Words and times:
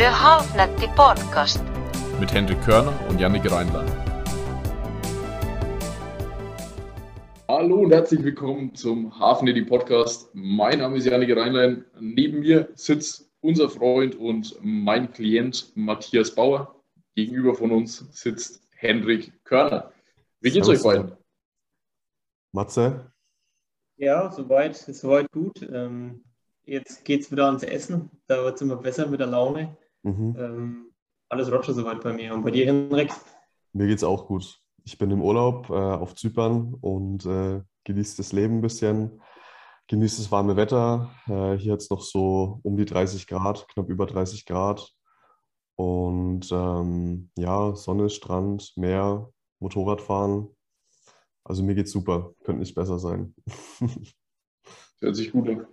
Der 0.00 0.10
Halfnetti 0.18 0.88
Podcast. 0.96 1.62
mit 2.18 2.32
Hendrik 2.32 2.60
Körner 2.62 2.92
und 3.08 3.20
Yannick 3.20 3.48
Reinlein. 3.52 3.86
Hallo 7.48 7.76
und 7.80 7.92
herzlich 7.92 8.24
willkommen 8.24 8.74
zum 8.74 9.16
Hafennetty 9.18 9.62
Podcast. 9.62 10.30
Mein 10.32 10.78
Name 10.78 10.96
ist 10.96 11.04
Yannick 11.04 11.36
Reinlein. 11.36 11.84
Neben 12.00 12.40
mir 12.40 12.70
sitzt 12.74 13.30
unser 13.42 13.68
Freund 13.68 14.14
und 14.14 14.56
mein 14.62 15.12
Klient 15.12 15.70
Matthias 15.76 16.34
Bauer. 16.34 16.82
Gegenüber 17.14 17.54
von 17.54 17.70
uns 17.70 17.98
sitzt 18.10 18.62
Hendrik 18.70 19.44
Körner. 19.44 19.92
Wie 20.40 20.50
geht's 20.50 20.66
Servus. 20.66 20.84
euch 20.86 20.94
beiden? 20.94 21.16
Matze, 22.52 23.12
Ja, 23.98 24.32
soweit, 24.32 24.76
soweit 24.76 25.30
gut. 25.30 25.60
Ähm, 25.62 26.24
jetzt 26.64 27.04
geht 27.04 27.20
es 27.20 27.30
wieder 27.30 27.44
ans 27.46 27.62
Essen. 27.62 28.10
Da 28.26 28.42
wird 28.44 28.56
es 28.56 28.62
immer 28.62 28.76
besser 28.76 29.06
mit 29.06 29.20
der 29.20 29.26
Laune. 29.26 29.76
Mhm. 30.02 30.36
Ähm, 30.38 30.92
alles 31.28 31.50
Roger 31.50 31.72
soweit 31.72 32.02
bei 32.02 32.12
mir. 32.12 32.34
Und 32.34 32.42
bei 32.42 32.50
dir, 32.50 32.66
Henrik? 32.66 33.12
mir 33.72 33.86
geht's 33.86 34.04
auch 34.04 34.26
gut. 34.26 34.60
Ich 34.84 34.98
bin 34.98 35.10
im 35.10 35.22
Urlaub 35.22 35.70
äh, 35.70 35.74
auf 35.74 36.14
Zypern 36.14 36.74
und 36.80 37.24
äh, 37.26 37.62
genieße 37.84 38.16
das 38.16 38.32
Leben 38.32 38.58
ein 38.58 38.60
bisschen, 38.62 39.20
genieße 39.88 40.22
das 40.22 40.32
warme 40.32 40.56
Wetter. 40.56 41.10
Äh, 41.26 41.56
hier 41.56 41.72
hat 41.72 41.80
es 41.80 41.90
noch 41.90 42.02
so 42.02 42.60
um 42.62 42.76
die 42.76 42.84
30 42.84 43.26
Grad, 43.26 43.68
knapp 43.68 43.88
über 43.88 44.06
30 44.06 44.46
Grad. 44.46 44.92
Und 45.76 46.50
ähm, 46.52 47.30
ja, 47.36 47.74
Sonne, 47.74 48.10
Strand, 48.10 48.72
Meer, 48.76 49.30
Motorradfahren. 49.60 50.48
Also 51.44 51.62
mir 51.62 51.74
geht's 51.74 51.92
super, 51.92 52.34
könnte 52.44 52.60
nicht 52.60 52.74
besser 52.74 52.98
sein. 52.98 53.34
Hört 55.00 55.16
sich 55.16 55.32
gut 55.32 55.48
an. 55.48 55.66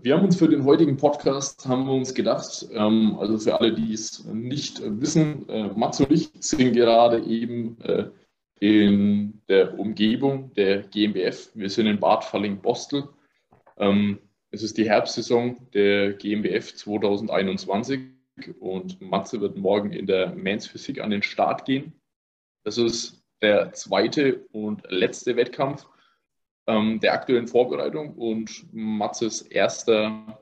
Wir 0.00 0.16
haben 0.16 0.24
uns 0.24 0.36
für 0.36 0.48
den 0.48 0.64
heutigen 0.64 0.96
Podcast, 0.96 1.66
haben 1.68 1.86
wir 1.86 1.92
uns 1.92 2.14
gedacht, 2.14 2.66
ähm, 2.72 3.16
also 3.18 3.38
für 3.38 3.58
alle, 3.60 3.72
die 3.72 3.92
es 3.92 4.24
nicht 4.24 4.80
äh, 4.80 5.00
wissen, 5.00 5.48
äh, 5.48 5.68
Mats 5.68 6.00
und 6.00 6.10
ich 6.10 6.30
sind 6.40 6.72
gerade 6.72 7.22
eben 7.24 7.80
äh, 7.80 8.10
in 8.58 9.40
der 9.48 9.78
Umgebung 9.78 10.52
der 10.54 10.82
GmbF. 10.82 11.50
Wir 11.54 11.70
sind 11.70 11.86
in 11.86 12.00
Bad 12.00 12.24
Falling-Bostel. 12.24 13.08
Ähm, 13.78 14.18
es 14.50 14.62
ist 14.64 14.78
die 14.78 14.88
Herbstsaison 14.88 15.68
der 15.72 16.14
GmbF 16.14 16.74
2021 16.74 18.00
und 18.58 19.00
Matze 19.00 19.40
wird 19.40 19.56
morgen 19.56 19.92
in 19.92 20.06
der 20.06 20.34
Mans 20.34 20.66
Physik 20.66 21.00
an 21.00 21.10
den 21.10 21.22
Start 21.22 21.66
gehen. 21.66 21.92
Das 22.64 22.78
ist 22.78 23.22
der 23.42 23.72
zweite 23.72 24.44
und 24.50 24.82
letzte 24.88 25.36
Wettkampf 25.36 25.86
ähm, 26.66 27.00
der 27.00 27.14
aktuellen 27.14 27.48
Vorbereitung 27.48 28.14
und 28.14 28.66
Matzes 28.72 29.42
erster 29.42 30.40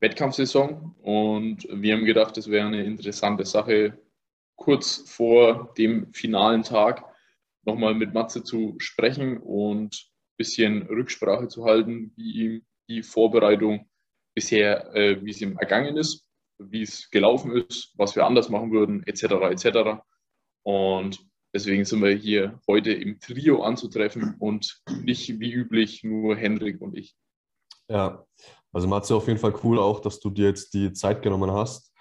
Wettkampfsaison. 0.00 0.94
Und 1.02 1.66
wir 1.70 1.94
haben 1.94 2.04
gedacht, 2.04 2.36
es 2.36 2.50
wäre 2.50 2.66
eine 2.66 2.84
interessante 2.84 3.44
Sache, 3.44 3.98
kurz 4.56 5.04
vor 5.10 5.72
dem 5.78 6.12
finalen 6.12 6.62
Tag 6.62 7.04
nochmal 7.64 7.94
mit 7.94 8.12
Matze 8.12 8.42
zu 8.42 8.74
sprechen 8.78 9.38
und 9.38 9.94
ein 9.94 10.36
bisschen 10.36 10.82
Rücksprache 10.82 11.48
zu 11.48 11.64
halten, 11.64 12.12
wie 12.16 12.32
ihm 12.32 12.66
die 12.88 13.02
Vorbereitung 13.02 13.88
bisher, 14.34 14.94
äh, 14.94 15.24
wie 15.24 15.30
es 15.30 15.40
ihm 15.40 15.56
ergangen 15.58 15.96
ist, 15.96 16.26
wie 16.58 16.82
es 16.82 17.10
gelaufen 17.10 17.56
ist, 17.56 17.92
was 17.96 18.16
wir 18.16 18.26
anders 18.26 18.48
machen 18.48 18.72
würden, 18.72 19.02
etc. 19.06 19.24
etc. 19.50 20.02
Und 20.62 21.24
Deswegen 21.54 21.84
sind 21.84 22.02
wir 22.02 22.14
hier 22.14 22.60
heute 22.66 22.92
im 22.92 23.20
Trio 23.20 23.62
anzutreffen 23.62 24.36
und 24.38 24.82
nicht 25.02 25.38
wie 25.38 25.52
üblich 25.52 26.02
nur 26.02 26.34
Hendrik 26.34 26.80
und 26.80 26.96
ich. 26.96 27.14
Ja, 27.88 28.24
also 28.72 28.88
Matze, 28.88 29.14
auf 29.14 29.26
jeden 29.28 29.38
Fall 29.38 29.54
cool 29.62 29.78
auch, 29.78 30.00
dass 30.00 30.18
du 30.18 30.30
dir 30.30 30.46
jetzt 30.46 30.72
die 30.72 30.92
Zeit 30.92 31.20
genommen 31.20 31.50
hast 31.50 31.92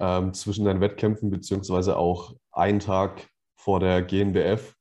ähm, 0.00 0.34
zwischen 0.34 0.64
deinen 0.64 0.80
Wettkämpfen, 0.80 1.30
beziehungsweise 1.30 1.96
auch 1.96 2.34
einen 2.50 2.80
Tag 2.80 3.28
vor 3.54 3.78
der 3.78 4.02
GNBF, 4.02 4.74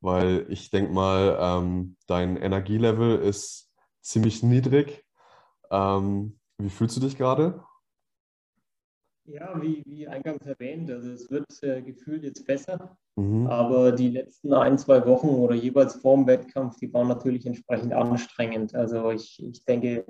weil 0.00 0.46
ich 0.48 0.70
denke 0.70 0.92
mal, 0.92 1.36
ähm, 1.38 1.96
dein 2.06 2.36
Energielevel 2.36 3.18
ist 3.18 3.70
ziemlich 4.00 4.42
niedrig. 4.42 5.04
Ähm, 5.70 6.38
wie 6.58 6.70
fühlst 6.70 6.96
du 6.96 7.00
dich 7.00 7.18
gerade? 7.18 7.62
Ja, 9.24 9.60
wie, 9.60 9.82
wie 9.86 10.06
eingangs 10.06 10.46
erwähnt, 10.46 10.90
also 10.90 11.10
es 11.10 11.28
wird 11.30 11.62
äh, 11.62 11.82
gefühlt 11.82 12.22
jetzt 12.22 12.46
besser. 12.46 12.96
Mhm. 13.16 13.46
Aber 13.46 13.92
die 13.92 14.10
letzten 14.10 14.52
ein, 14.52 14.78
zwei 14.78 15.04
Wochen 15.06 15.28
oder 15.28 15.54
jeweils 15.54 15.96
vor 15.96 16.16
dem 16.16 16.26
Wettkampf, 16.26 16.76
die 16.78 16.92
waren 16.92 17.08
natürlich 17.08 17.46
entsprechend 17.46 17.92
anstrengend. 17.92 18.74
Also 18.74 19.10
ich, 19.10 19.42
ich 19.42 19.64
denke, 19.64 20.04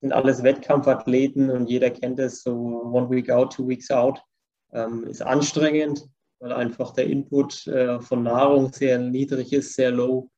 sind 0.00 0.12
alles 0.12 0.42
Wettkampfathleten 0.42 1.50
und 1.50 1.68
jeder 1.68 1.90
kennt 1.90 2.18
es, 2.18 2.42
so 2.42 2.52
one 2.52 3.10
week 3.10 3.30
out, 3.30 3.52
two 3.52 3.68
weeks 3.68 3.90
out, 3.90 4.22
ähm, 4.72 5.04
ist 5.04 5.22
anstrengend, 5.22 6.08
weil 6.40 6.52
einfach 6.52 6.92
der 6.92 7.06
Input 7.06 7.66
äh, 7.66 8.00
von 8.00 8.22
Nahrung 8.22 8.72
sehr 8.72 8.98
niedrig 8.98 9.52
ist, 9.52 9.74
sehr 9.74 9.90
low. 9.90 10.30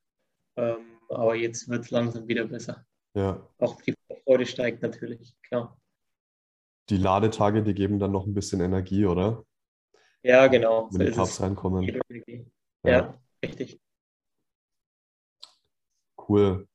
Ähm, 0.56 0.98
aber 1.08 1.36
jetzt 1.36 1.68
wird 1.68 1.84
es 1.84 1.90
langsam 1.90 2.26
wieder 2.26 2.44
besser. 2.44 2.84
Ja, 3.14 3.46
Auch 3.58 3.80
die 3.82 3.94
Freude 4.24 4.46
steigt 4.46 4.82
natürlich, 4.82 5.34
klar. 5.42 5.76
die 6.88 6.96
Ladetage, 6.96 7.62
die 7.62 7.74
geben 7.74 7.98
dann 7.98 8.12
noch 8.12 8.26
ein 8.26 8.34
bisschen 8.34 8.60
Energie, 8.60 9.06
oder? 9.06 9.44
Ja, 10.22 10.46
genau. 10.48 10.88
Wenn 10.92 11.00
die 11.00 11.06
ist 11.06 11.16
Carbs 11.16 11.32
es. 11.32 11.40
reinkommen. 11.42 11.82
Ja, 12.84 12.90
Ja. 12.90 13.14
richtig. 13.44 13.80
Cool. 16.28 16.68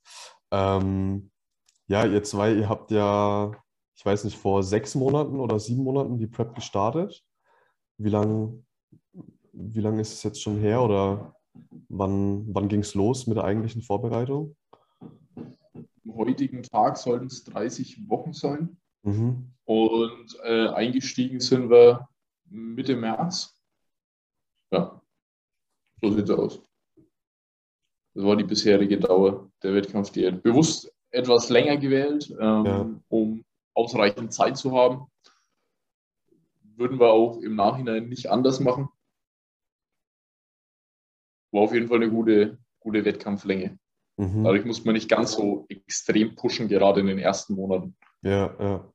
Ähm, 0.51 1.31
ja, 1.88 2.05
ihr 2.05 2.23
zwei, 2.23 2.53
ihr 2.53 2.69
habt 2.69 2.91
ja, 2.91 3.51
ich 3.95 4.05
weiß 4.05 4.23
nicht, 4.25 4.38
vor 4.38 4.63
sechs 4.63 4.95
Monaten 4.95 5.39
oder 5.39 5.59
sieben 5.59 5.84
Monaten 5.84 6.17
die 6.17 6.28
Prep 6.28 6.55
gestartet. 6.55 7.23
Wie 7.97 8.09
lang, 8.09 8.66
wie 9.53 9.79
lang 9.81 10.00
ist 10.00 10.13
es 10.13 10.23
jetzt 10.23 10.41
schon 10.41 10.57
her 10.59 10.81
oder 10.81 11.35
wann, 11.88 12.45
wann 12.53 12.67
ging 12.67 12.81
es 12.81 12.95
los 12.95 13.28
mit 13.28 13.38
der 13.38 13.45
eigentlichen 13.45 13.81
Vorbereitung? 13.81 14.55
Am 15.35 16.16
heutigen 16.16 16.63
Tag 16.63 16.97
sollten 16.97 17.28
es 17.28 17.44
30 17.45 18.09
Wochen 18.09 18.34
sein 18.34 18.78
Mhm. 19.03 19.53
und 19.66 20.35
äh, 20.44 20.67
eingestiegen 20.69 21.39
sind 21.39 21.69
wir 21.69 22.09
Mitte 22.50 22.95
März. 22.95 23.53
Ja, 24.72 25.01
so 26.01 26.11
sieht 26.11 26.29
es 26.29 26.29
aus. 26.31 26.61
Das 28.13 28.23
war 28.23 28.35
die 28.35 28.44
bisherige 28.44 28.97
Dauer 29.00 29.51
der 29.61 29.73
Wettkampfdiät. 29.73 30.41
Bewusst 30.44 30.91
etwas 31.11 31.50
länger 31.50 31.78
gewählt, 31.78 32.29
ähm, 32.39 32.66
Ja. 32.66 32.89
um 33.09 33.45
ausreichend 33.73 34.34
Zeit 34.34 34.57
zu 34.57 34.72
haben. 34.78 35.07
Würden 36.78 37.00
wir 37.00 37.09
auch 37.11 37.39
im 37.41 37.55
Nachhinein 37.55 38.09
nicht 38.09 38.29
anders 38.29 38.59
machen. 38.59 38.89
War 41.51 41.61
auf 41.61 41.73
jeden 41.73 41.88
Fall 41.88 41.97
eine 41.97 42.09
gute, 42.09 42.57
gute 42.79 43.05
Wettkampflänge. 43.05 43.79
Mhm. 44.17 44.44
Dadurch 44.44 44.66
muss 44.66 44.84
man 44.85 44.94
nicht 44.94 45.09
ganz 45.09 45.34
so 45.34 45.66
extrem 45.69 46.35
pushen, 46.35 46.67
gerade 46.67 47.00
in 47.01 47.07
den 47.07 47.19
ersten 47.19 47.55
Monaten. 47.55 47.97
Ja, 48.22 48.55
ja. 48.59 48.94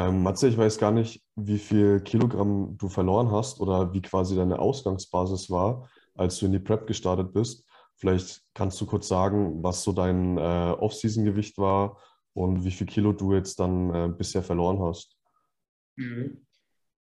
Ähm, 0.00 0.22
Matze, 0.22 0.48
ich 0.48 0.56
weiß 0.56 0.78
gar 0.78 0.92
nicht, 0.92 1.22
wie 1.36 1.58
viel 1.58 2.00
Kilogramm 2.00 2.78
du 2.78 2.88
verloren 2.88 3.30
hast 3.30 3.60
oder 3.60 3.92
wie 3.92 4.00
quasi 4.00 4.34
deine 4.34 4.58
Ausgangsbasis 4.58 5.50
war, 5.50 5.90
als 6.14 6.38
du 6.38 6.46
in 6.46 6.52
die 6.52 6.58
Prep 6.58 6.86
gestartet 6.86 7.34
bist. 7.34 7.66
Vielleicht 7.96 8.42
kannst 8.54 8.80
du 8.80 8.86
kurz 8.86 9.08
sagen, 9.08 9.62
was 9.62 9.84
so 9.84 9.92
dein 9.92 10.38
äh, 10.38 10.74
Off-Season-Gewicht 10.78 11.58
war 11.58 11.98
und 12.32 12.64
wie 12.64 12.70
viel 12.70 12.86
Kilo 12.86 13.12
du 13.12 13.34
jetzt 13.34 13.60
dann 13.60 13.94
äh, 13.94 14.08
bisher 14.08 14.42
verloren 14.42 14.80
hast. 14.80 15.18
Mhm. 15.96 16.46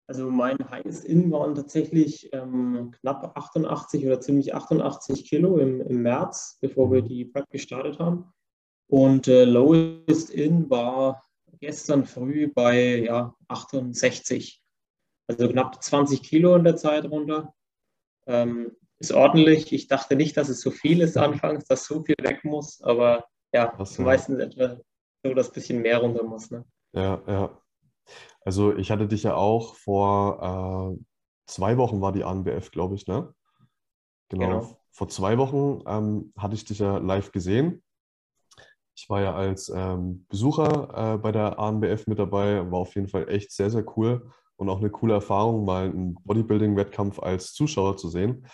Also 0.07 0.29
mein 0.29 0.57
Highest 0.69 1.05
In 1.05 1.31
waren 1.31 1.55
tatsächlich 1.55 2.29
ähm, 2.33 2.91
knapp 2.99 3.37
88 3.37 4.05
oder 4.07 4.19
ziemlich 4.19 4.53
88 4.53 5.23
Kilo 5.23 5.57
im, 5.57 5.79
im 5.81 6.01
März, 6.01 6.57
bevor 6.59 6.91
wir 6.91 7.01
Mhm. 7.01 7.07
die 7.07 7.25
Prep 7.25 7.49
gestartet 7.49 7.99
haben. 7.99 8.25
Und 8.87 9.29
äh, 9.29 9.45
Lowest 9.45 10.31
In 10.31 10.69
war 10.69 11.23
gestern 11.59 12.05
früh 12.05 12.51
bei 12.51 12.99
ja, 12.99 13.35
68. 13.47 14.61
Also 15.27 15.47
knapp 15.49 15.83
20 15.83 16.23
Kilo 16.23 16.55
in 16.55 16.63
der 16.63 16.75
Zeit 16.75 17.05
runter. 17.05 17.53
Ähm, 18.27 18.75
ist 18.99 19.13
ordentlich. 19.13 19.71
Ich 19.71 19.87
dachte 19.87 20.15
nicht, 20.15 20.35
dass 20.37 20.49
es 20.49 20.61
so 20.61 20.71
viel 20.71 21.01
ist 21.01 21.17
anfangs, 21.17 21.65
dass 21.65 21.85
so 21.85 22.03
viel 22.03 22.15
weg 22.21 22.43
muss, 22.43 22.81
aber 22.81 23.25
ja, 23.53 23.73
ja. 23.77 24.03
meistens 24.03 24.39
etwa 24.39 24.77
so, 25.23 25.33
dass 25.33 25.49
ein 25.49 25.53
bisschen 25.53 25.81
mehr 25.81 25.99
runter 25.99 26.23
muss. 26.23 26.51
Ne? 26.51 26.65
Ja, 26.93 27.21
ja. 27.27 27.61
Also 28.41 28.75
ich 28.75 28.91
hatte 28.91 29.07
dich 29.07 29.23
ja 29.23 29.35
auch 29.35 29.75
vor 29.75 30.97
äh, 30.97 31.03
zwei 31.45 31.77
Wochen 31.77 32.01
war 32.01 32.11
die 32.11 32.23
ANBF, 32.23 32.71
glaube 32.71 32.95
ich, 32.95 33.07
ne? 33.07 33.33
Genau. 34.29 34.45
Genau. 34.47 34.77
Vor 34.91 35.09
zwei 35.09 35.37
Wochen 35.37 35.83
ähm, 35.87 36.33
hatte 36.37 36.55
ich 36.55 36.65
dich 36.65 36.79
ja 36.79 36.97
live 36.97 37.31
gesehen. 37.31 37.83
Ich 39.01 39.09
war 39.09 39.21
ja 39.21 39.33
als 39.33 39.71
ähm, 39.73 40.25
Besucher 40.27 41.13
äh, 41.13 41.17
bei 41.17 41.31
der 41.31 41.57
ANBF 41.57 42.05
mit 42.07 42.19
dabei, 42.19 42.69
war 42.69 42.79
auf 42.79 42.95
jeden 42.95 43.07
Fall 43.07 43.29
echt 43.29 43.53
sehr, 43.53 43.69
sehr 43.69 43.85
cool 43.95 44.29
und 44.57 44.67
auch 44.67 44.79
eine 44.79 44.89
coole 44.89 45.13
Erfahrung, 45.13 45.63
mal 45.63 45.85
einen 45.85 46.15
Bodybuilding-Wettkampf 46.25 47.19
als 47.19 47.53
Zuschauer 47.53 47.95
zu 47.95 48.09
sehen. 48.09 48.45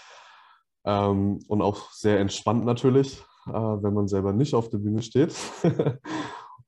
Ähm, 0.86 1.39
und 1.47 1.63
auch 1.63 1.92
sehr 1.94 2.19
entspannt 2.19 2.63
natürlich, 2.63 3.24
äh, 3.47 3.53
wenn 3.53 3.95
man 3.95 4.07
selber 4.07 4.33
nicht 4.33 4.53
auf 4.53 4.69
der 4.69 4.77
Bühne 4.77 5.01
steht. 5.01 5.36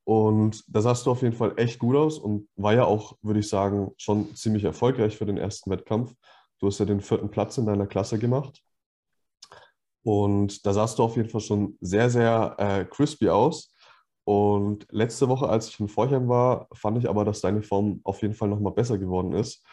Und 0.06 0.64
da 0.74 0.82
sahst 0.82 1.06
du 1.06 1.12
auf 1.12 1.22
jeden 1.22 1.36
Fall 1.36 1.52
echt 1.58 1.80
gut 1.80 1.98
aus 1.98 2.18
und 2.18 2.48
war 2.56 2.74
ja 2.74 2.86
auch, 2.86 3.18
würde 3.22 3.42
ich 3.42 3.50
sagen, 3.50 3.92
schon 3.98 4.34
ziemlich 4.36 4.64
erfolgreich 4.64 5.18
für 5.18 5.26
den 5.26 5.36
ersten 5.36 5.70
Wettkampf. 5.70 6.14
Du 6.60 6.68
hast 6.68 6.80
ja 6.80 6.86
den 6.86 7.02
vierten 7.02 7.30
Platz 7.30 7.58
in 7.58 7.66
deiner 7.66 7.88
Klasse 7.88 8.18
gemacht. 8.18 8.64
Und 10.08 10.66
da 10.66 10.72
sahst 10.72 11.00
du 11.00 11.04
auf 11.04 11.18
jeden 11.18 11.28
Fall 11.28 11.42
schon 11.42 11.78
sehr, 11.82 12.10
sehr 12.10 12.56
äh, 12.60 12.86
crispy 12.86 13.28
aus. 13.28 13.76
Und 14.24 14.88
letzte 14.90 15.28
Woche, 15.28 15.50
als 15.50 15.68
ich 15.68 15.82
in 15.82 15.90
Forchheim 15.90 16.30
war, 16.30 16.70
fand 16.74 16.98
ich 16.98 17.10
aber, 17.10 17.26
dass 17.26 17.42
deine 17.42 17.62
Form 17.62 18.00
auf 18.06 18.22
jeden 18.22 18.34
Fall 18.34 18.48
nochmal 18.48 18.72
besser 18.72 18.98
geworden 18.98 19.34
ist. 19.34 19.66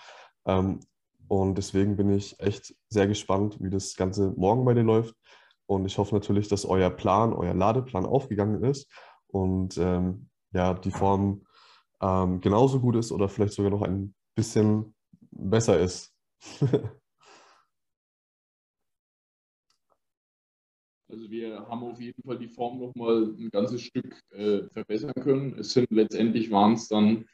Ähm, 0.45 0.81
und 1.29 1.57
deswegen 1.57 1.95
bin 1.95 2.11
ich 2.11 2.35
echt 2.41 2.75
sehr 2.89 3.07
gespannt, 3.07 3.59
wie 3.61 3.71
das 3.71 3.95
Ganze 3.95 4.35
morgen 4.37 4.65
bei 4.65 4.75
dir 4.75 4.83
läuft. 4.83 5.15
Und 5.67 5.87
ich 5.87 5.99
hoffe 5.99 6.17
natürlich, 6.17 6.49
dass 6.49 6.65
euer 6.65 6.91
Plan, 6.91 7.33
euer 7.33 7.55
Ladeplan 7.55 8.05
aufgegangen 8.05 8.65
ist 8.65 8.91
und 9.29 9.79
ähm, 9.79 10.31
ja, 10.51 10.75
die 10.75 10.91
Form 10.91 11.47
ähm, 12.01 12.41
genauso 12.41 12.81
gut 12.81 12.97
ist 12.97 13.13
oder 13.13 13.29
vielleicht 13.29 13.53
sogar 13.53 13.71
noch 13.71 13.83
ein 13.83 14.17
bisschen 14.35 14.97
besser 15.31 15.79
ist. 15.79 16.13
Also 21.09 21.31
wir 21.31 21.67
haben 21.69 21.83
auf 21.83 22.01
jeden 22.01 22.23
Fall 22.23 22.39
die 22.39 22.49
Form 22.49 22.79
nochmal 22.79 23.35
ein 23.39 23.51
ganzes 23.51 23.83
Stück 23.83 24.15
äh, 24.31 24.63
verbessern 24.73 25.13
können. 25.15 25.59
Es 25.59 25.73
sind 25.73 25.91
letztendlich 25.91 26.51
waren 26.51 26.75
es 26.75 26.89
dann 26.89 27.27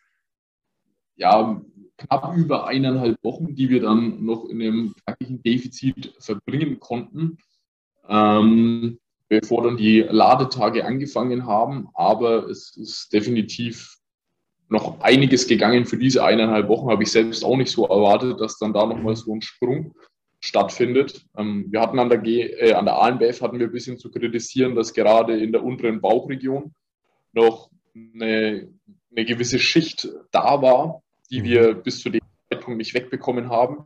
ja 1.17 1.63
knapp 1.97 2.37
über 2.37 2.67
eineinhalb 2.67 3.23
Wochen, 3.23 3.55
die 3.55 3.69
wir 3.69 3.83
dann 3.83 4.25
noch 4.25 4.47
in 4.47 4.61
einem 4.61 4.95
knackigen 5.05 5.43
Defizit 5.43 6.15
verbringen 6.19 6.81
konnten, 6.81 7.39
ähm, 8.09 8.99
bevor 9.29 9.63
dann 9.63 9.77
die 9.77 10.01
Ladetage 10.01 10.85
angefangen 10.85 11.47
haben. 11.47 11.89
Aber 11.95 12.49
es 12.49 12.77
ist 12.77 13.13
definitiv 13.13 13.99
noch 14.69 15.01
einiges 15.01 15.47
gegangen 15.47 15.85
für 15.85 15.99
diese 15.99 16.25
eineinhalb 16.25 16.69
Wochen. 16.69 16.91
Habe 16.91 17.03
ich 17.03 17.13
selbst 17.13 17.45
auch 17.45 17.57
nicht 17.57 17.71
so 17.71 17.87
erwartet, 17.87 18.41
dass 18.41 18.59
dann 18.59 18.73
da 18.73 18.87
nochmal 18.87 19.15
so 19.15 19.35
ein 19.35 19.43
Sprung 19.43 19.95
stattfindet. 20.41 21.27
Ähm, 21.37 21.67
wir 21.71 21.81
hatten 21.81 21.99
an 21.99 22.09
der, 22.09 22.19
G, 22.19 22.43
äh, 22.43 22.73
an 22.73 22.87
der 22.87 22.99
ANBF 22.99 23.43
hatten 23.43 23.59
wir 23.59 23.67
ein 23.67 23.73
bisschen 23.73 23.99
zu 23.99 24.11
kritisieren, 24.11 24.75
dass 24.75 24.95
gerade 24.95 25.39
in 25.39 25.53
der 25.53 25.63
unteren 25.63 26.01
Bauchregion 26.01 26.75
noch 27.33 27.71
eine, 27.95 28.73
eine 29.11 29.25
gewisse 29.25 29.59
Schicht 29.59 30.09
da 30.31 30.63
war, 30.63 31.03
die 31.31 31.41
mhm. 31.41 31.45
wir 31.45 31.75
bis 31.75 32.01
zu 32.01 32.11
dem 32.11 32.23
Zeitpunkt 32.51 32.79
nicht 32.79 32.95
wegbekommen 32.95 33.51
haben. 33.51 33.85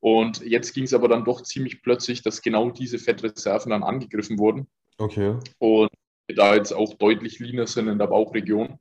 Und 0.00 0.42
jetzt 0.44 0.74
ging 0.74 0.84
es 0.84 0.92
aber 0.92 1.08
dann 1.08 1.24
doch 1.24 1.40
ziemlich 1.42 1.82
plötzlich, 1.82 2.22
dass 2.22 2.42
genau 2.42 2.70
diese 2.70 2.98
Fettreserven 2.98 3.70
dann 3.70 3.82
angegriffen 3.82 4.38
wurden. 4.38 4.66
Okay. 4.98 5.38
Und 5.58 5.90
da 6.28 6.54
jetzt 6.54 6.72
auch 6.72 6.94
deutlich 6.94 7.38
leaner 7.38 7.66
sind 7.66 7.88
in 7.88 7.98
der 7.98 8.06
Bauchregion, 8.06 8.78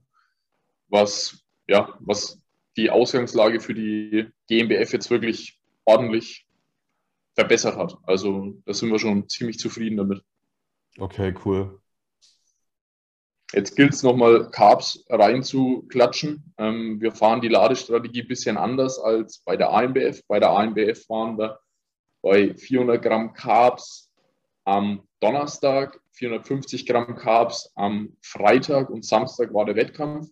was, 0.89 1.43
ja, 1.67 1.97
was 1.99 2.41
die 2.75 2.89
Ausgangslage 2.89 3.61
für 3.61 3.73
die 3.73 4.27
GmbF 4.49 4.91
jetzt 4.91 5.09
wirklich 5.09 5.59
ordentlich 5.85 6.45
verbessert 7.35 7.77
hat. 7.77 7.97
Also 8.03 8.53
da 8.65 8.73
sind 8.73 8.91
wir 8.91 8.99
schon 8.99 9.27
ziemlich 9.29 9.57
zufrieden 9.59 9.97
damit. 9.97 10.23
Okay, 10.97 11.33
cool. 11.45 11.79
Jetzt 13.53 13.75
gilt 13.75 13.93
es 13.93 14.01
nochmal, 14.01 14.49
Carbs 14.49 15.05
reinzuklatschen. 15.09 16.53
Ähm, 16.57 16.99
wir 16.99 17.11
fahren 17.11 17.41
die 17.41 17.49
Ladestrategie 17.49 18.23
ein 18.23 18.27
bisschen 18.27 18.57
anders 18.57 18.97
als 18.97 19.39
bei 19.39 19.55
der 19.55 19.71
AMBF. 19.71 20.21
Bei 20.27 20.39
der 20.39 20.49
AMBF 20.49 21.07
waren 21.07 21.37
wir 21.37 21.59
bei 22.23 22.55
400 22.55 23.01
Gramm 23.01 23.33
Carbs 23.33 24.11
am 24.65 25.07
Donnerstag, 25.19 25.99
450 26.13 26.87
Gramm 26.87 27.15
Carbs 27.15 27.71
am 27.75 28.17
Freitag 28.21 28.89
und 28.89 29.05
Samstag 29.05 29.53
war 29.53 29.65
der 29.65 29.75
Wettkampf. 29.75 30.29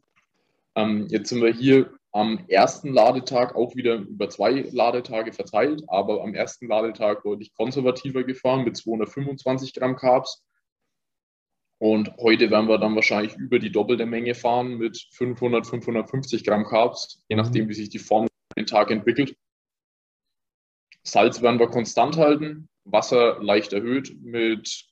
Ähm, 0.75 1.07
jetzt 1.09 1.29
sind 1.29 1.43
wir 1.43 1.53
hier 1.53 1.93
am 2.11 2.45
ersten 2.49 2.93
Ladetag 2.93 3.55
auch 3.55 3.75
wieder 3.75 3.95
über 3.95 4.29
zwei 4.29 4.67
Ladetage 4.71 5.31
verteilt, 5.31 5.83
aber 5.87 6.23
am 6.23 6.33
ersten 6.33 6.67
Ladetag 6.67 7.23
wurde 7.23 7.43
ich 7.43 7.53
konservativer 7.53 8.23
gefahren 8.23 8.65
mit 8.65 8.75
225 8.75 9.73
Gramm 9.73 9.95
Carbs. 9.95 10.43
Und 11.79 12.15
heute 12.17 12.51
werden 12.51 12.67
wir 12.67 12.77
dann 12.77 12.95
wahrscheinlich 12.95 13.35
über 13.37 13.59
die 13.59 13.71
doppelte 13.71 14.05
Menge 14.05 14.35
fahren 14.35 14.77
mit 14.77 15.07
500, 15.13 15.65
550 15.65 16.43
Gramm 16.43 16.65
Carbs, 16.65 17.23
je 17.29 17.37
nachdem, 17.37 17.69
wie 17.69 17.73
sich 17.73 17.89
die 17.89 17.99
Form 17.99 18.27
den 18.57 18.65
Tag 18.65 18.91
entwickelt. 18.91 19.35
Salz 21.03 21.41
werden 21.41 21.59
wir 21.59 21.67
konstant 21.69 22.17
halten, 22.17 22.69
Wasser 22.83 23.41
leicht 23.41 23.73
erhöht 23.73 24.15
mit 24.21 24.85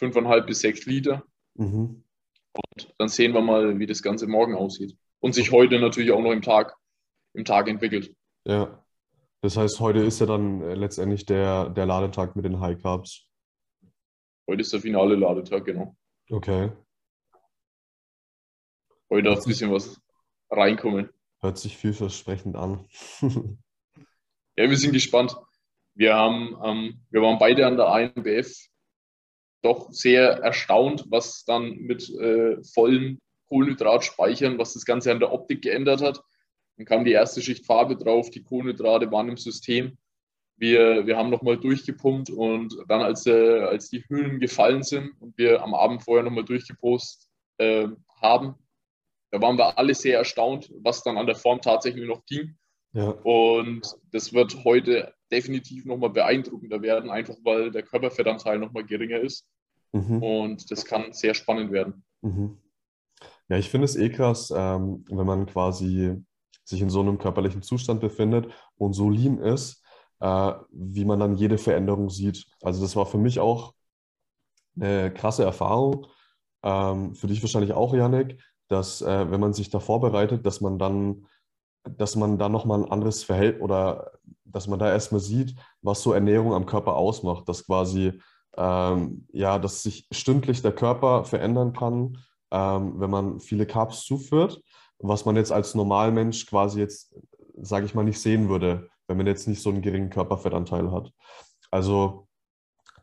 5,5 0.00 0.40
bis 0.42 0.60
6 0.60 0.86
Liter. 0.86 1.24
Mhm. 1.54 2.04
Und 2.52 2.94
dann 2.98 3.08
sehen 3.08 3.32
wir 3.32 3.40
mal, 3.40 3.78
wie 3.78 3.86
das 3.86 4.02
Ganze 4.02 4.26
morgen 4.26 4.54
aussieht 4.54 4.96
und 5.22 5.34
sich 5.34 5.52
heute 5.52 5.80
natürlich 5.80 6.10
auch 6.10 6.20
noch 6.20 6.32
im 6.32 6.42
Tag, 6.42 6.76
im 7.32 7.44
Tag 7.44 7.68
entwickelt. 7.68 8.14
Ja. 8.44 8.84
Das 9.40 9.56
heißt, 9.56 9.80
heute 9.80 10.00
ist 10.00 10.20
ja 10.20 10.26
dann 10.26 10.60
äh, 10.60 10.74
letztendlich 10.74 11.24
der, 11.26 11.70
der 11.70 11.86
Ladetag 11.86 12.36
mit 12.36 12.44
den 12.44 12.60
High 12.60 12.80
Carbs. 12.80 13.26
Heute 14.48 14.60
ist 14.60 14.72
der 14.72 14.80
finale 14.80 15.14
Ladetag, 15.14 15.64
genau. 15.64 15.96
Okay. 16.30 16.70
Heute 19.10 19.28
darf 19.28 19.38
ein 19.38 19.48
bisschen 19.48 19.72
was 19.72 20.00
reinkommen. 20.50 21.08
Hört 21.40 21.58
sich 21.58 21.76
vielversprechend 21.76 22.56
an. 22.56 22.84
ja, 24.56 24.68
wir 24.68 24.76
sind 24.76 24.92
gespannt. 24.92 25.36
Wir, 25.94 26.14
haben, 26.14 26.56
ähm, 26.64 27.00
wir 27.10 27.22
waren 27.22 27.38
beide 27.38 27.66
an 27.66 27.76
der 27.76 28.12
INBF 28.16 28.52
doch 29.62 29.92
sehr 29.92 30.38
erstaunt, 30.38 31.04
was 31.10 31.44
dann 31.44 31.76
mit 31.76 32.08
äh, 32.10 32.62
vollen 32.64 33.20
Kohlenhydratspeichern, 33.52 34.58
was 34.58 34.72
das 34.72 34.86
Ganze 34.86 35.12
an 35.12 35.20
der 35.20 35.30
Optik 35.30 35.60
geändert 35.60 36.00
hat. 36.00 36.22
Dann 36.78 36.86
kam 36.86 37.04
die 37.04 37.12
erste 37.12 37.42
Schicht 37.42 37.66
Farbe 37.66 37.96
drauf, 37.96 38.30
die 38.30 38.42
Kohlenhydrate 38.42 39.12
waren 39.12 39.28
im 39.28 39.36
System. 39.36 39.98
Wir, 40.56 41.06
wir 41.06 41.18
haben 41.18 41.28
nochmal 41.28 41.58
durchgepumpt 41.58 42.30
und 42.30 42.74
dann, 42.88 43.02
als, 43.02 43.26
äh, 43.26 43.60
als 43.60 43.90
die 43.90 44.02
Hüllen 44.08 44.40
gefallen 44.40 44.82
sind 44.82 45.10
und 45.20 45.36
wir 45.36 45.62
am 45.62 45.74
Abend 45.74 46.02
vorher 46.02 46.24
nochmal 46.24 46.44
durchgepost 46.44 47.28
äh, 47.58 47.88
haben, 48.22 48.54
da 49.30 49.42
waren 49.42 49.58
wir 49.58 49.76
alle 49.76 49.94
sehr 49.94 50.16
erstaunt, 50.18 50.72
was 50.82 51.02
dann 51.02 51.18
an 51.18 51.26
der 51.26 51.34
Form 51.34 51.60
tatsächlich 51.60 52.06
noch 52.06 52.24
ging. 52.24 52.56
Ja. 52.94 53.08
Und 53.08 53.82
das 54.12 54.32
wird 54.32 54.64
heute 54.64 55.12
definitiv 55.30 55.84
nochmal 55.84 56.10
beeindruckender 56.10 56.80
werden, 56.80 57.10
einfach 57.10 57.36
weil 57.42 57.70
der 57.70 57.82
Körperfettanteil 57.82 58.58
nochmal 58.58 58.84
geringer 58.84 59.20
ist. 59.20 59.46
Mhm. 59.92 60.22
Und 60.22 60.70
das 60.70 60.86
kann 60.86 61.12
sehr 61.12 61.34
spannend 61.34 61.70
werden. 61.70 62.04
Mhm. 62.22 62.58
Ja, 63.52 63.58
ich 63.58 63.68
finde 63.68 63.84
es 63.84 63.96
eh 63.96 64.08
krass, 64.08 64.50
ähm, 64.56 65.04
wenn 65.10 65.26
man 65.26 65.44
quasi 65.44 66.16
sich 66.64 66.80
in 66.80 66.88
so 66.88 67.00
einem 67.00 67.18
körperlichen 67.18 67.60
Zustand 67.60 68.00
befindet 68.00 68.50
und 68.78 68.94
so 68.94 69.10
lean 69.10 69.36
ist, 69.36 69.84
äh, 70.20 70.54
wie 70.70 71.04
man 71.04 71.20
dann 71.20 71.36
jede 71.36 71.58
Veränderung 71.58 72.08
sieht. 72.08 72.46
Also 72.62 72.80
das 72.80 72.96
war 72.96 73.04
für 73.04 73.18
mich 73.18 73.40
auch 73.40 73.74
eine 74.74 75.12
krasse 75.12 75.44
Erfahrung, 75.44 76.06
ähm, 76.62 77.14
für 77.14 77.26
dich 77.26 77.42
wahrscheinlich 77.42 77.74
auch, 77.74 77.92
Janik, 77.92 78.42
dass 78.68 79.02
äh, 79.02 79.30
wenn 79.30 79.40
man 79.40 79.52
sich 79.52 79.68
da 79.68 79.80
vorbereitet, 79.80 80.46
dass 80.46 80.62
man 80.62 80.78
dann, 80.78 81.26
dass 81.84 82.16
man 82.16 82.38
da 82.38 82.48
nochmal 82.48 82.82
ein 82.82 82.90
anderes 82.90 83.22
Verhältnis 83.22 83.62
oder 83.64 84.12
dass 84.46 84.66
man 84.66 84.78
da 84.78 84.90
erstmal 84.90 85.20
sieht, 85.20 85.56
was 85.82 86.02
so 86.02 86.14
Ernährung 86.14 86.54
am 86.54 86.64
Körper 86.64 86.96
ausmacht, 86.96 87.46
dass 87.50 87.66
quasi 87.66 88.18
ähm, 88.56 89.28
ja, 89.30 89.58
dass 89.58 89.82
sich 89.82 90.08
stündlich 90.10 90.62
der 90.62 90.72
Körper 90.72 91.26
verändern 91.26 91.74
kann 91.74 92.16
ähm, 92.52 93.00
wenn 93.00 93.10
man 93.10 93.40
viele 93.40 93.66
Carbs 93.66 94.04
zuführt, 94.04 94.62
was 94.98 95.24
man 95.24 95.36
jetzt 95.36 95.50
als 95.50 95.74
Normalmensch 95.74 96.46
quasi 96.46 96.78
jetzt, 96.78 97.16
sage 97.56 97.86
ich 97.86 97.94
mal, 97.94 98.04
nicht 98.04 98.20
sehen 98.20 98.48
würde, 98.48 98.88
wenn 99.08 99.16
man 99.16 99.26
jetzt 99.26 99.48
nicht 99.48 99.62
so 99.62 99.70
einen 99.70 99.82
geringen 99.82 100.10
Körperfettanteil 100.10 100.92
hat. 100.92 101.12
Also 101.70 102.28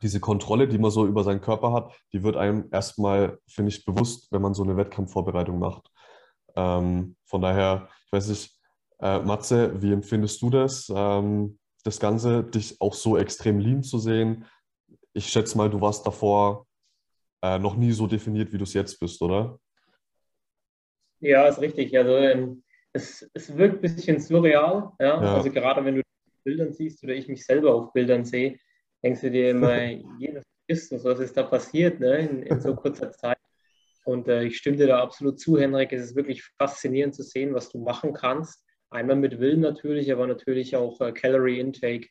diese 0.02 0.20
Kontrolle, 0.20 0.68
die 0.68 0.78
man 0.78 0.92
so 0.92 1.06
über 1.06 1.24
seinen 1.24 1.42
Körper 1.42 1.74
hat, 1.74 1.92
die 2.14 2.24
wird 2.24 2.38
einem 2.38 2.70
erstmal, 2.72 3.40
finde 3.48 3.70
ich, 3.70 3.84
bewusst, 3.84 4.32
wenn 4.32 4.42
man 4.42 4.54
so 4.54 4.64
eine 4.64 4.78
Wettkampfvorbereitung 4.78 5.60
macht. 5.60 5.92
Ähm, 6.56 7.18
von 7.26 7.42
daher, 7.42 7.90
ich 8.06 8.14
weiß 8.14 8.30
nicht, 8.30 8.56
äh, 9.02 9.20
Matze, 9.20 9.82
wie 9.82 9.92
empfindest 9.92 10.42
du 10.42 10.50
das, 10.52 10.92
ähm, 10.96 11.58
das 11.84 12.00
Ganze, 12.00 12.44
dich 12.44 12.80
auch 12.80 12.94
so 12.94 13.18
extrem 13.18 13.60
lean 13.60 13.84
zu 13.84 13.98
sehen? 13.98 14.46
Ich 15.14 15.28
schätze 15.28 15.58
mal, 15.58 15.70
du 15.70 15.82
warst 15.82 16.06
davor 16.06 16.68
äh, 17.42 17.60
noch 17.60 17.76
nie 17.76 17.92
so 17.92 18.08
definiert, 18.08 18.52
wie 18.52 18.58
du 18.58 18.64
es 18.64 18.74
jetzt 18.74 19.00
bist, 19.00 19.22
oder? 19.22 19.60
Ja, 21.20 21.48
ist 21.48 21.62
richtig. 21.62 21.98
Also 21.98 22.16
ähm, 22.16 22.64
es, 22.94 23.30
es 23.34 23.56
wirkt 23.58 23.76
ein 23.76 23.82
bisschen 23.82 24.20
surreal. 24.20 24.92
Ja? 25.00 25.22
ja? 25.22 25.36
Also 25.36 25.52
gerade 25.52 25.84
wenn 25.84 25.96
du 25.96 26.02
Bildern 26.44 26.74
siehst 26.74 27.04
oder 27.04 27.14
ich 27.14 27.28
mich 27.28 27.46
selber 27.46 27.74
auf 27.74 27.94
Bildern 27.94 28.26
sehe, 28.26 28.58
denkst 29.04 29.22
du 29.22 29.32
dir 29.32 29.50
immer, 29.52 29.86
Jesus 30.20 30.44
Christus, 30.68 31.04
was 31.04 31.20
ist 31.20 31.36
da 31.36 31.44
passiert 31.44 32.00
ne? 32.00 32.18
in, 32.20 32.44
in 32.44 32.62
so 32.62 32.76
kurzer 32.76 33.12
Zeit? 33.12 33.38
Und 34.06 34.28
äh, 34.28 34.44
ich 34.44 34.58
stimme 34.58 34.78
dir 34.78 34.88
da 34.88 35.04
absolut 35.04 35.40
zu, 35.40 35.60
Henrik. 35.60 35.92
Es 35.92 36.02
ist 36.02 36.16
wirklich 36.16 36.44
faszinierend 36.58 37.14
zu 37.14 37.24
sehen, 37.24 37.54
was 37.54 37.70
du 37.70 37.80
machen 37.80 38.14
kannst. 38.14 38.66
Einmal 38.90 39.18
mit 39.18 39.40
Willen 39.40 39.60
natürlich, 39.60 40.12
aber 40.12 40.26
natürlich 40.26 40.76
auch 40.76 41.00
äh, 41.02 41.12
Calorie 41.12 41.60
Intake 41.60 42.08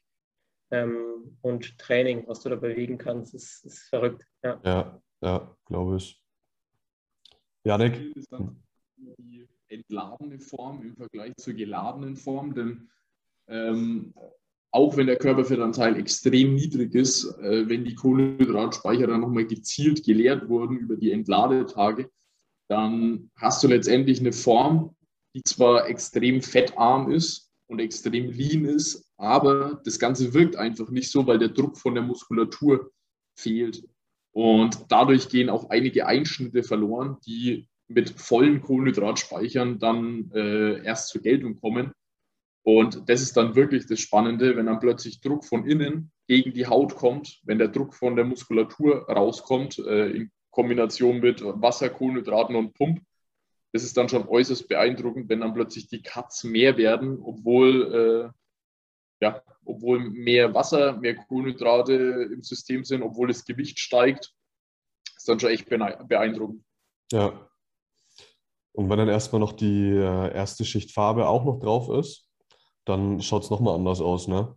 ähm, 0.70 1.38
und 1.42 1.76
Training, 1.78 2.24
was 2.28 2.40
du 2.40 2.50
da 2.50 2.56
bewegen 2.56 2.98
kannst, 2.98 3.34
ist, 3.34 3.64
ist 3.64 3.88
verrückt. 3.88 4.24
Ja. 4.44 4.60
ja, 4.64 5.02
ja, 5.20 5.56
glaube 5.66 5.96
ich. 5.96 6.22
Janik? 7.64 8.16
ist 8.16 8.32
dann 8.32 8.62
die 8.96 9.46
entladene 9.68 10.38
Form 10.38 10.82
im 10.82 10.96
Vergleich 10.96 11.34
zur 11.36 11.54
geladenen 11.54 12.16
Form, 12.16 12.54
denn 12.54 12.88
ähm, 13.48 14.14
auch 14.70 14.96
wenn 14.96 15.06
der 15.06 15.16
Körperfettanteil 15.16 15.96
extrem 15.96 16.54
niedrig 16.54 16.94
ist, 16.94 17.24
äh, 17.38 17.68
wenn 17.68 17.84
die 17.84 17.94
Kohlenhydratspeicher 17.94 19.06
dann 19.06 19.20
nochmal 19.20 19.46
gezielt 19.46 20.04
geleert 20.04 20.48
wurden 20.48 20.76
über 20.76 20.96
die 20.96 21.12
Entladetage, 21.12 22.10
dann 22.68 23.30
hast 23.36 23.62
du 23.62 23.68
letztendlich 23.68 24.20
eine 24.20 24.32
Form, 24.32 24.94
die 25.34 25.42
zwar 25.42 25.88
extrem 25.88 26.42
fettarm 26.42 27.10
ist 27.10 27.50
und 27.66 27.80
extrem 27.80 28.30
lean 28.30 28.66
ist, 28.66 29.10
aber 29.16 29.80
das 29.84 29.98
Ganze 29.98 30.32
wirkt 30.34 30.56
einfach 30.56 30.90
nicht 30.90 31.10
so, 31.10 31.26
weil 31.26 31.38
der 31.38 31.48
Druck 31.48 31.78
von 31.78 31.94
der 31.94 32.02
Muskulatur 32.02 32.90
fehlt. 33.38 33.82
Und 34.38 34.92
dadurch 34.92 35.28
gehen 35.28 35.50
auch 35.50 35.68
einige 35.70 36.06
Einschnitte 36.06 36.62
verloren, 36.62 37.16
die 37.26 37.66
mit 37.88 38.10
vollen 38.10 38.60
Kohlenhydratspeichern 38.60 39.80
dann 39.80 40.30
äh, 40.32 40.80
erst 40.84 41.08
zur 41.08 41.22
Geltung 41.22 41.56
kommen. 41.56 41.90
Und 42.62 43.08
das 43.08 43.20
ist 43.20 43.36
dann 43.36 43.56
wirklich 43.56 43.86
das 43.86 43.98
Spannende, 43.98 44.56
wenn 44.56 44.66
dann 44.66 44.78
plötzlich 44.78 45.20
Druck 45.20 45.44
von 45.44 45.66
innen 45.66 46.12
gegen 46.28 46.52
die 46.52 46.68
Haut 46.68 46.94
kommt, 46.94 47.40
wenn 47.46 47.58
der 47.58 47.66
Druck 47.66 47.94
von 47.94 48.14
der 48.14 48.26
Muskulatur 48.26 49.10
rauskommt, 49.10 49.80
äh, 49.80 50.10
in 50.10 50.30
Kombination 50.52 51.18
mit 51.18 51.42
Wasser, 51.42 51.88
Kohlenhydraten 51.90 52.54
und 52.54 52.74
Pump. 52.74 53.00
Das 53.72 53.82
ist 53.82 53.96
dann 53.96 54.08
schon 54.08 54.28
äußerst 54.28 54.68
beeindruckend, 54.68 55.28
wenn 55.28 55.40
dann 55.40 55.52
plötzlich 55.52 55.88
die 55.88 56.02
Cuts 56.02 56.44
mehr 56.44 56.76
werden, 56.76 57.18
obwohl, 57.20 58.32
äh, 58.32 58.37
ja, 59.20 59.42
obwohl 59.64 60.00
mehr 60.00 60.54
Wasser, 60.54 60.96
mehr 60.96 61.16
Kohlenhydrate 61.16 61.92
im 62.32 62.42
System 62.42 62.84
sind, 62.84 63.02
obwohl 63.02 63.28
das 63.28 63.44
Gewicht 63.44 63.78
steigt. 63.78 64.32
Ist 65.16 65.28
dann 65.28 65.40
schon 65.40 65.50
echt 65.50 65.68
beeindruckend. 65.68 66.64
Ja. 67.12 67.48
Und 68.72 68.88
wenn 68.88 68.98
dann 68.98 69.08
erstmal 69.08 69.40
noch 69.40 69.52
die 69.52 69.90
äh, 69.90 70.32
erste 70.32 70.64
Schicht 70.64 70.92
Farbe 70.92 71.26
auch 71.26 71.44
noch 71.44 71.58
drauf 71.58 71.88
ist, 71.88 72.28
dann 72.84 73.20
schaut 73.20 73.42
es 73.42 73.50
nochmal 73.50 73.74
anders 73.74 74.00
aus. 74.00 74.28
Ne? 74.28 74.54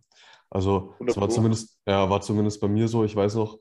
Also 0.48 0.94
es 1.06 1.16
war 1.16 1.28
zumindest, 1.28 1.78
ja, 1.86 2.08
war 2.08 2.20
zumindest 2.20 2.60
bei 2.60 2.68
mir 2.68 2.86
so, 2.86 3.04
ich 3.04 3.16
weiß 3.16 3.34
noch, 3.34 3.58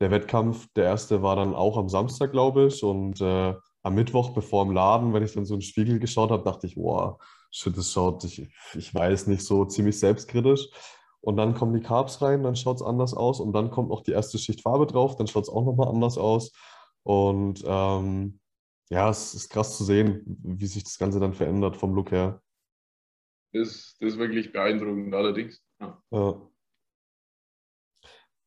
der 0.00 0.10
Wettkampf, 0.10 0.68
der 0.76 0.84
erste 0.84 1.22
war 1.22 1.36
dann 1.36 1.54
auch 1.54 1.76
am 1.76 1.88
Samstag, 1.88 2.32
glaube 2.32 2.66
ich, 2.66 2.82
und 2.82 3.20
äh, 3.20 3.54
am 3.82 3.94
Mittwoch, 3.94 4.30
bevor 4.30 4.64
im 4.64 4.72
Laden, 4.72 5.12
wenn 5.12 5.22
ich 5.22 5.32
dann 5.32 5.44
so 5.44 5.54
in 5.54 5.60
den 5.60 5.66
Spiegel 5.66 5.98
geschaut 5.98 6.30
habe, 6.30 6.44
dachte 6.44 6.66
ich, 6.66 6.76
wow, 6.76 7.22
shit, 7.54 7.76
das 7.76 7.92
schaut, 7.92 8.24
ich, 8.24 8.48
ich 8.74 8.94
weiß 8.94 9.28
nicht, 9.28 9.42
so 9.42 9.64
ziemlich 9.64 9.98
selbstkritisch. 9.98 10.68
Und 11.20 11.36
dann 11.36 11.54
kommen 11.54 11.72
die 11.72 11.80
Carbs 11.80 12.20
rein, 12.20 12.42
dann 12.42 12.56
schaut 12.56 12.76
es 12.76 12.82
anders 12.82 13.14
aus 13.14 13.40
und 13.40 13.52
dann 13.52 13.70
kommt 13.70 13.88
noch 13.88 14.02
die 14.02 14.10
erste 14.10 14.38
Schicht 14.38 14.60
Farbe 14.60 14.86
drauf, 14.86 15.16
dann 15.16 15.26
schaut 15.26 15.44
es 15.44 15.48
auch 15.48 15.64
nochmal 15.64 15.88
anders 15.88 16.18
aus. 16.18 16.52
Und 17.02 17.62
ähm, 17.64 18.40
ja, 18.90 19.08
es 19.08 19.34
ist 19.34 19.48
krass 19.48 19.78
zu 19.78 19.84
sehen, 19.84 20.22
wie 20.26 20.66
sich 20.66 20.84
das 20.84 20.98
Ganze 20.98 21.20
dann 21.20 21.32
verändert 21.32 21.76
vom 21.76 21.94
Look 21.94 22.10
her. 22.10 22.42
Das, 23.52 23.96
das 24.00 24.14
ist 24.14 24.18
wirklich 24.18 24.52
beeindruckend, 24.52 25.14
allerdings. 25.14 25.62
Ja. 25.80 26.02
Ja. 26.10 26.50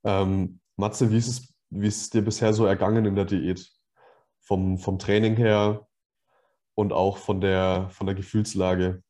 Ähm, 0.03 0.59
Matze, 0.75 1.09
wie 1.09 1.17
ist, 1.17 1.27
es, 1.27 1.53
wie 1.69 1.87
ist 1.87 2.01
es 2.01 2.09
dir 2.09 2.21
bisher 2.21 2.53
so 2.53 2.65
ergangen 2.65 3.05
in 3.05 3.15
der 3.15 3.25
Diät? 3.25 3.71
Vom, 4.41 4.77
vom 4.77 4.99
Training 4.99 5.35
her 5.35 5.87
und 6.77 6.93
auch 6.93 7.17
von 7.17 7.41
der, 7.41 7.89
von 7.89 8.05
der 8.05 8.15
Gefühlslage? 8.15 9.01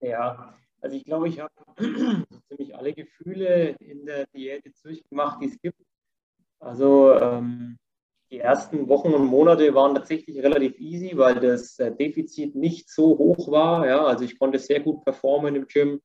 Ja, 0.00 0.54
also 0.80 0.96
ich 0.96 1.04
glaube, 1.04 1.28
ich 1.28 1.40
habe 1.40 1.52
ziemlich 2.48 2.74
alle 2.74 2.94
Gefühle 2.94 3.76
in 3.78 4.06
der 4.06 4.26
Diät 4.34 4.64
jetzt 4.64 4.82
durchgemacht, 4.84 5.42
die 5.42 5.46
es 5.46 5.60
gibt. 5.60 5.78
Also 6.58 7.14
ähm, 7.14 7.76
die 8.30 8.38
ersten 8.38 8.88
Wochen 8.88 9.12
und 9.12 9.26
Monate 9.26 9.74
waren 9.74 9.94
tatsächlich 9.94 10.38
relativ 10.38 10.78
easy, 10.78 11.16
weil 11.16 11.34
das 11.34 11.78
äh, 11.78 11.94
Defizit 11.94 12.54
nicht 12.54 12.88
so 12.88 13.18
hoch 13.18 13.50
war. 13.50 13.86
Ja, 13.86 14.06
also 14.06 14.24
ich 14.24 14.38
konnte 14.38 14.58
sehr 14.58 14.80
gut 14.80 15.04
performen 15.04 15.54
im 15.54 15.66
Gym. 15.66 16.00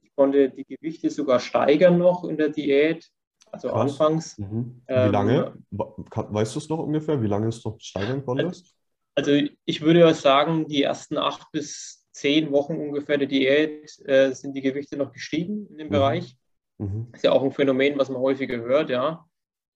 Ich 0.00 0.14
konnte 0.14 0.50
die 0.50 0.64
Gewichte 0.64 1.10
sogar 1.10 1.40
steigern 1.40 1.98
noch 1.98 2.22
in 2.24 2.36
der 2.36 2.50
Diät. 2.50 3.10
Also 3.50 3.68
Krass. 3.68 4.00
anfangs. 4.00 4.38
Mhm. 4.38 4.82
Wie 4.86 4.92
ähm, 4.92 5.12
lange? 5.12 5.54
weißt 5.72 6.54
du 6.54 6.58
es 6.60 6.68
noch 6.68 6.78
ungefähr, 6.78 7.20
wie 7.20 7.26
lange 7.26 7.48
es 7.48 7.64
noch 7.64 7.80
steigern 7.80 8.24
konntest? 8.24 8.76
Also 9.14 9.32
ich 9.64 9.80
würde 9.82 10.12
sagen, 10.14 10.66
die 10.66 10.82
ersten 10.82 11.18
acht 11.18 11.50
bis 11.52 12.06
zehn 12.12 12.52
Wochen 12.52 12.76
ungefähr 12.76 13.18
der 13.18 13.28
Diät 13.28 13.98
äh, 14.06 14.32
sind 14.32 14.54
die 14.54 14.62
Gewichte 14.62 14.96
noch 14.96 15.12
gestiegen 15.12 15.66
in 15.68 15.78
dem 15.78 15.88
mhm. 15.88 15.92
Bereich. 15.92 16.36
Mhm. 16.78 17.08
Ist 17.12 17.24
ja 17.24 17.32
auch 17.32 17.42
ein 17.42 17.52
Phänomen, 17.52 17.98
was 17.98 18.08
man 18.08 18.20
häufiger 18.20 18.58
hört, 18.58 18.90
ja. 18.90 19.26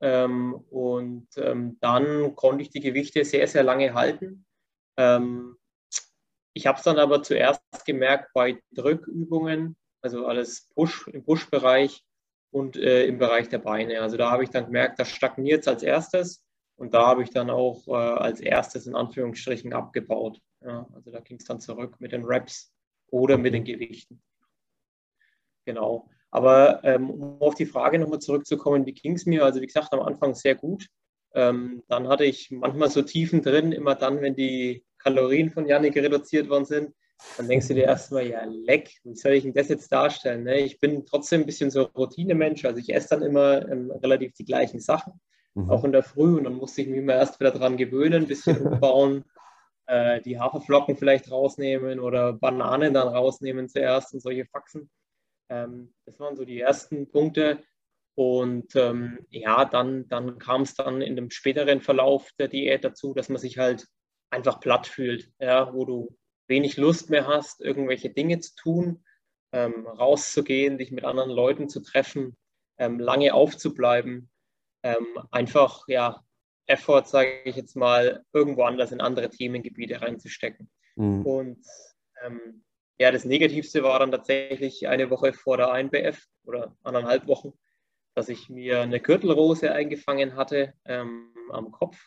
Ähm, 0.00 0.54
und 0.70 1.28
ähm, 1.36 1.78
dann 1.80 2.34
konnte 2.36 2.62
ich 2.62 2.70
die 2.70 2.80
Gewichte 2.80 3.24
sehr, 3.24 3.46
sehr 3.46 3.62
lange 3.62 3.94
halten. 3.94 4.44
Ähm, 4.98 5.56
ich 6.54 6.66
habe 6.66 6.78
es 6.78 6.84
dann 6.84 6.98
aber 6.98 7.22
zuerst 7.22 7.62
gemerkt 7.84 8.30
bei 8.34 8.62
Drückübungen, 8.72 9.76
also 10.02 10.26
alles 10.26 10.68
Push 10.74 11.08
im 11.08 11.24
Push-Bereich 11.24 12.02
und 12.50 12.76
äh, 12.76 13.06
im 13.06 13.18
Bereich 13.18 13.48
der 13.48 13.58
Beine. 13.58 14.00
Also 14.00 14.16
da 14.16 14.30
habe 14.30 14.44
ich 14.44 14.50
dann 14.50 14.66
gemerkt, 14.66 14.98
das 14.98 15.10
stagniert 15.10 15.60
es 15.60 15.68
als 15.68 15.82
erstes 15.82 16.45
und 16.76 16.94
da 16.94 17.06
habe 17.06 17.22
ich 17.22 17.30
dann 17.30 17.50
auch 17.50 17.86
äh, 17.88 17.92
als 17.92 18.40
erstes 18.40 18.86
in 18.86 18.94
Anführungsstrichen 18.94 19.72
abgebaut. 19.72 20.40
Ja, 20.64 20.86
also 20.94 21.10
da 21.10 21.20
ging 21.20 21.38
es 21.38 21.44
dann 21.44 21.60
zurück 21.60 21.96
mit 22.00 22.12
den 22.12 22.24
Reps 22.24 22.72
oder 23.10 23.38
mit 23.38 23.54
den 23.54 23.64
Gewichten. 23.64 24.22
Genau. 25.64 26.08
Aber 26.30 26.84
ähm, 26.84 27.10
um 27.10 27.40
auf 27.40 27.54
die 27.54 27.66
Frage 27.66 27.98
nochmal 27.98 28.18
zurückzukommen, 28.18 28.84
wie 28.84 28.92
ging 28.92 29.14
es 29.14 29.26
mir? 29.26 29.44
Also 29.44 29.60
wie 29.60 29.66
gesagt, 29.66 29.92
am 29.92 30.00
Anfang 30.00 30.34
sehr 30.34 30.54
gut. 30.54 30.86
Ähm, 31.34 31.82
dann 31.88 32.08
hatte 32.08 32.24
ich 32.24 32.50
manchmal 32.50 32.90
so 32.90 33.02
Tiefen 33.02 33.42
drin, 33.42 33.72
immer 33.72 33.94
dann, 33.94 34.20
wenn 34.20 34.34
die 34.34 34.84
Kalorien 34.98 35.50
von 35.50 35.66
Janik 35.66 35.96
reduziert 35.96 36.48
worden 36.48 36.64
sind. 36.64 36.94
Dann 37.36 37.48
denkst 37.48 37.68
du 37.68 37.74
dir 37.74 37.84
erstmal, 37.84 38.26
ja, 38.26 38.44
leck, 38.44 38.90
wie 39.04 39.14
soll 39.14 39.32
ich 39.32 39.44
denn 39.44 39.54
das 39.54 39.68
jetzt 39.68 39.90
darstellen? 39.90 40.44
Ne? 40.44 40.60
Ich 40.60 40.78
bin 40.80 41.06
trotzdem 41.06 41.42
ein 41.42 41.46
bisschen 41.46 41.70
so 41.70 41.82
Routinemensch, 41.82 42.64
also 42.64 42.78
ich 42.78 42.92
esse 42.92 43.08
dann 43.10 43.22
immer 43.22 43.66
ähm, 43.70 43.90
relativ 43.90 44.34
die 44.34 44.44
gleichen 44.44 44.80
Sachen, 44.80 45.20
mhm. 45.56 45.70
auch 45.70 45.84
in 45.84 45.92
der 45.92 46.02
Früh. 46.02 46.36
Und 46.36 46.44
dann 46.44 46.54
musste 46.54 46.82
ich 46.82 46.88
mich 46.88 46.98
immer 46.98 47.14
erst 47.14 47.40
wieder 47.40 47.50
dran 47.50 47.76
gewöhnen, 47.76 48.22
ein 48.22 48.28
bisschen 48.28 48.58
umbauen, 48.66 49.24
äh, 49.86 50.20
die 50.20 50.38
Haferflocken 50.38 50.96
vielleicht 50.96 51.30
rausnehmen 51.30 52.00
oder 52.00 52.32
Bananen 52.32 52.94
dann 52.94 53.08
rausnehmen 53.08 53.68
zuerst 53.68 54.14
und 54.14 54.20
solche 54.20 54.46
Faxen. 54.46 54.90
Ähm, 55.48 55.94
das 56.04 56.20
waren 56.20 56.36
so 56.36 56.44
die 56.44 56.60
ersten 56.60 57.08
Punkte. 57.08 57.58
Und 58.14 58.74
ähm, 58.76 59.18
ja, 59.28 59.66
dann, 59.66 60.08
dann 60.08 60.38
kam 60.38 60.62
es 60.62 60.74
dann 60.74 61.02
in 61.02 61.16
dem 61.16 61.30
späteren 61.30 61.82
Verlauf 61.82 62.30
der 62.38 62.48
Diät 62.48 62.82
dazu, 62.82 63.12
dass 63.12 63.28
man 63.28 63.38
sich 63.38 63.58
halt 63.58 63.86
einfach 64.30 64.58
platt 64.60 64.86
fühlt, 64.86 65.30
ja, 65.38 65.72
wo 65.74 65.84
du 65.84 66.16
wenig 66.48 66.78
Lust 66.78 67.10
mehr 67.10 67.26
hast, 67.26 67.60
irgendwelche 67.60 68.10
Dinge 68.10 68.40
zu 68.40 68.54
tun, 68.56 69.04
ähm, 69.52 69.86
rauszugehen, 69.86 70.78
dich 70.78 70.90
mit 70.92 71.04
anderen 71.04 71.30
Leuten 71.30 71.68
zu 71.68 71.80
treffen, 71.80 72.36
ähm, 72.78 72.98
lange 72.98 73.34
aufzubleiben, 73.34 74.30
ähm, 74.86 75.06
einfach 75.30 75.82
ja, 75.88 76.22
Effort, 76.66 77.06
sage 77.06 77.42
ich 77.44 77.56
jetzt 77.56 77.76
mal, 77.76 78.24
irgendwo 78.32 78.62
anders 78.62 78.92
in 78.92 79.00
andere 79.00 79.30
Themengebiete 79.30 80.00
reinzustecken. 80.00 80.70
Mhm. 80.94 81.26
Und 81.26 81.66
ähm, 82.24 82.64
ja, 82.98 83.10
das 83.10 83.24
Negativste 83.24 83.82
war 83.82 83.98
dann 83.98 84.12
tatsächlich 84.12 84.88
eine 84.88 85.10
Woche 85.10 85.32
vor 85.32 85.56
der 85.56 85.74
INBF 85.74 86.24
oder 86.44 86.76
anderthalb 86.82 87.26
Wochen, 87.26 87.52
dass 88.14 88.28
ich 88.28 88.48
mir 88.48 88.80
eine 88.80 89.00
Gürtelrose 89.00 89.72
eingefangen 89.72 90.36
hatte 90.36 90.72
ähm, 90.84 91.34
am 91.50 91.72
Kopf. 91.72 91.98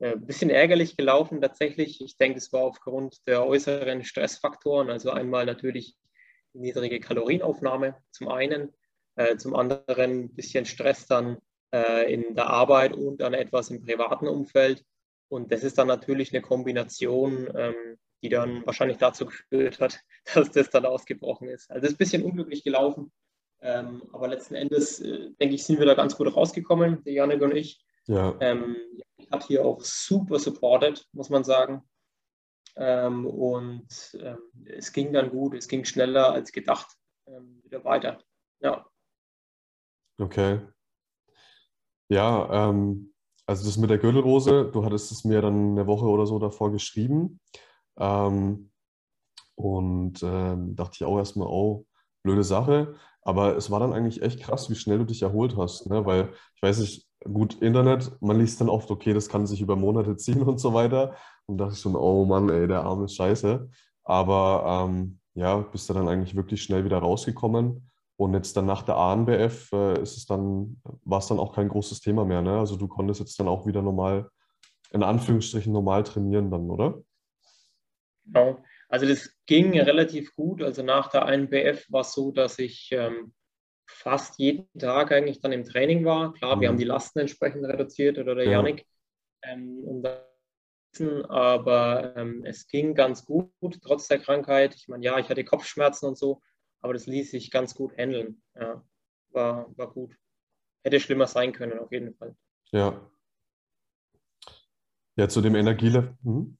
Äh, 0.00 0.12
ein 0.12 0.26
bisschen 0.26 0.50
ärgerlich 0.50 0.96
gelaufen 0.96 1.40
tatsächlich. 1.40 2.00
Ich 2.00 2.16
denke, 2.16 2.38
es 2.38 2.52
war 2.52 2.62
aufgrund 2.62 3.26
der 3.26 3.46
äußeren 3.46 4.04
Stressfaktoren. 4.04 4.90
Also 4.90 5.10
einmal 5.10 5.46
natürlich 5.46 5.96
niedrige 6.52 7.00
Kalorienaufnahme 7.00 7.96
zum 8.10 8.28
einen, 8.28 8.72
äh, 9.16 9.36
zum 9.36 9.54
anderen 9.54 10.24
ein 10.24 10.34
bisschen 10.34 10.66
Stress 10.66 11.06
dann 11.06 11.38
äh, 11.72 12.12
in 12.12 12.34
der 12.34 12.48
Arbeit 12.48 12.94
und 12.94 13.20
dann 13.20 13.34
etwas 13.34 13.70
im 13.70 13.84
privaten 13.84 14.28
Umfeld. 14.28 14.84
Und 15.28 15.50
das 15.50 15.64
ist 15.64 15.78
dann 15.78 15.88
natürlich 15.88 16.32
eine 16.32 16.42
Kombination, 16.42 17.50
ähm, 17.54 17.98
die 18.22 18.28
dann 18.28 18.64
wahrscheinlich 18.66 18.98
dazu 18.98 19.26
geführt 19.26 19.80
hat, 19.80 20.00
dass 20.34 20.50
das 20.50 20.70
dann 20.70 20.86
ausgebrochen 20.86 21.48
ist. 21.48 21.70
Also 21.70 21.86
es 21.86 21.92
ist 21.92 21.94
ein 21.94 21.98
bisschen 21.98 22.22
unglücklich 22.22 22.64
gelaufen, 22.64 23.12
ähm, 23.60 24.02
aber 24.12 24.28
letzten 24.28 24.54
Endes, 24.54 25.00
äh, 25.00 25.30
denke 25.40 25.54
ich, 25.54 25.64
sind 25.64 25.78
wir 25.78 25.86
da 25.86 25.94
ganz 25.94 26.16
gut 26.16 26.34
rausgekommen, 26.34 27.02
der 27.04 27.12
Janik 27.12 27.42
und 27.42 27.54
ich. 27.54 27.84
Ja. 28.06 28.36
Ähm, 28.40 28.76
ich 29.16 29.30
habe 29.30 29.44
hier 29.44 29.64
auch 29.64 29.82
super 29.82 30.38
supported, 30.38 31.06
muss 31.12 31.30
man 31.30 31.44
sagen. 31.44 31.82
Ähm, 32.74 33.26
und 33.26 33.86
ähm, 34.20 34.38
es 34.64 34.92
ging 34.92 35.12
dann 35.12 35.30
gut, 35.30 35.54
es 35.54 35.68
ging 35.68 35.84
schneller 35.84 36.32
als 36.32 36.52
gedacht 36.52 36.88
ähm, 37.26 37.60
wieder 37.62 37.84
weiter. 37.84 38.22
Ja. 38.60 38.86
Okay. 40.18 40.60
Ja, 42.12 42.68
ähm, 42.70 43.12
also 43.46 43.64
das 43.64 43.78
mit 43.78 43.88
der 43.90 43.98
Gürtelrose, 43.98 44.70
du 44.70 44.84
hattest 44.84 45.10
es 45.12 45.24
mir 45.24 45.40
dann 45.40 45.70
eine 45.72 45.86
Woche 45.86 46.04
oder 46.06 46.26
so 46.26 46.38
davor 46.38 46.70
geschrieben. 46.70 47.40
Ähm, 47.98 48.70
und 49.56 50.22
ähm, 50.22 50.76
dachte 50.76 50.92
ich 50.96 51.04
auch 51.04 51.18
erstmal, 51.18 51.48
oh, 51.48 51.86
blöde 52.22 52.44
Sache. 52.44 52.96
Aber 53.22 53.56
es 53.56 53.70
war 53.70 53.80
dann 53.80 53.92
eigentlich 53.94 54.22
echt 54.22 54.40
krass, 54.42 54.70
wie 54.70 54.76
schnell 54.76 54.98
du 54.98 55.04
dich 55.06 55.22
erholt 55.22 55.56
hast, 55.56 55.86
ne? 55.88 56.06
Weil 56.06 56.32
ich 56.56 56.62
weiß 56.62 56.80
nicht, 56.80 57.08
gut, 57.24 57.54
Internet, 57.62 58.12
man 58.22 58.38
liest 58.38 58.60
dann 58.60 58.68
oft, 58.70 58.90
okay, 58.90 59.14
das 59.14 59.28
kann 59.28 59.46
sich 59.46 59.60
über 59.62 59.76
Monate 59.76 60.16
ziehen 60.18 60.42
und 60.42 60.58
so 60.60 60.74
weiter. 60.74 61.16
Und 61.46 61.58
dachte 61.58 61.74
ich 61.74 61.80
schon, 61.80 61.96
oh 61.96 62.24
Mann, 62.26 62.50
ey, 62.50 62.68
der 62.68 62.84
Arm 62.84 63.04
ist 63.04 63.16
scheiße. 63.16 63.70
Aber 64.04 64.88
ähm, 64.90 65.20
ja, 65.34 65.58
bist 65.58 65.88
du 65.90 65.94
dann 65.94 66.08
eigentlich 66.08 66.36
wirklich 66.36 66.62
schnell 66.62 66.84
wieder 66.84 66.98
rausgekommen. 66.98 67.90
Und 68.22 68.34
jetzt 68.34 68.56
dann 68.56 68.66
nach 68.66 68.82
der 68.82 68.96
ANBF 68.96 69.72
äh, 69.72 70.00
ist 70.00 70.16
es 70.16 70.26
dann, 70.26 70.80
war 71.04 71.18
es 71.18 71.26
dann 71.26 71.40
auch 71.40 71.52
kein 71.52 71.68
großes 71.68 72.00
Thema 72.00 72.24
mehr, 72.24 72.40
ne? 72.40 72.56
Also 72.56 72.76
du 72.76 72.86
konntest 72.86 73.18
jetzt 73.18 73.40
dann 73.40 73.48
auch 73.48 73.66
wieder 73.66 73.82
normal, 73.82 74.30
in 74.92 75.02
Anführungsstrichen 75.02 75.72
normal 75.72 76.04
trainieren 76.04 76.48
dann, 76.48 76.70
oder? 76.70 77.02
Genau. 78.24 78.62
Also 78.88 79.08
das 79.08 79.28
ging 79.46 79.76
relativ 79.76 80.36
gut. 80.36 80.62
Also 80.62 80.84
nach 80.84 81.10
der 81.10 81.26
ANBF 81.26 81.90
war 81.90 82.02
es 82.02 82.12
so, 82.12 82.30
dass 82.30 82.60
ich 82.60 82.90
ähm, 82.92 83.34
fast 83.88 84.38
jeden 84.38 84.68
Tag 84.78 85.10
eigentlich 85.10 85.40
dann 85.40 85.50
im 85.50 85.64
Training 85.64 86.04
war. 86.04 86.32
Klar, 86.34 86.54
mhm. 86.54 86.60
wir 86.60 86.68
haben 86.68 86.78
die 86.78 86.84
Lasten 86.84 87.18
entsprechend 87.18 87.64
reduziert 87.64 88.18
oder 88.18 88.36
der 88.36 88.44
ja. 88.44 88.52
Janik. 88.52 88.86
Ähm, 89.42 90.04
aber 91.28 92.14
ähm, 92.16 92.44
es 92.44 92.68
ging 92.68 92.94
ganz 92.94 93.24
gut, 93.24 93.50
trotz 93.82 94.06
der 94.06 94.20
Krankheit. 94.20 94.76
Ich 94.76 94.86
meine, 94.86 95.04
ja, 95.04 95.18
ich 95.18 95.28
hatte 95.28 95.42
Kopfschmerzen 95.42 96.06
und 96.06 96.16
so, 96.16 96.40
aber 96.82 96.92
das 96.92 97.06
ließ 97.06 97.30
sich 97.30 97.50
ganz 97.50 97.74
gut 97.74 97.96
handeln. 97.96 98.42
Ja, 98.54 98.84
war, 99.30 99.76
war 99.78 99.90
gut. 99.90 100.16
Hätte 100.84 101.00
schlimmer 101.00 101.26
sein 101.26 101.52
können, 101.52 101.78
auf 101.78 101.92
jeden 101.92 102.14
Fall. 102.14 102.36
Ja. 102.72 103.08
Ja, 105.16 105.28
zu 105.28 105.40
dem 105.40 105.54
Energielevel. 105.54 106.16
Mhm. 106.22 106.58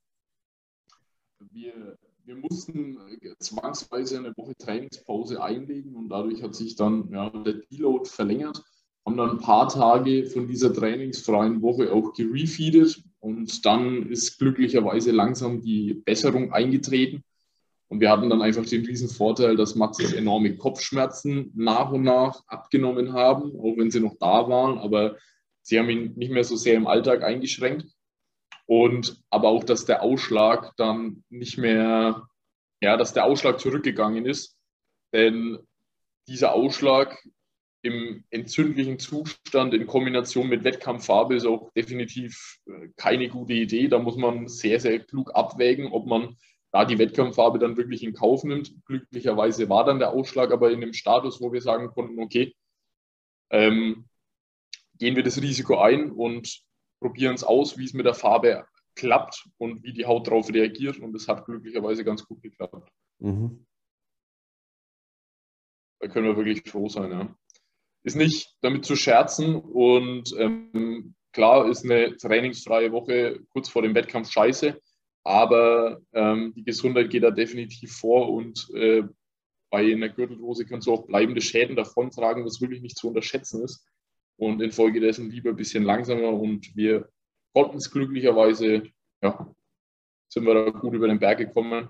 Wir, 1.50 1.98
wir 2.24 2.36
mussten 2.36 2.98
zwangsweise 3.40 4.18
eine 4.18 4.36
Woche 4.36 4.54
Trainingspause 4.56 5.42
einlegen 5.42 5.96
und 5.96 6.08
dadurch 6.08 6.42
hat 6.42 6.54
sich 6.54 6.76
dann 6.76 7.10
ja, 7.10 7.30
der 7.30 7.54
Deload 7.54 8.08
verlängert. 8.08 8.62
Haben 9.04 9.16
dann 9.16 9.30
ein 9.30 9.38
paar 9.38 9.68
Tage 9.68 10.26
von 10.26 10.46
dieser 10.46 10.72
trainingsfreien 10.72 11.60
Woche 11.60 11.92
auch 11.92 12.12
gerefeedet 12.12 13.02
und 13.18 13.66
dann 13.66 14.08
ist 14.08 14.38
glücklicherweise 14.38 15.10
langsam 15.10 15.60
die 15.60 15.94
Besserung 15.94 16.52
eingetreten. 16.52 17.24
Und 17.92 18.00
wir 18.00 18.08
hatten 18.08 18.30
dann 18.30 18.40
einfach 18.40 18.64
den 18.64 18.86
riesen 18.86 19.10
Vorteil, 19.10 19.54
dass 19.54 19.74
Matzes 19.74 20.14
enorme 20.14 20.56
Kopfschmerzen 20.56 21.52
nach 21.54 21.92
und 21.92 22.04
nach 22.04 22.42
abgenommen 22.46 23.12
haben, 23.12 23.54
auch 23.60 23.76
wenn 23.76 23.90
sie 23.90 24.00
noch 24.00 24.16
da 24.18 24.48
waren, 24.48 24.78
aber 24.78 25.18
sie 25.60 25.78
haben 25.78 25.90
ihn 25.90 26.14
nicht 26.16 26.32
mehr 26.32 26.42
so 26.42 26.56
sehr 26.56 26.76
im 26.76 26.86
Alltag 26.86 27.22
eingeschränkt. 27.22 27.84
Und 28.64 29.22
aber 29.28 29.48
auch, 29.48 29.62
dass 29.62 29.84
der 29.84 30.02
Ausschlag 30.02 30.72
dann 30.78 31.22
nicht 31.28 31.58
mehr, 31.58 32.26
ja, 32.80 32.96
dass 32.96 33.12
der 33.12 33.26
Ausschlag 33.26 33.60
zurückgegangen 33.60 34.24
ist. 34.24 34.56
Denn 35.12 35.58
dieser 36.26 36.54
Ausschlag 36.54 37.22
im 37.82 38.24
entzündlichen 38.30 39.00
Zustand 39.00 39.74
in 39.74 39.86
Kombination 39.86 40.48
mit 40.48 40.64
Wettkampffarbe 40.64 41.34
ist 41.34 41.44
auch 41.44 41.70
definitiv 41.74 42.56
äh, 42.64 42.88
keine 42.96 43.28
gute 43.28 43.52
Idee. 43.52 43.88
Da 43.88 43.98
muss 43.98 44.16
man 44.16 44.48
sehr, 44.48 44.80
sehr 44.80 44.98
klug 45.00 45.34
abwägen, 45.34 45.92
ob 45.92 46.06
man 46.06 46.38
da 46.72 46.86
die 46.86 46.98
Wettkampffarbe 46.98 47.58
dann 47.58 47.76
wirklich 47.76 48.02
in 48.02 48.14
Kauf 48.14 48.44
nimmt. 48.44 48.74
Glücklicherweise 48.86 49.68
war 49.68 49.84
dann 49.84 49.98
der 49.98 50.10
Ausschlag 50.10 50.50
aber 50.50 50.70
in 50.72 50.80
dem 50.80 50.94
Status, 50.94 51.40
wo 51.40 51.52
wir 51.52 51.60
sagen 51.60 51.88
konnten, 51.88 52.20
okay, 52.20 52.56
ähm, 53.50 54.08
gehen 54.98 55.14
wir 55.14 55.22
das 55.22 55.40
Risiko 55.40 55.78
ein 55.78 56.10
und 56.10 56.62
probieren 56.98 57.34
es 57.34 57.44
aus, 57.44 57.76
wie 57.76 57.84
es 57.84 57.92
mit 57.92 58.06
der 58.06 58.14
Farbe 58.14 58.64
klappt 58.94 59.48
und 59.58 59.82
wie 59.82 59.92
die 59.92 60.06
Haut 60.06 60.26
darauf 60.26 60.48
reagiert. 60.50 60.98
Und 60.98 61.14
es 61.14 61.28
hat 61.28 61.44
glücklicherweise 61.44 62.04
ganz 62.04 62.24
gut 62.24 62.42
geklappt. 62.42 62.90
Mhm. 63.18 63.66
Da 66.00 66.08
können 66.08 66.26
wir 66.26 66.36
wirklich 66.36 66.68
froh 66.68 66.88
sein. 66.88 67.10
Ja. 67.10 67.36
Ist 68.02 68.16
nicht 68.16 68.56
damit 68.62 68.86
zu 68.86 68.96
scherzen 68.96 69.56
und 69.56 70.34
ähm, 70.38 71.14
klar 71.32 71.68
ist 71.68 71.84
eine 71.84 72.16
trainingsfreie 72.16 72.92
Woche 72.92 73.40
kurz 73.50 73.68
vor 73.68 73.82
dem 73.82 73.94
Wettkampf 73.94 74.30
scheiße. 74.30 74.80
Aber 75.24 76.00
ähm, 76.12 76.52
die 76.54 76.64
Gesundheit 76.64 77.10
geht 77.10 77.22
da 77.22 77.30
definitiv 77.30 77.96
vor 77.96 78.32
und 78.32 78.68
äh, 78.74 79.04
bei 79.70 79.92
einer 79.92 80.08
Gürtelrose 80.08 80.66
kannst 80.66 80.86
du 80.86 80.92
auch 80.92 81.06
bleibende 81.06 81.40
Schäden 81.40 81.76
davontragen, 81.76 82.44
was 82.44 82.60
wirklich 82.60 82.82
nicht 82.82 82.98
zu 82.98 83.08
unterschätzen 83.08 83.62
ist. 83.62 83.88
Und 84.36 84.60
infolgedessen 84.60 85.30
lieber 85.30 85.50
ein 85.50 85.56
bisschen 85.56 85.84
langsamer 85.84 86.32
und 86.32 86.74
wir 86.74 87.08
konnten 87.54 87.76
es 87.76 87.90
glücklicherweise, 87.90 88.82
ja, 89.22 89.54
sind 90.28 90.44
wir 90.44 90.54
da 90.54 90.70
gut 90.70 90.94
über 90.94 91.06
den 91.06 91.18
Berg 91.18 91.38
gekommen. 91.38 91.88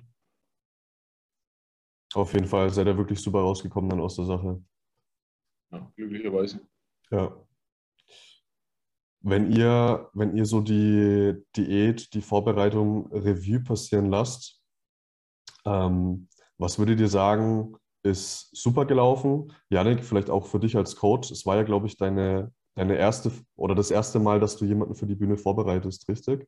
Auf 2.14 2.34
jeden 2.34 2.46
Fall 2.46 2.68
seid 2.70 2.86
ihr 2.86 2.98
wirklich 2.98 3.20
super 3.20 3.40
rausgekommen 3.40 3.88
dann 3.88 4.00
aus 4.00 4.16
der 4.16 4.26
Sache. 4.26 4.62
Ja, 5.70 5.90
glücklicherweise. 5.96 6.60
Ja. 7.10 7.34
Wenn 9.22 9.52
ihr, 9.52 10.10
wenn 10.14 10.36
ihr 10.36 10.46
so 10.46 10.60
die 10.60 11.34
Diät, 11.56 12.12
die 12.14 12.22
Vorbereitung 12.22 13.06
Revue 13.12 13.60
passieren 13.60 14.06
lasst, 14.06 14.60
ähm, 15.64 16.28
was 16.58 16.78
würdet 16.78 17.00
ihr 17.00 17.08
sagen, 17.08 17.76
ist 18.02 18.50
super 18.52 18.84
gelaufen? 18.84 19.52
Janik, 19.70 20.04
vielleicht 20.04 20.28
auch 20.28 20.46
für 20.46 20.58
dich 20.58 20.76
als 20.76 20.96
Coach. 20.96 21.30
Es 21.30 21.46
war 21.46 21.56
ja, 21.56 21.62
glaube 21.62 21.86
ich, 21.86 21.96
deine, 21.96 22.52
deine 22.74 22.96
erste 22.96 23.30
oder 23.56 23.74
das 23.74 23.90
erste 23.90 24.18
Mal, 24.18 24.40
dass 24.40 24.56
du 24.56 24.64
jemanden 24.64 24.94
für 24.94 25.06
die 25.06 25.14
Bühne 25.14 25.36
vorbereitest, 25.36 26.08
richtig? 26.08 26.46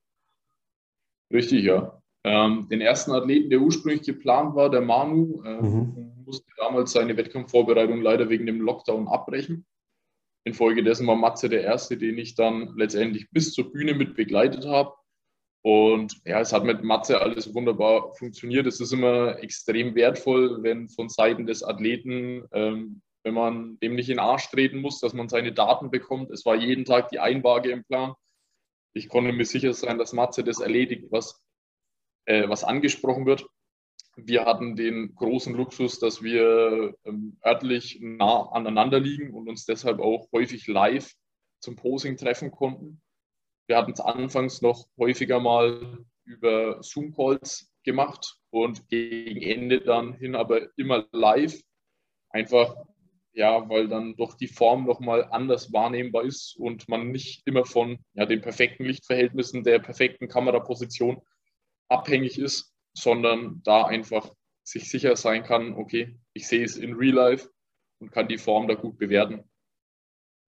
Richtig, 1.33 1.65
ja. 1.65 2.01
Ähm, 2.25 2.69
den 2.71 2.81
ersten 2.81 3.13
Athleten, 3.13 3.51
der 3.51 3.61
ursprünglich 3.61 4.03
geplant 4.03 4.55
war, 4.55 4.71
der 4.71 4.81
Manu, 4.81 5.43
ähm, 5.45 5.61
mhm. 5.61 6.25
musste 6.25 6.51
damals 6.57 6.93
seine 6.93 7.17
Wettkampfvorbereitung 7.17 8.01
leider 8.01 8.29
wegen 8.31 8.47
dem 8.47 8.61
Lockdown 8.61 9.09
abbrechen. 9.09 9.67
Infolgedessen 10.45 11.07
war 11.07 11.17
Matze 11.17 11.49
der 11.49 11.63
Erste, 11.63 11.97
den 11.97 12.19
ich 12.19 12.35
dann 12.35 12.75
letztendlich 12.77 13.31
bis 13.31 13.53
zur 13.53 13.73
Bühne 13.73 13.95
mit 13.95 14.15
begleitet 14.15 14.67
habe. 14.67 14.95
Und 15.63 16.21
ja, 16.27 16.41
es 16.41 16.53
hat 16.53 16.65
mit 16.65 16.85
Matze 16.85 17.23
alles 17.23 17.55
wunderbar 17.55 18.13
funktioniert. 18.15 18.67
Es 18.67 18.81
ist 18.81 18.93
immer 18.93 19.43
extrem 19.43 19.95
wertvoll, 19.95 20.63
wenn 20.63 20.91
von 20.91 21.09
Seiten 21.09 21.47
des 21.47 21.63
Athleten, 21.63 22.45
ähm, 22.53 23.01
wenn 23.23 23.33
man 23.33 23.79
dem 23.81 23.95
nicht 23.95 24.11
in 24.11 24.17
den 24.17 24.25
Arsch 24.25 24.51
treten 24.51 24.83
muss, 24.83 25.01
dass 25.01 25.15
man 25.15 25.31
seine 25.31 25.55
Daten 25.55 25.91
bekommt. 25.91 26.31
Es 26.31 26.45
war 26.45 26.55
jeden 26.55 26.85
Tag 26.85 27.09
die 27.09 27.21
Einwaage 27.21 27.71
im 27.71 27.83
Plan. 27.85 28.13
Ich 28.93 29.09
konnte 29.09 29.33
mir 29.33 29.47
sicher 29.47 29.73
sein, 29.73 29.97
dass 29.97 30.13
Matze 30.13 30.45
das 30.45 30.61
erledigt, 30.61 31.07
was, 31.11 31.43
äh, 32.27 32.47
was 32.47 32.63
angesprochen 32.63 33.25
wird. 33.25 33.47
Wir 34.17 34.45
hatten 34.45 34.77
den 34.77 35.15
großen 35.15 35.55
Luxus, 35.55 35.99
dass 35.99 36.23
wir 36.23 36.95
ähm, 37.05 37.37
örtlich 37.45 37.99
nah 38.01 38.49
aneinander 38.53 39.01
liegen 39.01 39.35
und 39.35 39.49
uns 39.49 39.65
deshalb 39.65 39.99
auch 39.99 40.29
häufig 40.33 40.67
live 40.69 41.13
zum 41.61 41.77
Posing 41.77 42.17
treffen 42.17 42.51
konnten. 42.51 43.03
Wir 43.67 43.77
hatten 43.77 43.93
es 43.93 44.01
anfangs 44.01 44.63
noch 44.63 44.87
häufiger 44.99 45.41
mal 45.41 46.05
über 46.25 46.83
Zoom-Calls 46.83 47.73
gemacht 47.83 48.37
und 48.51 48.89
gegen 48.89 49.43
Ende 49.43 49.81
dann 49.81 50.15
hin 50.15 50.37
aber 50.37 50.69
immer 50.77 51.07
live. 51.13 51.61
Einfach, 52.31 52.77
ja, 53.33 53.69
weil 53.69 53.89
dann 53.89 54.17
doch 54.17 54.35
die 54.35 54.49
Form 54.49 54.85
nochmal 54.87 55.25
anders 55.31 55.73
wahrnehmbar 55.73 56.25
ist 56.25 56.57
und 56.57 56.89
man 56.89 57.11
nicht 57.11 57.47
immer 57.47 57.65
von 57.65 57.99
ja, 58.15 58.27
den 58.27 58.43
perfekten 58.43 58.85
Lichtverhältnissen, 58.85 59.65
der 59.65 59.79
perfekten 59.81 60.29
Kameraposition 60.29 61.21
abhängig 61.89 62.39
ist, 62.39 62.74
sondern 62.95 63.61
da 63.65 63.85
einfach 63.85 64.33
sich 64.63 64.89
sicher 64.89 65.17
sein 65.17 65.45
kann, 65.45 65.75
okay, 65.75 66.19
ich 66.33 66.49
sehe 66.49 66.65
es 66.65 66.77
in 66.77 66.95
Real 66.95 67.15
Life 67.15 67.51
und 68.01 68.11
kann 68.11 68.29
die 68.29 68.39
Form 68.39 68.67
da 68.67 68.75
gut 68.75 68.99
bewerten. 68.99 69.49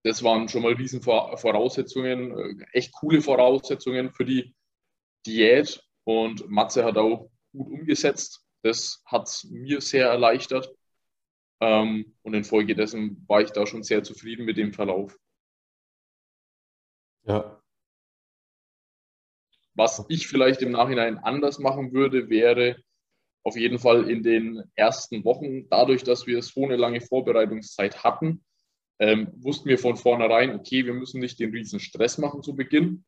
Das 0.05 0.23
waren 0.23 0.49
schon 0.49 0.63
mal 0.63 0.73
riesen 0.73 1.03
Voraussetzungen, 1.03 2.31
äh, 2.39 2.67
echt 2.73 2.93
coole 2.93 3.21
Voraussetzungen 3.21 4.13
für 4.13 4.25
die 4.25 4.55
Diät 5.27 5.83
und 6.05 6.49
Matze 6.49 6.85
hat 6.85 6.97
auch 6.97 7.31
gut 7.53 7.69
umgesetzt. 7.69 8.45
Das 8.63 9.03
hat 9.05 9.27
es 9.27 9.45
mir 9.45 9.81
sehr 9.81 10.09
erleichtert 10.09 10.73
ähm, 11.61 12.17
und 12.23 12.35
infolgedessen 12.35 13.25
war 13.29 13.41
ich 13.41 13.51
da 13.51 13.67
schon 13.67 13.83
sehr 13.83 14.03
zufrieden 14.03 14.45
mit 14.45 14.57
dem 14.57 14.73
Verlauf. 14.73 15.19
Ja, 17.25 17.56
was 19.77 20.05
ich 20.09 20.27
vielleicht 20.27 20.63
im 20.63 20.73
Nachhinein 20.73 21.19
anders 21.19 21.59
machen 21.59 21.93
würde, 21.93 22.29
wäre 22.31 22.77
auf 23.45 23.57
jeden 23.57 23.79
Fall 23.79 24.11
in 24.11 24.23
den 24.23 24.65
ersten 24.75 25.25
Wochen, 25.25 25.69
dadurch, 25.69 26.03
dass 26.03 26.27
wir 26.27 26.43
so 26.43 26.65
eine 26.65 26.77
lange 26.77 27.01
Vorbereitungszeit 27.01 28.03
hatten, 28.03 28.45
ähm, 28.99 29.29
wussten 29.37 29.69
wir 29.69 29.79
von 29.79 29.97
vornherein, 29.97 30.55
okay, 30.55 30.85
wir 30.85 30.95
müssen 30.95 31.21
nicht 31.21 31.39
den 31.39 31.51
riesen 31.51 31.79
Stress 31.79 32.19
machen 32.19 32.43
zu 32.43 32.57
Beginn. 32.57 33.05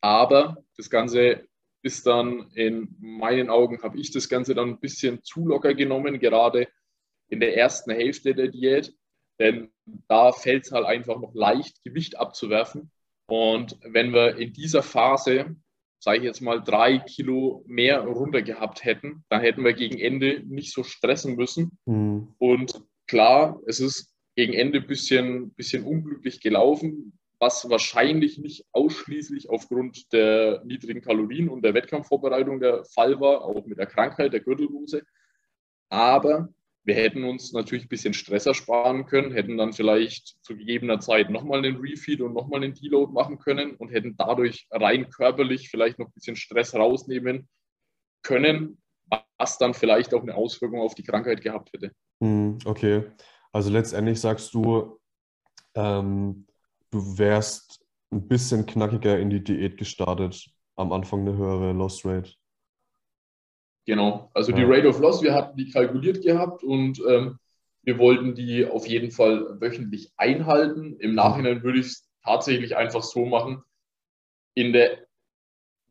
Aber 0.00 0.64
das 0.76 0.90
Ganze 0.90 1.46
ist 1.82 2.06
dann 2.06 2.50
in 2.54 2.96
meinen 2.98 3.50
Augen, 3.50 3.82
habe 3.82 3.98
ich 4.00 4.10
das 4.10 4.28
Ganze 4.28 4.54
dann 4.54 4.70
ein 4.70 4.80
bisschen 4.80 5.22
zu 5.22 5.46
locker 5.46 5.74
genommen, 5.74 6.18
gerade 6.18 6.68
in 7.28 7.40
der 7.40 7.56
ersten 7.56 7.92
Hälfte 7.92 8.34
der 8.34 8.48
Diät. 8.48 8.92
Denn 9.38 9.72
da 10.08 10.32
fällt 10.32 10.64
es 10.64 10.72
halt 10.72 10.86
einfach 10.86 11.20
noch 11.20 11.34
leicht, 11.34 11.82
Gewicht 11.84 12.16
abzuwerfen. 12.16 12.90
Und 13.32 13.78
wenn 13.82 14.12
wir 14.12 14.36
in 14.36 14.52
dieser 14.52 14.82
Phase, 14.82 15.56
sage 15.98 16.18
ich 16.18 16.24
jetzt 16.24 16.42
mal, 16.42 16.62
drei 16.62 16.98
Kilo 16.98 17.64
mehr 17.66 18.00
runter 18.00 18.42
gehabt 18.42 18.84
hätten, 18.84 19.24
dann 19.30 19.40
hätten 19.40 19.64
wir 19.64 19.72
gegen 19.72 19.98
Ende 19.98 20.42
nicht 20.44 20.74
so 20.74 20.84
stressen 20.84 21.34
müssen. 21.36 21.78
Mhm. 21.86 22.34
Und 22.36 22.82
klar, 23.06 23.58
es 23.64 23.80
ist 23.80 24.14
gegen 24.36 24.52
Ende 24.52 24.80
ein 24.80 24.86
bisschen, 24.86 25.54
bisschen 25.54 25.84
unglücklich 25.84 26.42
gelaufen, 26.42 27.18
was 27.38 27.70
wahrscheinlich 27.70 28.36
nicht 28.36 28.66
ausschließlich 28.72 29.48
aufgrund 29.48 30.12
der 30.12 30.62
niedrigen 30.66 31.00
Kalorien 31.00 31.48
und 31.48 31.64
der 31.64 31.72
Wettkampfvorbereitung 31.72 32.60
der 32.60 32.84
Fall 32.84 33.18
war, 33.18 33.46
auch 33.46 33.64
mit 33.64 33.78
der 33.78 33.86
Krankheit 33.86 34.34
der 34.34 34.40
Gürtelrose. 34.40 35.04
Aber 35.88 36.52
wir 36.84 36.94
hätten 36.94 37.24
uns 37.24 37.52
natürlich 37.52 37.84
ein 37.84 37.88
bisschen 37.88 38.14
Stress 38.14 38.46
ersparen 38.46 39.06
können, 39.06 39.32
hätten 39.32 39.56
dann 39.56 39.72
vielleicht 39.72 40.36
zu 40.42 40.56
gegebener 40.56 40.98
Zeit 40.98 41.30
nochmal 41.30 41.58
einen 41.58 41.76
Refeed 41.76 42.20
und 42.20 42.34
nochmal 42.34 42.62
einen 42.62 42.74
Deload 42.74 43.12
machen 43.12 43.38
können 43.38 43.76
und 43.76 43.90
hätten 43.90 44.16
dadurch 44.16 44.66
rein 44.70 45.08
körperlich 45.08 45.68
vielleicht 45.68 45.98
noch 45.98 46.08
ein 46.08 46.12
bisschen 46.14 46.36
Stress 46.36 46.74
rausnehmen 46.74 47.48
können, 48.22 48.82
was 49.38 49.58
dann 49.58 49.74
vielleicht 49.74 50.12
auch 50.14 50.22
eine 50.22 50.34
Auswirkung 50.34 50.80
auf 50.80 50.94
die 50.94 51.04
Krankheit 51.04 51.40
gehabt 51.40 51.72
hätte. 51.72 51.92
Hm, 52.20 52.58
okay, 52.64 53.04
also 53.52 53.70
letztendlich 53.70 54.20
sagst 54.20 54.52
du, 54.54 54.98
ähm, 55.74 56.46
du 56.90 57.18
wärst 57.18 57.84
ein 58.10 58.26
bisschen 58.26 58.66
knackiger 58.66 59.18
in 59.18 59.30
die 59.30 59.42
Diät 59.42 59.76
gestartet, 59.76 60.50
am 60.76 60.92
Anfang 60.92 61.20
eine 61.20 61.36
höhere 61.36 61.72
Loss 61.72 62.04
Rate. 62.04 62.32
Genau, 63.84 64.30
also 64.32 64.52
die 64.52 64.62
Rate 64.62 64.88
of 64.88 65.00
Loss, 65.00 65.22
wir 65.22 65.34
hatten 65.34 65.56
die 65.56 65.70
kalkuliert 65.70 66.22
gehabt 66.22 66.62
und 66.62 67.02
ähm, 67.08 67.38
wir 67.82 67.98
wollten 67.98 68.34
die 68.34 68.64
auf 68.64 68.86
jeden 68.86 69.10
Fall 69.10 69.60
wöchentlich 69.60 70.12
einhalten. 70.16 70.96
Im 71.00 71.14
Nachhinein 71.14 71.64
würde 71.64 71.80
ich 71.80 71.86
es 71.86 72.08
tatsächlich 72.24 72.76
einfach 72.76 73.02
so 73.02 73.24
machen, 73.24 73.62
in 74.54 74.72
der 74.72 74.98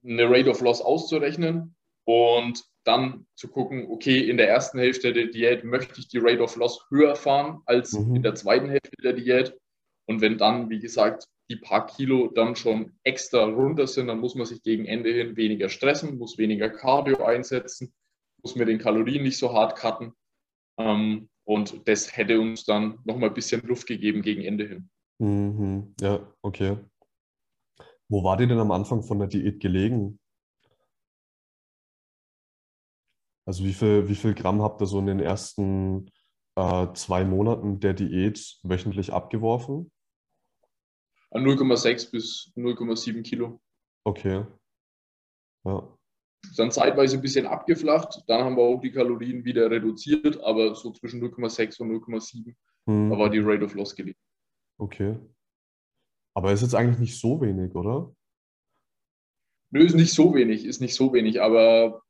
eine 0.03 0.29
Rate 0.29 0.49
of 0.49 0.61
Loss 0.61 0.81
auszurechnen 0.81 1.75
und 2.05 2.63
dann 2.83 3.27
zu 3.35 3.49
gucken, 3.49 3.87
okay, 3.91 4.19
in 4.19 4.37
der 4.37 4.49
ersten 4.49 4.79
Hälfte 4.79 5.13
der 5.13 5.27
Diät 5.27 5.63
möchte 5.63 5.99
ich 5.99 6.07
die 6.07 6.17
Rate 6.17 6.41
of 6.41 6.55
Loss 6.55 6.85
höher 6.89 7.15
fahren 7.15 7.61
als 7.65 7.93
mhm. 7.93 8.15
in 8.15 8.23
der 8.23 8.35
zweiten 8.35 8.69
Hälfte 8.69 8.95
der 9.03 9.13
Diät. 9.13 9.57
Und 10.07 10.21
wenn 10.21 10.37
dann, 10.37 10.69
wie 10.69 10.79
gesagt, 10.79 11.27
die 11.51 11.57
paar 11.57 11.85
Kilo 11.85 12.29
dann 12.33 12.55
schon 12.55 12.93
extra 13.03 13.43
runter 13.43 13.85
sind, 13.85 14.07
dann 14.07 14.19
muss 14.19 14.35
man 14.35 14.45
sich 14.45 14.63
gegen 14.63 14.85
Ende 14.85 15.11
hin 15.11 15.35
weniger 15.35 15.67
stressen, 15.67 16.17
muss 16.17 16.37
weniger 16.37 16.69
Cardio 16.69 17.23
einsetzen, 17.25 17.93
muss 18.41 18.55
mir 18.55 18.65
den 18.65 18.79
Kalorien 18.79 19.23
nicht 19.23 19.37
so 19.37 19.51
hart 19.51 19.77
cutten. 19.77 20.13
Ähm, 20.77 21.29
und 21.43 21.87
das 21.87 22.15
hätte 22.15 22.39
uns 22.39 22.63
dann 22.63 22.99
nochmal 23.03 23.29
ein 23.29 23.35
bisschen 23.35 23.61
Luft 23.67 23.85
gegeben 23.85 24.21
gegen 24.21 24.43
Ende 24.43 24.67
hin. 24.67 24.89
Mhm. 25.19 25.93
Ja, 25.99 26.25
okay. 26.41 26.77
Wo 28.07 28.23
war 28.23 28.37
die 28.37 28.47
denn 28.47 28.59
am 28.59 28.71
Anfang 28.71 29.03
von 29.03 29.19
der 29.19 29.27
Diät 29.27 29.59
gelegen? 29.59 30.19
Also 33.45 33.65
wie 33.65 33.73
viel, 33.73 34.07
wie 34.07 34.15
viel 34.15 34.33
Gramm 34.33 34.61
habt 34.61 34.81
ihr 34.81 34.85
so 34.85 34.99
in 34.99 35.07
den 35.07 35.19
ersten 35.19 36.09
äh, 36.55 36.87
zwei 36.93 37.25
Monaten 37.25 37.81
der 37.81 37.93
Diät 37.93 38.59
wöchentlich 38.63 39.11
abgeworfen? 39.11 39.91
0,6 41.33 42.11
bis 42.11 42.51
0,7 42.55 43.23
Kilo. 43.23 43.61
Okay. 44.05 44.45
Ja. 45.65 45.97
Dann 46.57 46.71
zeitweise 46.71 47.17
ein 47.17 47.21
bisschen 47.21 47.45
abgeflacht, 47.45 48.23
dann 48.27 48.43
haben 48.43 48.57
wir 48.57 48.63
auch 48.63 48.81
die 48.81 48.91
Kalorien 48.91 49.45
wieder 49.45 49.69
reduziert, 49.69 50.41
aber 50.41 50.75
so 50.75 50.91
zwischen 50.91 51.21
0,6 51.23 51.81
und 51.81 51.91
0,7 51.91 52.55
hm. 52.87 53.09
da 53.09 53.17
war 53.17 53.29
die 53.29 53.39
Rate 53.39 53.63
of 53.63 53.75
Loss 53.75 53.95
gelegt. 53.95 54.19
Okay. 54.79 55.19
Aber 56.35 56.51
ist 56.51 56.61
jetzt 56.61 56.75
eigentlich 56.75 56.99
nicht 56.99 57.19
so 57.19 57.41
wenig, 57.41 57.75
oder? 57.75 58.13
Nö, 59.71 59.85
ist 59.85 59.95
nicht 59.95 60.13
so 60.13 60.33
wenig, 60.33 60.65
ist 60.65 60.81
nicht 60.81 60.95
so 60.95 61.13
wenig, 61.13 61.41
aber 61.41 62.03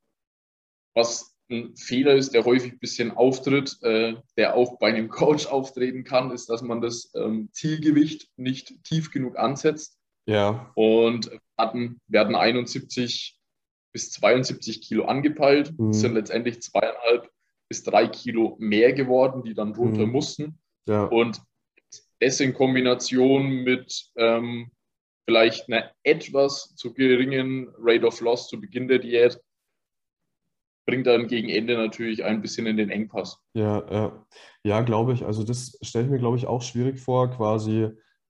was 0.96 1.31
ein 1.52 1.76
Fehler 1.76 2.16
ist, 2.16 2.34
der 2.34 2.46
häufig 2.46 2.74
ein 2.74 2.80
bisschen 2.80 3.12
auftritt, 3.12 3.78
äh, 3.82 4.16
der 4.38 4.56
auch 4.56 4.80
bei 4.80 4.88
einem 4.88 5.10
Coach 5.10 5.46
auftreten 5.48 6.04
kann, 6.04 6.32
ist, 6.32 6.50
dass 6.50 6.62
man 6.62 6.82
das 6.82 7.12
ähm, 7.16 7.50
Zielgewicht 7.52 8.30
nicht 8.38 8.84
tief 8.84 9.12
genug 9.12 9.38
ansetzt. 9.38 9.98
Ja. 10.26 10.72
Und 10.76 11.32
hatten, 11.58 12.00
wir 12.08 12.22
hatten 12.22 12.36
71 12.36 13.38
bis 13.94 14.12
72 14.12 14.82
Kilo 14.82 15.06
angepeilt, 15.06 15.78
mhm. 15.78 15.94
sind 15.94 16.14
letztendlich 16.14 16.62
zweieinhalb 16.62 17.30
bis 17.68 17.84
drei 17.84 18.08
Kilo 18.08 18.56
mehr 18.60 18.94
geworden, 18.94 19.44
die 19.44 19.54
dann 19.54 19.76
runter 19.76 20.06
mhm. 20.06 20.12
mussten. 20.12 20.60
Ja. 20.86 21.06
Und 21.06 21.42
das 22.20 22.40
in 22.40 22.54
Kombination 22.54 23.64
mit 23.64 24.12
ähm, 24.16 24.72
vielleicht 25.26 25.68
einer 25.68 25.92
etwas 26.04 26.76
zu 26.76 26.94
geringen 26.94 27.70
Rate 27.78 28.06
of 28.06 28.22
Loss 28.22 28.48
zu 28.48 28.60
Beginn 28.60 28.88
der 28.88 29.00
Diät 29.00 29.40
bringt 30.86 31.08
dann 31.08 31.28
gegen 31.28 31.50
Ende 31.50 31.78
natürlich 31.78 32.24
ein 32.24 32.42
bisschen 32.42 32.66
in 32.68 32.78
den 32.78 32.90
Engpass. 32.90 33.40
Ja, 33.54 33.84
ja. 33.92 34.26
ja 34.64 34.82
glaube 34.82 35.14
ich. 35.14 35.26
Also 35.26 35.44
das 35.44 35.78
stelle 35.82 36.06
ich 36.06 36.12
mir, 36.12 36.20
glaube 36.20 36.38
ich, 36.38 36.48
auch 36.48 36.62
schwierig 36.62 37.00
vor, 37.00 37.30
quasi 37.32 37.90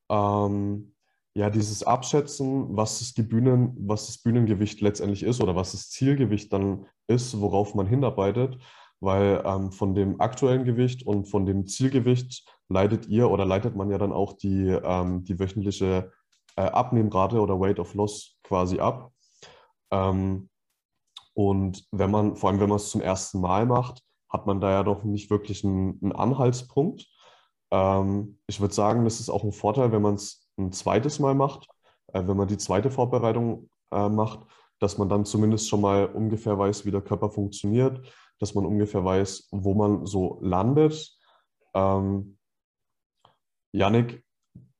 ähm, 0.09 0.93
ja, 1.33 1.49
dieses 1.49 1.83
Abschätzen, 1.83 2.75
was 2.75 2.99
das, 2.99 3.13
die 3.13 3.23
Bühnen, 3.23 3.73
was 3.79 4.07
das 4.07 4.17
Bühnengewicht 4.17 4.81
letztendlich 4.81 5.23
ist 5.23 5.41
oder 5.41 5.55
was 5.55 5.71
das 5.71 5.89
Zielgewicht 5.89 6.51
dann 6.51 6.87
ist, 7.07 7.39
worauf 7.39 7.73
man 7.73 7.87
hinarbeitet. 7.87 8.57
Weil 8.99 9.41
ähm, 9.45 9.71
von 9.71 9.95
dem 9.95 10.21
aktuellen 10.21 10.63
Gewicht 10.63 11.07
und 11.07 11.25
von 11.25 11.45
dem 11.45 11.65
Zielgewicht 11.65 12.45
leitet 12.69 13.07
ihr 13.07 13.31
oder 13.31 13.45
leitet 13.45 13.75
man 13.75 13.89
ja 13.89 13.97
dann 13.97 14.11
auch 14.11 14.33
die, 14.33 14.67
ähm, 14.67 15.23
die 15.23 15.39
wöchentliche 15.39 16.11
äh, 16.55 16.61
Abnehmrate 16.61 17.39
oder 17.39 17.59
Weight 17.59 17.79
of 17.79 17.95
Loss 17.95 18.37
quasi 18.43 18.79
ab. 18.79 19.11
Ähm, 19.89 20.50
und 21.33 21.85
wenn 21.91 22.11
man, 22.11 22.35
vor 22.35 22.49
allem 22.49 22.59
wenn 22.59 22.69
man 22.69 22.77
es 22.77 22.89
zum 22.89 23.01
ersten 23.01 23.41
Mal 23.41 23.65
macht, 23.65 24.03
hat 24.29 24.47
man 24.47 24.61
da 24.61 24.71
ja 24.71 24.83
doch 24.83 25.03
nicht 25.03 25.29
wirklich 25.29 25.63
einen, 25.63 25.99
einen 26.01 26.11
Anhaltspunkt. 26.13 27.07
Ähm, 27.71 28.39
ich 28.47 28.59
würde 28.59 28.73
sagen, 28.73 29.03
das 29.03 29.19
ist 29.19 29.29
auch 29.29 29.43
ein 29.43 29.51
Vorteil, 29.51 29.91
wenn 29.91 30.01
man 30.01 30.15
es 30.15 30.49
ein 30.57 30.71
zweites 30.71 31.19
Mal 31.19 31.35
macht, 31.35 31.67
äh, 32.07 32.25
wenn 32.25 32.37
man 32.37 32.47
die 32.47 32.57
zweite 32.57 32.91
Vorbereitung 32.91 33.69
äh, 33.91 34.09
macht, 34.09 34.47
dass 34.79 34.97
man 34.97 35.09
dann 35.09 35.25
zumindest 35.25 35.69
schon 35.69 35.81
mal 35.81 36.05
ungefähr 36.05 36.57
weiß, 36.57 36.85
wie 36.85 36.91
der 36.91 37.01
Körper 37.01 37.29
funktioniert, 37.29 38.01
dass 38.39 38.55
man 38.55 38.65
ungefähr 38.65 39.03
weiß, 39.05 39.49
wo 39.51 39.73
man 39.73 40.05
so 40.05 40.39
landet. 40.41 41.17
Ähm, 41.73 42.37
Yannick, 43.73 44.23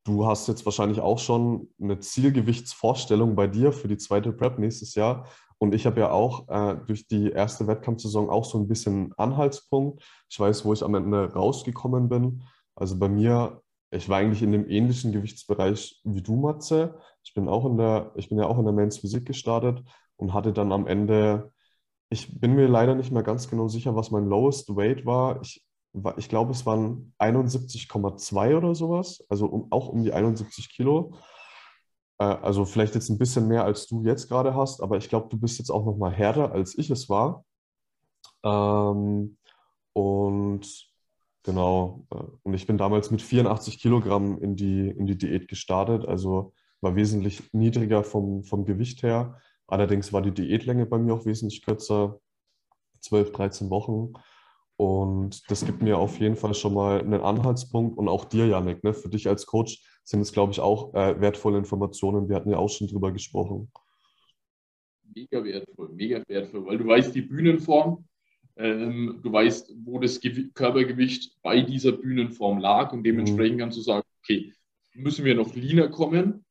du 0.04 0.26
hast 0.26 0.48
jetzt 0.48 0.66
wahrscheinlich 0.66 1.00
auch 1.00 1.20
schon 1.20 1.70
eine 1.80 2.00
Zielgewichtsvorstellung 2.00 3.36
bei 3.36 3.48
dir 3.48 3.72
für 3.72 3.88
die 3.88 3.98
zweite 3.98 4.34
Prep 4.34 4.60
nächstes 4.60 4.96
Jahr. 4.96 5.28
Und 5.58 5.76
ich 5.76 5.86
habe 5.86 6.00
ja 6.00 6.12
auch 6.12 6.50
äh, 6.50 6.76
durch 6.88 7.08
die 7.08 7.30
erste 7.30 7.68
Wettkampfsaison 7.68 8.30
auch 8.30 8.46
so 8.46 8.58
ein 8.58 8.68
bisschen 8.68 9.14
Anhaltspunkt. 9.18 10.04
Ich 10.28 10.40
weiß, 10.40 10.66
wo 10.66 10.74
ich 10.74 10.84
am 10.84 10.96
Ende 10.96 11.32
rausgekommen 11.34 12.10
bin. 12.10 12.44
Also 12.76 12.98
bei 12.98 13.08
mir, 13.08 13.62
ich 13.92 14.10
war 14.10 14.18
eigentlich 14.18 14.42
in 14.42 14.52
dem 14.52 14.68
ähnlichen 14.68 15.12
Gewichtsbereich 15.12 16.02
wie 16.04 16.24
du, 16.24 16.36
Matze. 16.36 16.98
Ich 17.24 17.36
bin 17.36 17.48
auch 17.48 17.66
in 17.66 17.78
der, 17.78 18.12
ich 18.16 18.30
bin 18.30 18.40
ja 18.40 18.48
auch 18.48 18.58
in 18.58 18.66
der 18.66 18.74
Men's 18.74 18.98
Physik 18.98 19.28
gestartet 19.28 19.84
und 20.16 20.34
hatte 20.34 20.52
dann 20.52 20.72
am 20.72 20.88
Ende, 20.88 21.52
ich 22.10 22.40
bin 22.40 22.56
mir 22.56 22.68
leider 22.68 22.96
nicht 22.96 23.12
mehr 23.12 23.24
ganz 23.24 23.48
genau 23.48 23.68
sicher, 23.68 23.96
was 23.96 24.10
mein 24.10 24.26
Lowest 24.26 24.76
Weight 24.76 25.06
war. 25.06 25.42
Ich, 25.42 25.64
ich 26.18 26.30
glaube, 26.30 26.52
es 26.52 26.66
waren 26.66 27.14
71,2 27.20 28.58
oder 28.58 28.76
sowas, 28.76 29.24
also 29.30 29.48
um, 29.48 29.72
auch 29.72 29.90
um 29.90 30.04
die 30.04 30.14
71 30.14 30.70
Kilo. 30.70 31.14
Äh, 32.20 32.24
also 32.24 32.66
vielleicht 32.66 32.96
jetzt 32.96 33.10
ein 33.10 33.18
bisschen 33.18 33.48
mehr, 33.48 33.66
als 33.66 33.88
du 33.88 34.04
jetzt 34.04 34.30
gerade 34.30 34.56
hast, 34.56 34.82
aber 34.82 34.98
ich 34.98 35.10
glaube, 35.10 35.28
du 35.30 35.38
bist 35.38 35.60
jetzt 35.60 35.70
auch 35.70 35.86
noch 35.86 35.98
mal 35.98 36.12
härter, 36.12 36.52
als 36.52 36.78
ich 36.78 36.90
es 36.90 37.10
war. 37.10 37.46
Ähm, 38.44 39.38
und 39.94 40.92
genau, 41.44 42.06
äh, 42.12 42.24
und 42.44 42.54
ich 42.54 42.68
bin 42.68 42.78
damals 42.78 43.12
mit 43.12 43.22
84 43.22 43.80
Kilogramm 43.80 44.38
in 44.42 44.56
die, 44.56 44.90
in 44.90 45.08
die 45.08 45.18
Diät 45.18 45.48
gestartet, 45.48 46.06
also 46.06 46.54
war 46.82 46.96
wesentlich 46.96 47.54
niedriger 47.54 48.04
vom, 48.04 48.44
vom 48.44 48.66
Gewicht 48.66 49.04
her. 49.04 49.40
Allerdings 49.68 50.12
war 50.14 50.22
die 50.22 50.34
Diätlänge 50.34 50.86
bei 50.86 50.98
mir 50.98 51.14
auch 51.14 51.26
wesentlich 51.26 51.62
kürzer, 51.62 52.20
12, 53.02 53.32
13 53.32 53.70
Wochen. 53.70 54.14
Und 54.82 55.44
das 55.52 55.64
gibt 55.64 55.84
mir 55.84 56.00
auf 56.00 56.20
jeden 56.20 56.36
Fall 56.36 56.56
schon 56.56 56.74
mal 56.74 57.02
einen 57.02 57.22
Anhaltspunkt 57.22 58.00
und 58.00 58.10
auch 58.10 58.26
dir, 58.26 58.48
Janik, 58.48 58.84
ne, 58.84 58.96
für 58.96 59.10
dich 59.10 59.28
als 59.28 59.46
Coach 59.46 59.80
sind 60.04 60.22
es, 60.22 60.34
glaube 60.34 60.54
ich, 60.54 60.60
auch 60.60 60.96
äh, 60.96 61.22
wertvolle 61.22 61.60
Informationen. 61.60 62.28
Wir 62.28 62.36
hatten 62.36 62.50
ja 62.50 62.58
auch 62.58 62.68
schon 62.68 62.88
drüber 62.88 63.12
gesprochen. 63.12 63.72
Mega 65.14 65.44
wertvoll, 65.44 65.90
mega 65.90 66.24
wertvoll, 66.28 66.66
weil 66.66 66.80
du 66.80 66.88
weißt 66.88 67.14
die 67.14 67.22
Bühnenform, 67.22 68.08
ähm, 68.56 69.20
du 69.22 69.32
weißt, 69.32 69.72
wo 69.84 70.00
das 70.00 70.20
Gew 70.20 70.50
Körpergewicht 70.56 71.40
bei 71.44 71.62
dieser 71.62 71.92
Bühnenform 71.92 72.58
lag 72.58 72.92
und 72.92 73.04
dementsprechend 73.04 73.58
mhm. 73.58 73.60
kannst 73.60 73.78
du 73.78 73.82
sagen, 73.84 74.08
okay, 74.24 74.52
müssen 74.96 75.26
wir 75.26 75.36
noch 75.36 75.54
leaner 75.54 75.90
kommen. 75.90 76.44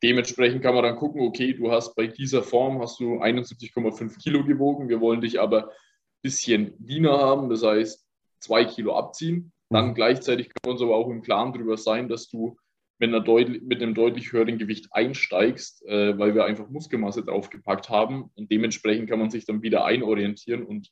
Dementsprechend 0.00 0.62
kann 0.62 0.76
man 0.76 0.84
dann 0.84 0.94
gucken, 0.94 1.22
okay, 1.22 1.54
du 1.54 1.72
hast 1.72 1.96
bei 1.96 2.06
dieser 2.06 2.44
Form 2.44 2.80
hast 2.80 3.00
du 3.00 3.20
71,5 3.20 4.16
Kilo 4.22 4.44
gewogen, 4.44 4.88
wir 4.88 5.00
wollen 5.00 5.20
dich 5.20 5.40
aber 5.40 5.72
bisschen 6.22 6.74
leaner 6.78 7.18
haben, 7.18 7.48
das 7.48 7.62
heißt 7.62 8.06
zwei 8.38 8.64
Kilo 8.64 8.96
abziehen. 8.96 9.52
Dann 9.70 9.88
mhm. 9.88 9.94
gleichzeitig 9.94 10.48
können 10.48 10.64
wir 10.64 10.72
uns 10.72 10.82
aber 10.82 10.96
auch 10.96 11.08
im 11.08 11.22
Klaren 11.22 11.52
darüber 11.52 11.76
sein, 11.76 12.08
dass 12.08 12.28
du 12.28 12.56
mit, 12.98 13.08
einer 13.08 13.20
deutlich, 13.20 13.62
mit 13.62 13.82
einem 13.82 13.94
deutlich 13.94 14.32
höheren 14.32 14.58
Gewicht 14.58 14.88
einsteigst, 14.90 15.86
äh, 15.86 16.18
weil 16.18 16.34
wir 16.34 16.44
einfach 16.44 16.68
Muskelmasse 16.68 17.24
draufgepackt 17.24 17.88
haben. 17.88 18.30
Und 18.34 18.50
dementsprechend 18.50 19.08
kann 19.08 19.18
man 19.18 19.30
sich 19.30 19.46
dann 19.46 19.62
wieder 19.62 19.84
einorientieren. 19.84 20.64
Und 20.64 20.88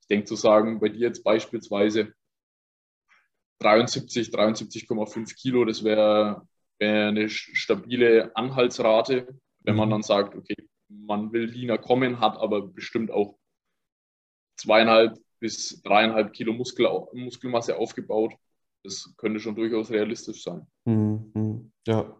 ich 0.00 0.06
denke 0.08 0.24
zu 0.24 0.34
sagen, 0.34 0.80
bei 0.80 0.88
dir 0.88 1.00
jetzt 1.00 1.22
beispielsweise 1.22 2.12
73, 3.60 4.28
73,5 4.28 5.36
Kilo, 5.40 5.64
das 5.64 5.84
wäre 5.84 6.48
wär 6.78 7.08
eine 7.08 7.28
stabile 7.28 8.34
Anhaltsrate, 8.34 9.28
wenn 9.60 9.76
man 9.76 9.88
mhm. 9.88 9.92
dann 9.92 10.02
sagt, 10.02 10.34
okay, 10.34 10.56
man 10.88 11.32
will 11.32 11.44
leaner 11.44 11.78
kommen, 11.78 12.18
hat 12.18 12.36
aber 12.38 12.66
bestimmt 12.66 13.10
auch 13.10 13.38
zweieinhalb 14.62 15.18
bis 15.40 15.82
dreieinhalb 15.82 16.32
Kilo 16.32 16.52
Muskel, 16.52 16.88
Muskelmasse 17.12 17.76
aufgebaut. 17.76 18.32
Das 18.84 19.12
könnte 19.16 19.40
schon 19.40 19.56
durchaus 19.56 19.90
realistisch 19.90 20.42
sein. 20.42 20.66
Mhm. 20.84 21.72
Ja. 21.86 22.16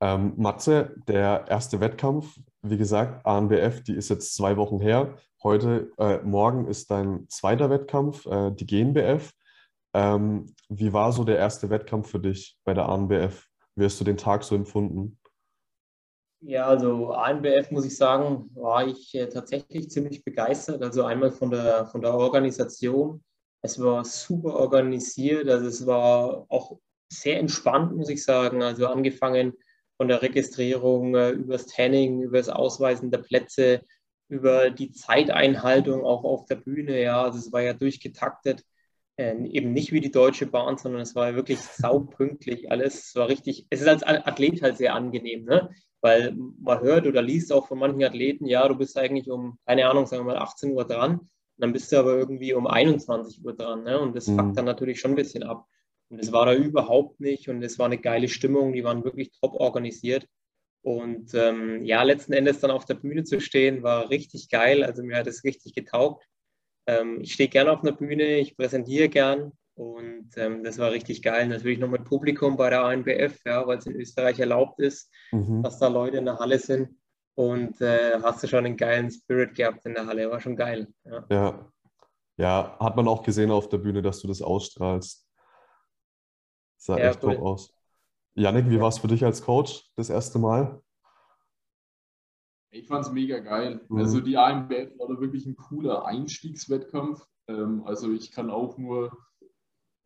Ähm, 0.00 0.34
Matze, 0.36 0.94
der 1.08 1.46
erste 1.48 1.80
Wettkampf, 1.80 2.38
wie 2.62 2.76
gesagt, 2.76 3.26
ANBF, 3.26 3.82
die 3.82 3.94
ist 3.94 4.10
jetzt 4.10 4.34
zwei 4.36 4.56
Wochen 4.56 4.80
her. 4.80 5.16
Heute, 5.42 5.90
äh, 5.98 6.18
morgen 6.18 6.66
ist 6.66 6.90
dein 6.90 7.28
zweiter 7.28 7.70
Wettkampf, 7.70 8.26
äh, 8.26 8.52
die 8.52 8.66
GNBF. 8.66 9.32
Ähm, 9.94 10.54
wie 10.68 10.92
war 10.92 11.12
so 11.12 11.24
der 11.24 11.38
erste 11.38 11.70
Wettkampf 11.70 12.10
für 12.10 12.20
dich 12.20 12.56
bei 12.64 12.74
der 12.74 12.88
ANBF? 12.88 13.46
Wie 13.74 13.84
hast 13.84 14.00
du 14.00 14.04
den 14.04 14.16
Tag 14.16 14.44
so 14.44 14.54
empfunden? 14.54 15.18
Ja, 16.40 16.66
also 16.68 17.12
ANBF 17.12 17.70
muss 17.72 17.84
ich 17.84 17.96
sagen, 17.96 18.48
war 18.54 18.86
ich 18.86 19.12
äh, 19.14 19.26
tatsächlich 19.28 19.90
ziemlich 19.90 20.24
begeistert. 20.24 20.82
Also 20.82 21.04
einmal 21.04 21.32
von 21.32 21.50
der, 21.50 21.86
von 21.86 22.00
der 22.00 22.14
Organisation. 22.14 23.24
Es 23.60 23.80
war 23.82 24.04
super 24.04 24.54
organisiert, 24.54 25.48
also 25.48 25.66
es 25.66 25.84
war 25.84 26.46
auch 26.48 26.78
sehr 27.12 27.40
entspannt, 27.40 27.96
muss 27.96 28.08
ich 28.08 28.22
sagen. 28.24 28.62
Also 28.62 28.86
angefangen 28.86 29.54
von 29.96 30.06
der 30.08 30.22
Registrierung 30.22 31.16
äh, 31.16 31.30
über 31.30 31.54
das 31.54 31.66
Tanning, 31.66 32.22
über 32.22 32.38
das 32.38 32.48
Ausweisen 32.48 33.10
der 33.10 33.18
Plätze, 33.18 33.82
über 34.28 34.70
die 34.70 34.92
Zeiteinhaltung 34.92 36.04
auch 36.04 36.22
auf 36.24 36.46
der 36.46 36.56
Bühne. 36.56 37.02
Ja, 37.02 37.22
also 37.24 37.38
es 37.38 37.52
war 37.52 37.62
ja 37.62 37.72
durchgetaktet. 37.74 38.62
Äh, 39.16 39.34
eben 39.48 39.72
nicht 39.72 39.90
wie 39.92 40.00
die 40.00 40.12
Deutsche 40.12 40.46
Bahn, 40.46 40.78
sondern 40.78 41.00
es 41.02 41.16
war 41.16 41.34
wirklich 41.34 41.58
saupünktlich 41.60 42.70
alles. 42.70 43.08
Es 43.08 43.14
war 43.16 43.28
richtig, 43.28 43.66
es 43.70 43.80
ist 43.80 43.88
als 43.88 44.04
Athlet 44.04 44.62
halt 44.62 44.76
sehr 44.76 44.94
angenehm, 44.94 45.44
ne? 45.44 45.70
Weil 46.00 46.34
man 46.34 46.80
hört 46.80 47.06
oder 47.06 47.22
liest 47.22 47.52
auch 47.52 47.66
von 47.68 47.78
manchen 47.78 48.04
Athleten, 48.04 48.46
ja, 48.46 48.66
du 48.68 48.76
bist 48.76 48.96
eigentlich 48.96 49.30
um, 49.30 49.58
keine 49.66 49.88
Ahnung, 49.88 50.06
sagen 50.06 50.26
wir 50.26 50.34
mal 50.34 50.42
18 50.42 50.72
Uhr 50.72 50.86
dran, 50.86 51.28
dann 51.56 51.72
bist 51.72 51.90
du 51.90 51.98
aber 51.98 52.16
irgendwie 52.16 52.54
um 52.54 52.66
21 52.66 53.44
Uhr 53.44 53.54
dran. 53.54 53.84
Ne? 53.84 53.98
Und 53.98 54.14
das 54.16 54.28
mhm. 54.28 54.38
fuckt 54.38 54.58
dann 54.58 54.64
natürlich 54.64 55.00
schon 55.00 55.12
ein 55.12 55.16
bisschen 55.16 55.42
ab. 55.42 55.66
Und 56.10 56.20
es 56.20 56.32
war 56.32 56.46
da 56.46 56.54
überhaupt 56.54 57.20
nicht 57.20 57.48
und 57.48 57.62
es 57.62 57.78
war 57.78 57.86
eine 57.86 57.98
geile 57.98 58.28
Stimmung, 58.28 58.72
die 58.72 58.84
waren 58.84 59.04
wirklich 59.04 59.30
top 59.40 59.54
organisiert. 59.54 60.26
Und 60.82 61.34
ähm, 61.34 61.84
ja, 61.84 62.02
letzten 62.02 62.32
Endes 62.32 62.60
dann 62.60 62.70
auf 62.70 62.86
der 62.86 62.94
Bühne 62.94 63.24
zu 63.24 63.40
stehen, 63.40 63.82
war 63.82 64.08
richtig 64.08 64.48
geil. 64.48 64.84
Also 64.84 65.02
mir 65.02 65.16
hat 65.16 65.26
es 65.26 65.44
richtig 65.44 65.74
getaugt. 65.74 66.24
Ähm, 66.86 67.20
ich 67.20 67.34
stehe 67.34 67.48
gerne 67.48 67.72
auf 67.72 67.82
einer 67.82 67.92
Bühne, 67.92 68.38
ich 68.38 68.56
präsentiere 68.56 69.08
gern 69.08 69.52
und 69.78 70.30
ähm, 70.36 70.64
das 70.64 70.76
war 70.78 70.90
richtig 70.90 71.22
geil. 71.22 71.46
Natürlich 71.46 71.78
noch 71.78 71.88
mit 71.88 72.02
Publikum 72.04 72.56
bei 72.56 72.68
der 72.68 72.82
ANBF, 72.82 73.38
ja, 73.46 73.64
weil 73.64 73.78
es 73.78 73.86
in 73.86 73.94
Österreich 73.94 74.40
erlaubt 74.40 74.80
ist, 74.80 75.08
mhm. 75.30 75.62
dass 75.62 75.78
da 75.78 75.86
Leute 75.86 76.16
in 76.16 76.24
der 76.24 76.40
Halle 76.40 76.58
sind. 76.58 76.98
Und 77.36 77.80
äh, 77.80 78.20
hast 78.20 78.42
du 78.42 78.48
schon 78.48 78.66
einen 78.66 78.76
geilen 78.76 79.08
Spirit 79.08 79.54
gehabt 79.54 79.86
in 79.86 79.94
der 79.94 80.06
Halle, 80.06 80.28
war 80.32 80.40
schon 80.40 80.56
geil. 80.56 80.92
Ja. 81.04 81.24
ja. 81.30 81.72
ja, 82.38 82.76
hat 82.80 82.96
man 82.96 83.06
auch 83.06 83.22
gesehen 83.22 83.52
auf 83.52 83.68
der 83.68 83.78
Bühne, 83.78 84.02
dass 84.02 84.20
du 84.20 84.26
das 84.26 84.42
ausstrahlst. 84.42 85.24
Sah 86.76 86.98
ja, 86.98 87.10
echt 87.10 87.22
cool. 87.22 87.36
top 87.36 87.44
aus. 87.44 87.72
Janik, 88.34 88.68
wie 88.70 88.80
war 88.80 88.88
es 88.88 88.98
für 88.98 89.06
dich 89.06 89.24
als 89.24 89.42
Coach 89.42 89.92
das 89.94 90.10
erste 90.10 90.40
Mal? 90.40 90.82
Ich 92.72 92.88
fand 92.88 93.06
es 93.06 93.12
mega 93.12 93.38
geil. 93.38 93.80
Mhm. 93.88 93.98
Also 93.98 94.20
die 94.20 94.36
AMBF 94.36 94.98
war 94.98 95.06
da 95.06 95.20
wirklich 95.20 95.46
ein 95.46 95.54
cooler 95.54 96.04
Einstiegswettkampf. 96.04 97.24
Ähm, 97.46 97.84
also 97.84 98.10
ich 98.10 98.32
kann 98.32 98.50
auch 98.50 98.76
nur 98.76 99.16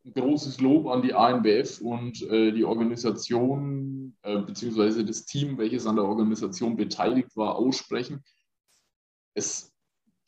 großes 0.05 0.61
Lob 0.61 0.89
an 0.89 1.03
die 1.03 1.15
ANBF 1.15 1.81
und 1.81 2.23
äh, 2.23 2.53
die 2.53 2.65
Organisation 2.65 4.17
äh, 4.23 4.41
beziehungsweise 4.41 5.05
das 5.05 5.25
Team, 5.25 5.59
welches 5.59 5.87
an 5.87 5.97
der 5.97 6.05
Organisation 6.05 6.77
beteiligt 6.77 7.37
war, 7.37 7.57
aussprechen. 7.57 8.23
Es 9.35 9.73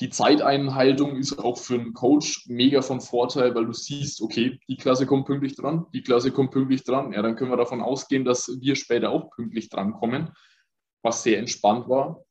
die 0.01 0.11
Zeiteinhaltung 0.11 1.17
ist 1.17 1.39
auch 1.39 1.57
für 1.57 1.75
einen 1.75 1.95
Coach 1.95 2.47
mega 2.49 2.83
von 2.83 3.01
Vorteil, 3.01 3.55
weil 3.55 3.67
du 3.67 3.73
siehst, 3.73 4.21
okay, 4.23 4.59
die 4.69 4.77
Klasse 4.77 5.07
kommt 5.07 5.27
pünktlich 5.27 5.55
dran, 5.55 5.87
die 5.95 6.03
Klasse 6.03 6.33
kommt 6.33 6.51
pünktlich 6.51 6.83
dran. 6.83 7.13
Ja, 7.13 7.23
dann 7.23 7.37
können 7.37 7.53
wir 7.53 7.57
davon 7.57 7.81
ausgehen, 7.81 8.25
dass 8.25 8.51
wir 8.61 8.75
später 8.75 9.11
auch 9.11 9.31
pünktlich 9.31 9.69
drankommen, 9.69 10.33
was 11.03 11.23
sehr 11.23 11.39
entspannt 11.39 11.89
war. 11.89 12.25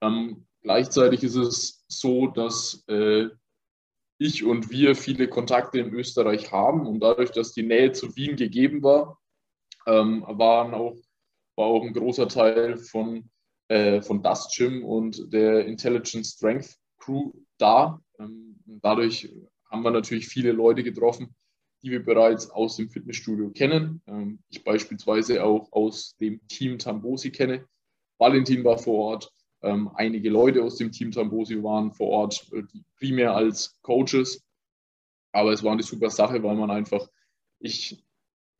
Ähm, 0.00 0.46
gleichzeitig 0.62 1.24
ist 1.24 1.34
es 1.34 1.84
so, 1.88 2.28
dass 2.28 2.84
äh, 2.86 3.26
ich 4.18 4.44
und 4.44 4.70
wir 4.70 4.96
viele 4.96 5.28
Kontakte 5.28 5.78
in 5.78 5.92
Österreich 5.94 6.52
haben 6.52 6.86
und 6.86 7.00
dadurch, 7.00 7.30
dass 7.30 7.52
die 7.52 7.62
Nähe 7.62 7.92
zu 7.92 8.14
Wien 8.16 8.36
gegeben 8.36 8.82
war, 8.82 9.18
ähm, 9.86 10.24
waren 10.26 10.74
auch, 10.74 10.96
war 11.56 11.66
auch 11.66 11.82
ein 11.82 11.92
großer 11.92 12.28
Teil 12.28 12.76
von, 12.76 13.30
äh, 13.68 14.02
von 14.02 14.22
Das 14.22 14.54
Gym 14.54 14.84
und 14.84 15.32
der 15.32 15.66
Intelligent 15.66 16.26
Strength 16.26 16.76
Crew 16.98 17.32
da. 17.58 18.00
Ähm, 18.18 18.58
dadurch 18.66 19.32
haben 19.70 19.82
wir 19.82 19.90
natürlich 19.90 20.26
viele 20.26 20.52
Leute 20.52 20.82
getroffen, 20.82 21.34
die 21.82 21.90
wir 21.90 22.04
bereits 22.04 22.50
aus 22.50 22.76
dem 22.76 22.90
Fitnessstudio 22.90 23.50
kennen. 23.50 24.02
Ähm, 24.06 24.40
ich 24.48 24.64
beispielsweise 24.64 25.44
auch 25.44 25.70
aus 25.72 26.16
dem 26.16 26.46
Team 26.48 26.78
Tambosi 26.78 27.30
kenne. 27.30 27.66
Valentin 28.18 28.64
war 28.64 28.78
vor 28.78 29.12
Ort. 29.12 29.32
Ähm, 29.62 29.90
einige 29.94 30.30
Leute 30.30 30.62
aus 30.62 30.76
dem 30.76 30.92
Team 30.92 31.10
Tambosi 31.10 31.62
waren 31.62 31.92
vor 31.92 32.08
Ort, 32.08 32.46
äh, 32.52 32.62
primär 32.98 33.34
als 33.34 33.78
Coaches. 33.82 34.44
Aber 35.32 35.52
es 35.52 35.62
war 35.62 35.72
eine 35.72 35.82
super 35.82 36.10
Sache, 36.10 36.42
weil 36.42 36.56
man 36.56 36.70
einfach, 36.70 37.06
ich 37.58 38.02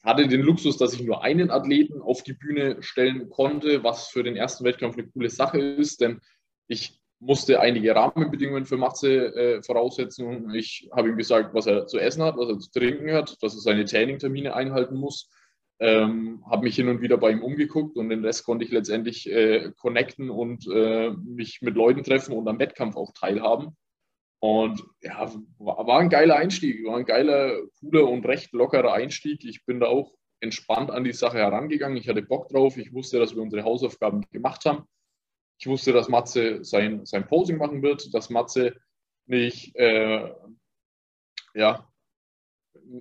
hatte 0.03 0.29
den 0.29 0.43
Luxus, 0.43 0.77
dass 0.77 0.95
ich 0.95 1.03
nur 1.03 1.23
einen 1.23 1.51
Athleten 1.51 2.01
auf 2.01 2.23
die 2.23 2.33
Bühne 2.33 2.83
stellen 2.83 3.31
konnte, 3.31 3.83
was 3.85 4.09
für 4.09 4.23
den 4.23 4.37
ersten 4.37 4.65
Wettkampf 4.65 4.97
eine 4.97 5.09
coole 5.09 5.31
Sache 5.31 5.59
ist, 5.59 6.01
denn 6.01 6.21
ich 6.67 7.01
musste 7.21 7.61
einige 7.61 7.95
Rahmenbedingungen 7.95 8.65
für 8.65 8.77
Matze 8.77 9.35
äh, 9.35 9.63
voraussetzen. 9.63 10.55
Ich 10.55 10.89
habe 10.93 11.09
ihm 11.09 11.17
gesagt, 11.17 11.53
was 11.53 11.67
er 11.67 11.87
zu 11.87 11.99
essen 11.99 12.23
hat, 12.23 12.37
was 12.37 12.49
er 12.49 12.59
zu 12.59 12.71
trinken 12.71 13.13
hat, 13.13 13.37
dass 13.43 13.55
er 13.55 13.61
seine 13.61 13.85
Trainingtermine 13.85 14.55
einhalten 14.55 14.97
muss. 14.97 15.29
Ähm, 15.81 16.45
habe 16.51 16.65
mich 16.65 16.75
hin 16.75 16.89
und 16.89 17.01
wieder 17.01 17.19
bei 17.19 17.31
ihm 17.31 17.43
umgeguckt 17.43 17.97
und 17.97 18.09
den 18.09 18.25
Rest 18.25 18.45
konnte 18.45 18.65
ich 18.65 18.73
letztendlich 18.73 19.31
äh, 19.31 19.71
connecten 19.77 20.29
und 20.29 20.67
äh, 20.67 21.11
mich 21.11 21.63
mit 21.63 21.77
Leuten 21.77 22.03
treffen 22.03 22.35
und 22.35 22.49
am 22.49 22.59
Wettkampf 22.59 22.97
auch 22.97 23.13
teilhaben. 23.13 23.77
Und 24.41 24.83
ja, 25.01 25.33
war, 25.59 25.87
war 25.87 26.01
ein 26.01 26.11
geiler 26.11 26.37
Einstieg, 26.37 26.85
war 26.85 26.97
ein 26.97 27.05
geiler, 27.05 27.61
cooler 27.81 28.09
und 28.09 28.27
recht 28.27 28.53
lockerer 28.53 28.93
Einstieg. 28.93 29.45
Ich 29.45 29.65
bin 29.65 29.81
da 29.81 29.87
auch 29.87 30.13
entspannt 30.41 30.91
an 30.91 31.05
die 31.05 31.13
Sache 31.13 31.39
herangegangen. 31.39 31.97
Ich 31.97 32.09
hatte 32.09 32.23
Bock 32.23 32.49
drauf. 32.49 32.77
Ich 32.77 32.93
wusste, 32.93 33.19
dass 33.19 33.35
wir 33.35 33.43
unsere 33.43 33.65
Hausaufgaben 33.65 34.25
gemacht 34.31 34.65
haben. 34.65 34.85
Ich 35.59 35.67
wusste, 35.67 35.93
dass 35.93 36.09
Matze 36.09 36.65
sein, 36.65 37.05
sein 37.05 37.27
Posing 37.27 37.59
machen 37.59 37.83
wird, 37.83 38.15
dass 38.15 38.31
Matze 38.31 38.77
nicht 39.27 39.75
äh, 39.75 40.33
ja, 41.55 41.88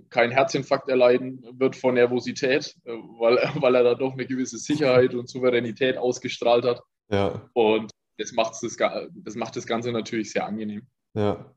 keinen 0.10 0.32
Herzinfarkt 0.32 0.90
erleiden 0.90 1.44
wird 1.54 1.76
von 1.76 1.96
Nervosität, 1.96 2.76
äh, 2.86 2.92
weil, 2.92 3.38
weil 3.62 3.76
er 3.76 3.84
da 3.84 3.96
doch 3.96 4.14
eine 4.14 4.26
gewisse 4.26 4.58
Sicherheit 4.58 5.14
und 5.14 5.30
Souveränität 5.30 5.98
ausgestrahlt 5.98 6.66
hat. 6.66 6.82
Ja. 7.10 7.50
Und 7.54 7.92
das, 8.18 8.32
macht's 8.34 8.60
das, 8.62 8.78
das 8.78 9.36
macht 9.36 9.56
das 9.56 9.66
Ganze 9.66 9.92
natürlich 9.92 10.32
sehr 10.32 10.46
angenehm. 10.46 10.88
Ja. 11.14 11.54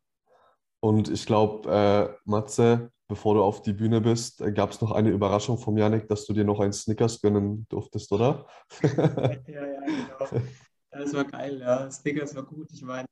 Und 0.81 1.11
ich 1.11 1.27
glaube, 1.27 1.69
äh, 1.71 2.15
Matze, 2.25 2.91
bevor 3.09 3.35
du 3.35 3.43
auf 3.43 3.63
die 3.63 3.73
Bühne 3.73 4.01
bist, 4.01 4.41
äh, 4.41 4.53
gab 4.53 4.71
es 4.71 4.81
noch 4.81 4.93
eine 4.93 5.11
Überraschung 5.11 5.59
vom 5.59 5.77
Janik, 5.77 6.09
dass 6.09 6.25
du 6.25 6.33
dir 6.33 6.45
noch 6.45 6.61
einen 6.61 6.73
Snickers 6.73 7.21
gönnen 7.21 7.67
durftest, 7.69 8.13
oder? 8.13 8.47
ja, 8.83 9.67
ja, 9.67 9.81
genau. 9.85 10.43
Das 10.91 11.15
war 11.15 11.25
geil, 11.25 11.61
ja. 11.61 11.91
Snickers 11.91 12.35
war 12.35 12.45
gut. 12.45 12.69
Ich 12.73 12.83
meine, 12.83 13.07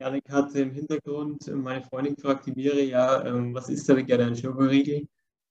Janik 0.00 0.30
hat 0.30 0.54
im 0.54 0.72
Hintergrund 0.72 1.46
meine 1.54 1.84
Freundin 1.84 2.14
gefragt, 2.14 2.46
die 2.46 2.52
Miri, 2.52 2.88
ja, 2.88 3.22
ähm, 3.26 3.54
was 3.54 3.68
ist 3.68 3.86
da 3.86 4.00
gerne 4.00 4.24
ein 4.24 4.36
Schokoriegel? 4.36 5.06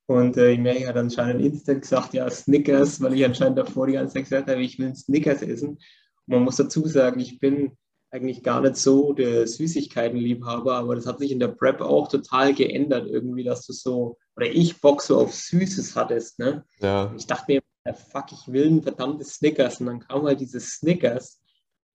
Und 0.08 0.38
äh, 0.38 0.56
die 0.56 0.62
Mary 0.62 0.82
hat 0.82 0.98
anscheinend 0.98 1.46
instant 1.46 1.84
gesagt, 1.84 2.16
ja, 2.16 2.28
Snickers, 2.32 3.00
weil 3.00 3.14
ich 3.14 3.24
anscheinend 3.24 3.60
davor 3.60 3.86
die 3.86 3.94
ganze 3.94 4.16
Zeit 4.16 4.24
gesagt 4.24 4.50
habe, 4.50 4.64
ich 4.64 4.80
will 4.80 4.96
Snickers 4.96 5.44
essen. 5.44 5.70
Und 5.70 5.80
man 6.26 6.44
muss 6.44 6.56
dazu 6.56 6.88
sagen, 6.88 7.20
ich 7.20 7.40
bin 7.40 7.78
eigentlich 8.10 8.42
gar 8.42 8.62
nicht 8.62 8.78
so 8.78 9.14
der 9.14 9.46
Süßigkeitenliebhaber, 9.46 10.78
aber 10.78 10.96
das 10.96 11.06
hat 11.06 11.20
sich 11.20 11.32
in 11.32 11.40
der 11.40 11.50
Prep 11.50 11.80
auch 11.80 12.08
total 12.08 12.56
geändert, 12.56 13.08
irgendwie, 13.08 13.44
dass 13.44 13.68
du 13.68 13.74
so, 13.74 14.18
oder 14.36 14.48
ich 14.48 14.82
Bock 14.82 15.04
so 15.04 15.20
auf 15.20 15.36
Süßes 15.36 15.96
hattest. 15.96 16.40
Ne? 16.40 16.66
Ja. 16.80 17.14
Ich 17.16 17.28
dachte 17.28 17.62
mir, 17.86 17.94
fuck, 17.94 18.32
ich 18.32 18.52
will 18.52 18.66
ein 18.66 18.82
verdammtes 18.82 19.36
Snickers. 19.36 19.80
Und 19.80 19.86
dann 19.86 20.00
kam 20.00 20.24
halt 20.24 20.40
dieses 20.40 20.72
Snickers. 20.72 21.40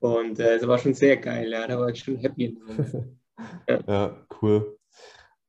Und 0.04 0.38
äh, 0.38 0.58
das 0.58 0.68
war 0.68 0.76
schon 0.76 0.92
sehr 0.92 1.16
geil, 1.16 1.50
ja, 1.50 1.66
da 1.66 1.80
war 1.80 1.88
ich 1.88 2.00
schon 2.04 2.18
happy. 2.18 2.58
ja. 3.66 3.80
ja, 3.86 4.26
cool. 4.42 4.78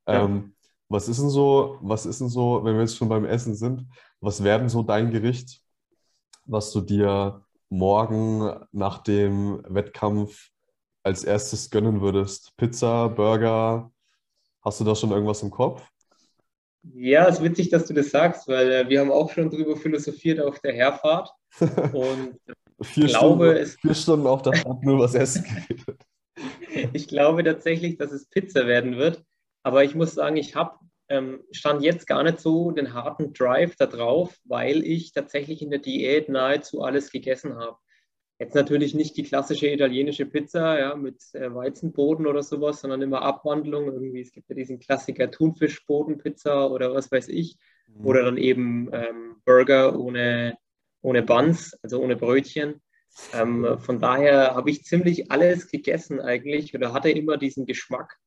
Ja. 0.08 0.24
Ähm, 0.24 0.56
was 0.88 1.10
ist 1.10 1.20
denn 1.20 1.30
so, 1.30 1.78
was 1.82 2.06
ist 2.06 2.22
denn 2.22 2.30
so, 2.30 2.64
wenn 2.64 2.76
wir 2.76 2.82
jetzt 2.84 2.96
schon 2.96 3.10
beim 3.10 3.26
Essen 3.26 3.54
sind, 3.54 3.86
was 4.22 4.42
wäre 4.42 4.60
denn 4.60 4.70
so 4.70 4.82
dein 4.82 5.12
Gericht, 5.12 5.62
was 6.46 6.72
du 6.72 6.80
dir 6.80 7.44
morgen 7.68 8.50
nach 8.72 9.00
dem 9.00 9.62
Wettkampf 9.68 10.52
als 11.04 11.26
erstes 11.26 11.70
gönnen 11.70 12.00
würdest? 12.00 12.56
Pizza, 12.56 13.10
Burger? 13.10 13.92
Hast 14.62 14.80
du 14.80 14.86
da 14.86 14.96
schon 14.96 15.12
irgendwas 15.12 15.44
im 15.44 15.52
Kopf? 15.52 15.86
Ja, 16.94 17.28
es 17.28 17.40
ist 17.40 17.44
witzig, 17.44 17.72
dass 17.72 17.88
du 17.88 17.94
das 17.94 18.10
sagst, 18.10 18.48
weil 18.48 18.72
äh, 18.72 18.88
wir 18.88 19.02
haben 19.02 19.12
auch 19.12 19.30
schon 19.34 19.50
drüber 19.50 19.76
philosophiert 19.76 20.40
auf 20.40 20.60
der 20.60 20.72
Herfahrt. 20.72 21.30
Und 21.92 22.40
vier, 22.82 23.08
glaube, 23.08 23.46
Stunden, 23.46 23.64
es- 23.64 23.76
vier 23.76 23.94
Stunden 23.94 24.28
auf 24.28 24.42
der 24.42 24.54
Fahrt 24.54 24.84
nur 24.84 25.00
was 25.00 25.16
Essen 25.16 25.44
geredet. 25.44 26.02
ich 26.94 27.08
glaube 27.08 27.44
tatsächlich, 27.44 27.98
dass 27.98 28.12
es 28.12 28.28
Pizza 28.28 28.68
werden 28.68 28.98
wird. 28.98 29.24
Aber 29.64 29.84
ich 29.84 29.96
muss 29.96 30.14
sagen, 30.14 30.38
ich 30.38 30.56
habe 30.56 30.78
ähm, 31.08 31.44
stand 31.52 31.84
jetzt 31.84 32.08
gar 32.08 32.24
nicht 32.24 32.40
so 32.40 32.72
den 32.72 32.94
harten 32.94 33.34
Drive 33.34 33.76
da 33.76 33.86
drauf, 33.86 34.36
weil 34.44 34.84
ich 34.84 35.12
tatsächlich 35.12 35.62
in 35.62 35.70
der 35.70 35.80
Diät 35.80 36.30
nahezu 36.30 36.82
alles 36.82 37.12
gegessen 37.12 37.56
habe. 37.58 37.78
Jetzt 38.40 38.56
natürlich 38.56 38.94
nicht 38.94 39.16
die 39.16 39.24
klassische 39.24 39.68
italienische 39.68 40.26
Pizza 40.26 40.78
ja, 40.78 40.96
mit 40.96 41.24
äh, 41.34 41.54
Weizenboden 41.54 42.28
oder 42.28 42.44
sowas, 42.44 42.82
sondern 42.82 43.02
immer 43.02 43.22
Abwandlung. 43.22 43.86
Irgendwie, 43.86 44.22
es 44.22 44.32
gibt 44.32 44.50
ja 44.50 44.56
diesen 44.56 44.80
Klassiker 44.80 45.32
Thunfischbodenpizza 45.32 46.68
oder 46.68 46.94
was 46.94 47.12
weiß 47.12 47.30
ich. 47.30 47.58
Oder 48.04 48.24
dann 48.24 48.38
eben 48.38 48.90
ähm, 48.92 49.36
Burger 49.46 49.98
ohne, 49.98 50.58
ohne 51.06 51.22
Buns, 51.22 51.78
also 51.84 52.02
ohne 52.02 52.16
Brötchen. 52.16 52.82
Ähm, 53.34 53.78
von 53.80 54.00
daher 54.00 54.56
habe 54.56 54.70
ich 54.72 54.84
ziemlich 54.84 55.32
alles 55.32 55.70
gegessen 55.70 56.20
eigentlich 56.20 56.76
oder 56.76 56.92
hatte 56.94 57.10
immer 57.12 57.38
diesen 57.38 57.66
Geschmack, 57.66 58.18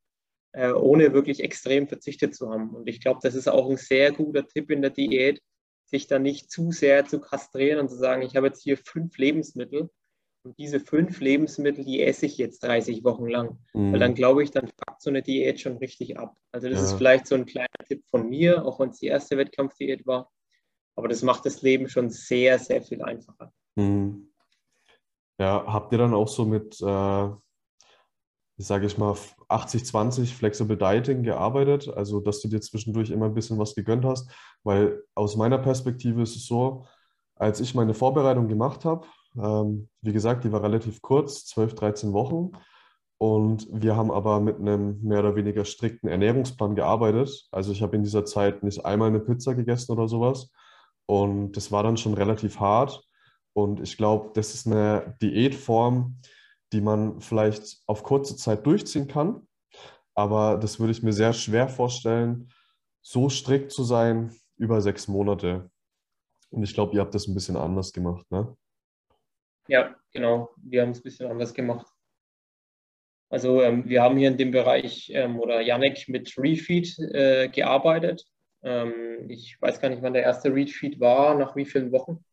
äh, 0.53 0.71
ohne 0.73 1.13
wirklich 1.13 1.43
extrem 1.43 1.89
verzichtet 1.89 2.35
zu 2.35 2.51
haben. 2.51 2.71
Und 2.71 2.89
ich 2.89 3.01
glaube, 3.01 3.21
das 3.23 3.35
ist 3.35 3.49
auch 3.49 3.69
ein 3.69 3.77
sehr 3.77 4.13
guter 4.13 4.47
Tipp 4.47 4.71
in 4.71 4.81
der 4.81 4.91
Diät, 4.91 5.43
sich 5.85 6.07
da 6.07 6.19
nicht 6.19 6.51
zu 6.51 6.71
sehr 6.71 7.05
zu 7.05 7.21
kastrieren 7.21 7.81
und 7.81 7.89
zu 7.89 7.97
sagen, 7.97 8.23
ich 8.23 8.37
habe 8.37 8.47
jetzt 8.47 8.63
hier 8.63 8.79
fünf 8.79 9.19
Lebensmittel 9.19 9.91
und 10.45 10.57
diese 10.59 10.81
fünf 10.81 11.21
Lebensmittel, 11.21 11.85
die 11.85 12.03
esse 12.03 12.27
ich 12.27 12.39
jetzt 12.39 12.63
30 12.63 13.05
Wochen 13.05 13.27
lang. 13.27 13.59
Mhm. 13.75 13.93
Weil 13.93 14.01
dann 14.01 14.15
glaube 14.15 14.43
ich, 14.43 14.51
dann 14.53 14.69
fuckt 14.69 15.03
so 15.03 15.11
eine 15.11 15.23
Diät 15.23 15.61
schon 15.61 15.79
richtig 15.79 16.19
ab. 16.19 16.37
Also 16.53 16.69
das 16.69 16.79
Ja. 16.79 16.85
ist 16.87 16.93
vielleicht 16.95 17.27
so 17.27 17.35
ein 17.35 17.45
kleiner 17.45 17.69
Tipp 17.87 18.05
von 18.09 18.29
mir, 18.29 18.65
auch 18.65 18.79
wenn 18.81 18.91
es 18.91 19.01
die 19.01 19.07
erste 19.09 19.37
Wettkampfdiät 19.37 20.07
war. 20.07 20.31
Aber 20.99 21.07
das 21.07 21.23
macht 21.23 21.47
das 21.47 21.63
Leben 21.63 21.89
schon 21.89 22.11
sehr, 22.11 22.59
sehr 22.59 22.83
viel 22.83 23.01
einfacher. 23.03 23.53
Mhm. 23.77 24.33
Ja, 25.39 25.65
habt 25.69 25.93
ihr 25.93 25.99
dann 25.99 26.13
auch 26.13 26.27
so 26.27 26.45
mit, 26.45 26.75
äh, 26.81 27.29
sage 28.57 28.87
ich 28.87 28.99
mal, 28.99 29.15
80-20 29.49 30.35
Flexible 30.35 30.77
Dieting 30.77 31.23
gearbeitet? 31.23 31.87
Also, 31.87 32.19
dass 32.19 32.41
du 32.41 32.49
dir 32.49 32.61
zwischendurch 32.61 33.11
immer 33.11 33.27
ein 33.27 33.35
bisschen 33.35 33.61
was 33.61 33.77
gegönnt 33.77 34.05
hast? 34.05 34.29
Weil 34.65 35.05
aus 35.15 35.37
meiner 35.37 35.59
Perspektive 35.59 36.21
ist 36.21 36.35
es 36.35 36.47
so, 36.47 36.85
als 37.37 37.61
ich 37.61 37.77
meine 37.77 37.95
Vorbereitung 37.95 38.49
gemacht 38.49 38.85
habe, 38.85 39.07
ähm, 39.41 39.89
wie 40.03 40.13
gesagt, 40.13 40.43
die 40.43 40.51
war 40.51 40.65
relativ 40.65 41.01
kurz, 41.01 41.47
12, 41.47 41.77
13 41.77 42.13
Wochen. 42.13 42.51
Und 43.19 43.69
wir 43.71 43.95
haben 43.95 44.11
aber 44.11 44.41
mit 44.41 44.59
einem 44.59 45.01
mehr 45.05 45.21
oder 45.21 45.37
weniger 45.37 45.65
strikten 45.65 46.09
Ernährungsplan 46.09 46.75
gearbeitet. 46.75 47.47
Also 47.53 47.71
ich 47.71 47.83
habe 47.83 47.95
in 47.95 48.03
dieser 48.03 48.25
Zeit 48.25 48.65
nicht 48.65 48.85
einmal 48.85 49.11
eine 49.11 49.21
Pizza 49.21 49.55
gegessen 49.55 49.93
oder 49.93 50.09
sowas. 50.09 50.51
Und 51.09 51.53
das 51.53 51.73
war 51.73 51.83
dann 51.83 51.97
schon 51.97 52.15
relativ 52.15 52.61
hart. 52.61 53.03
Und 53.55 53.81
ich 53.81 53.97
glaube, 53.97 54.31
das 54.35 54.55
ist 54.55 54.67
eine 54.67 55.17
Diätform, 55.23 56.21
die 56.73 56.83
man 56.83 57.21
vielleicht 57.21 57.79
auf 57.87 58.03
kurze 58.03 58.37
Zeit 58.37 58.67
durchziehen 58.67 59.09
kann. 59.09 59.49
Aber 60.15 60.59
das 60.59 60.79
würde 60.79 60.93
ich 60.93 61.03
mir 61.03 61.13
sehr 61.13 61.33
schwer 61.33 61.69
vorstellen, 61.69 62.51
so 63.01 63.31
strikt 63.31 63.73
zu 63.73 63.85
sein 63.85 64.35
über 64.59 64.83
sechs 64.83 65.09
Monate. 65.09 65.71
Und 66.51 66.63
ich 66.63 66.75
glaube, 66.75 66.95
ihr 66.95 67.01
habt 67.01 67.15
das 67.15 67.27
ein 67.27 67.35
bisschen 67.35 67.57
anders 67.57 67.93
gemacht, 67.93 68.31
ne? 68.31 68.55
Ja, 69.67 69.95
genau. 70.13 70.51
Wir 70.57 70.83
haben 70.83 70.91
es 70.91 71.01
ein 71.01 71.05
bisschen 71.05 71.31
anders 71.31 71.55
gemacht. 71.55 71.87
Also 73.31 73.63
ähm, 73.63 73.89
wir 73.89 74.03
haben 74.03 74.17
hier 74.17 74.29
in 74.29 74.39
dem 74.39 74.51
Bereich 74.51 75.11
ähm, 75.15 75.39
oder 75.39 75.61
Yannick 75.61 76.09
mit 76.09 76.37
Refeed 76.39 76.99
äh, 76.99 77.49
gearbeitet. 77.49 78.25
Ähm, 78.63 79.29
ich 79.29 79.61
weiß 79.61 79.81
gar 79.81 79.89
nicht, 79.89 80.03
wann 80.03 80.13
der 80.13 80.23
erste 80.23 80.55
Refeed 80.55 81.01
war, 81.01 81.35
nach 81.35 81.57
wie 81.57 81.65
vielen 81.65 81.93
Wochen. 81.93 82.25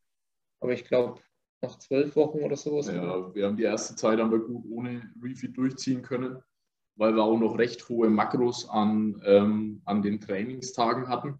Aber 0.60 0.74
ich 0.74 0.86
glaube, 0.86 1.22
nach 1.62 1.78
zwölf 1.80 2.16
Wochen 2.16 2.40
oder 2.40 2.56
sowas. 2.56 2.88
Ja, 2.88 3.34
wir 3.34 3.46
haben 3.46 3.58
die 3.58 3.64
erste 3.64 3.96
Zeit 3.96 4.20
haben 4.20 4.32
wir 4.32 4.40
gut 4.40 4.66
ohne 4.70 5.12
Refeed 5.22 5.58
durchziehen 5.58 6.02
können, 6.02 6.42
weil 6.96 7.16
wir 7.16 7.24
auch 7.24 7.38
noch 7.38 7.58
recht 7.58 7.88
hohe 7.90 8.10
Makros 8.10 8.70
an, 8.70 9.22
ähm, 9.26 9.82
an 9.86 10.02
den 10.02 10.20
Trainingstagen 10.20 11.08
hatten. 11.08 11.40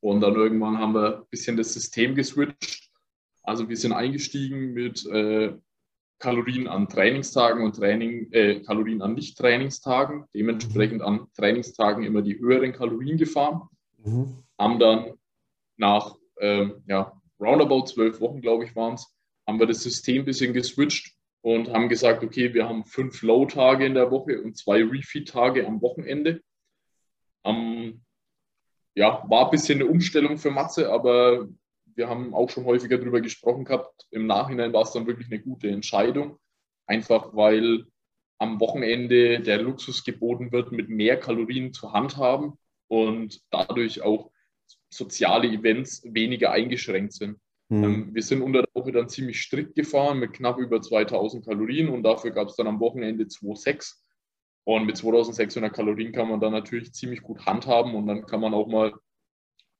Und 0.00 0.22
dann 0.22 0.34
irgendwann 0.34 0.78
haben 0.78 0.94
wir 0.94 1.18
ein 1.18 1.26
bisschen 1.30 1.56
das 1.56 1.74
System 1.74 2.14
geswitcht. 2.14 2.90
Also 3.42 3.68
wir 3.68 3.76
sind 3.76 3.92
eingestiegen 3.92 4.72
mit 4.72 5.04
äh, 5.06 5.54
Kalorien 6.18 6.68
an 6.68 6.88
Trainingstagen 6.88 7.64
und 7.64 7.76
Training, 7.76 8.30
äh, 8.32 8.60
Kalorien 8.60 9.02
an 9.02 9.14
Nicht-Trainingstagen. 9.14 10.26
Dementsprechend 10.34 11.02
an 11.02 11.26
Trainingstagen 11.34 12.04
immer 12.04 12.22
die 12.22 12.38
höheren 12.38 12.72
Kalorien 12.72 13.16
gefahren. 13.16 13.62
Mhm. 14.04 14.44
Haben 14.58 14.78
dann 14.78 15.12
nach 15.76 16.16
ähm, 16.40 16.82
ja, 16.86 17.20
roundabout 17.38 17.86
zwölf 17.86 18.20
Wochen, 18.20 18.40
glaube 18.40 18.64
ich, 18.64 18.76
waren 18.76 18.94
es, 18.94 19.14
haben 19.46 19.58
wir 19.58 19.66
das 19.66 19.82
System 19.82 20.22
ein 20.22 20.24
bisschen 20.26 20.52
geswitcht 20.52 21.14
und 21.42 21.70
haben 21.72 21.88
gesagt, 21.88 22.22
okay, 22.22 22.52
wir 22.52 22.68
haben 22.68 22.84
fünf 22.84 23.22
Low-Tage 23.22 23.86
in 23.86 23.94
der 23.94 24.10
Woche 24.10 24.40
und 24.42 24.56
zwei 24.56 24.82
Refeed-Tage 24.82 25.66
am 25.66 25.80
Wochenende. 25.80 26.42
Ähm, 27.44 28.02
ja, 28.94 29.24
war 29.28 29.46
ein 29.46 29.50
bisschen 29.50 29.80
eine 29.80 29.90
Umstellung 29.90 30.36
für 30.36 30.50
Matze, 30.50 30.90
aber 30.90 31.48
wir 31.94 32.08
haben 32.08 32.34
auch 32.34 32.50
schon 32.50 32.64
häufiger 32.64 32.98
darüber 32.98 33.20
gesprochen 33.20 33.64
gehabt. 33.64 34.06
Im 34.10 34.26
Nachhinein 34.26 34.72
war 34.72 34.82
es 34.82 34.92
dann 34.92 35.06
wirklich 35.06 35.28
eine 35.28 35.40
gute 35.40 35.68
Entscheidung, 35.68 36.38
einfach 36.86 37.34
weil 37.34 37.86
am 38.38 38.60
Wochenende 38.60 39.40
der 39.40 39.62
Luxus 39.62 40.04
geboten 40.04 40.52
wird, 40.52 40.72
mit 40.72 40.88
mehr 40.88 41.18
Kalorien 41.18 41.72
zu 41.72 41.92
handhaben 41.92 42.58
und 42.90 43.40
dadurch 43.50 44.02
auch 44.02 44.30
soziale 44.90 45.48
Events 45.48 46.02
weniger 46.04 46.50
eingeschränkt 46.50 47.12
sind. 47.12 47.38
Mhm. 47.68 48.12
Wir 48.12 48.22
sind 48.22 48.42
unter 48.42 48.62
der 48.62 48.74
Woche 48.74 48.90
dann 48.90 49.08
ziemlich 49.08 49.40
strikt 49.40 49.76
gefahren 49.76 50.18
mit 50.18 50.32
knapp 50.32 50.58
über 50.58 50.82
2000 50.82 51.44
Kalorien 51.44 51.88
und 51.88 52.02
dafür 52.02 52.32
gab 52.32 52.48
es 52.48 52.56
dann 52.56 52.66
am 52.66 52.80
Wochenende 52.80 53.24
2,6. 53.24 54.02
Und 54.64 54.86
mit 54.86 54.96
2600 54.96 55.72
Kalorien 55.72 56.12
kann 56.12 56.28
man 56.28 56.40
dann 56.40 56.52
natürlich 56.52 56.92
ziemlich 56.92 57.22
gut 57.22 57.46
handhaben 57.46 57.94
und 57.94 58.06
dann 58.06 58.26
kann 58.26 58.40
man 58.40 58.54
auch 58.54 58.66
mal 58.66 58.92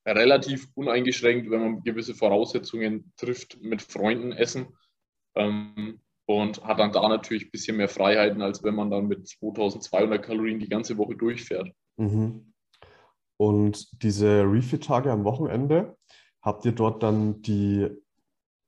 relativ 0.07 0.69
uneingeschränkt, 0.75 1.51
wenn 1.51 1.61
man 1.61 1.83
gewisse 1.83 2.15
Voraussetzungen 2.15 3.13
trifft, 3.17 3.61
mit 3.61 3.83
Freunden 3.83 4.33
essen. 4.33 4.69
Ähm, 5.35 6.01
und 6.27 6.63
hat 6.63 6.79
dann 6.79 6.93
da 6.93 7.09
natürlich 7.09 7.47
ein 7.47 7.51
bisschen 7.51 7.77
mehr 7.77 7.89
Freiheiten, 7.89 8.41
als 8.41 8.63
wenn 8.63 8.77
man 8.77 8.89
dann 8.89 9.09
mit 9.09 9.27
2200 9.27 10.23
Kalorien 10.23 10.61
die 10.61 10.69
ganze 10.69 10.97
Woche 10.97 11.17
durchfährt. 11.17 11.73
Mhm. 11.97 12.50
Und 13.41 14.03
diese 14.03 14.43
Refeed-Tage 14.43 15.11
am 15.11 15.25
Wochenende, 15.25 15.97
habt 16.43 16.67
ihr 16.67 16.73
dort 16.73 17.03
dann 17.03 17.41
die 17.41 17.89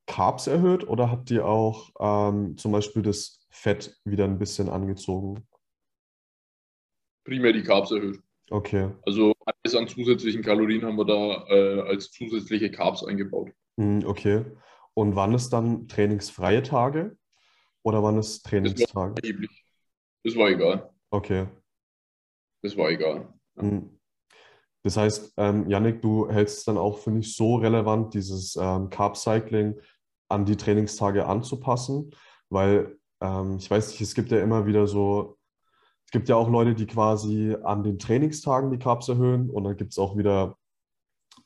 Carbs 0.07 0.47
erhöht 0.47 0.89
oder 0.89 1.11
habt 1.11 1.31
ihr 1.31 1.45
auch 1.45 1.91
ähm, 2.01 2.57
zum 2.57 2.73
Beispiel 2.73 3.03
das 3.03 3.47
Fett 3.51 3.95
wieder 4.07 4.25
ein 4.25 4.39
bisschen 4.39 4.71
angezogen? 4.71 5.47
Primär 7.25 7.53
die 7.53 7.63
Carbs 7.63 7.91
erhöht. 7.91 8.23
Okay. 8.49 8.89
Also 9.05 9.35
alles 9.45 9.77
an 9.77 9.89
zusätzlichen 9.89 10.41
Kalorien 10.41 10.87
haben 10.87 10.97
wir 10.97 11.05
da 11.05 11.47
äh, 11.49 11.81
als 11.83 12.11
zusätzliche 12.11 12.71
Carbs 12.71 13.05
eingebaut. 13.05 13.51
Mhm, 13.77 14.07
okay. 14.07 14.47
Und 14.95 15.17
wann 15.17 15.35
ist 15.35 15.51
dann 15.51 15.87
trainingsfreie 15.87 16.63
Tage 16.63 17.19
oder 17.83 18.03
wann 18.03 18.17
ist 18.17 18.47
Das 18.47 18.53
war 18.55 18.63
Trainingstage? 18.63 19.49
Das 20.25 20.35
war 20.35 20.49
egal. 20.49 20.91
Okay. 21.11 21.47
Das 22.63 22.75
war 22.75 22.89
egal. 22.89 23.35
Mhm. 23.57 23.99
Das 24.83 24.97
heißt, 24.97 25.35
ähm, 25.37 25.69
Yannick, 25.69 26.03
du 26.03 26.29
hältst 26.29 26.59
es 26.59 26.65
dann 26.65 26.79
auch 26.79 26.99
für 26.99 27.11
nicht 27.11 27.37
so 27.37 27.57
relevant, 27.57 28.15
dieses 28.15 28.57
ähm, 28.57 28.91
Carb-Cycling 28.91 29.79
an 30.29 30.45
die 30.45 30.57
Trainingstage 30.57 31.27
anzupassen, 31.27 32.11
weil 32.49 32.97
ähm, 33.21 33.57
ich 33.59 33.71
weiß 33.71 33.91
nicht, 33.91 34.01
es 34.01 34.15
gibt 34.15 34.33
ja 34.33 34.41
immer 34.41 34.67
wieder 34.67 34.87
so, 34.87 35.39
es 36.05 36.11
gibt 36.11 36.29
ja 36.29 36.37
auch 36.37 36.49
Leute, 36.49 36.75
die 36.75 36.87
quasi 36.87 37.57
an 37.63 37.85
den 37.85 37.99
Trainingstagen 37.99 38.71
die 38.71 38.79
Carbs 38.79 39.09
erhöhen 39.09 39.51
und 39.51 39.65
dann 39.65 39.77
gibt 39.77 39.93
es 39.93 39.99
auch 39.99 40.17
wieder 40.17 40.57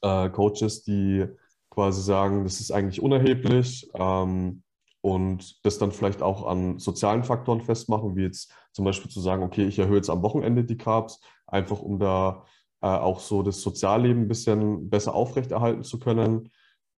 äh, 0.00 0.30
Coaches, 0.30 0.82
die 0.82 1.26
quasi 1.70 2.02
sagen, 2.02 2.44
das 2.44 2.60
ist 2.60 2.70
eigentlich 2.70 3.02
unerheblich 3.02 3.90
ähm, 3.94 4.62
und 5.02 5.64
das 5.64 5.78
dann 5.78 5.92
vielleicht 5.92 6.22
auch 6.22 6.46
an 6.46 6.78
sozialen 6.78 7.22
Faktoren 7.22 7.60
festmachen, 7.60 8.16
wie 8.16 8.22
jetzt 8.22 8.52
zum 8.72 8.84
Beispiel 8.84 9.10
zu 9.10 9.20
sagen, 9.20 9.42
okay, 9.42 9.64
ich 9.64 9.78
erhöhe 9.78 9.96
jetzt 9.96 10.10
am 10.10 10.22
Wochenende 10.22 10.64
die 10.64 10.78
Carbs, 10.78 11.20
einfach 11.46 11.80
um 11.80 11.98
da 11.98 12.44
äh, 12.82 12.86
auch 12.86 13.20
so 13.20 13.42
das 13.42 13.60
Sozialleben 13.60 14.22
ein 14.22 14.28
bisschen 14.28 14.90
besser 14.90 15.14
aufrechterhalten 15.14 15.82
zu 15.82 15.98
können. 15.98 16.50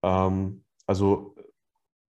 Ähm, 0.03 0.65
also 0.87 1.35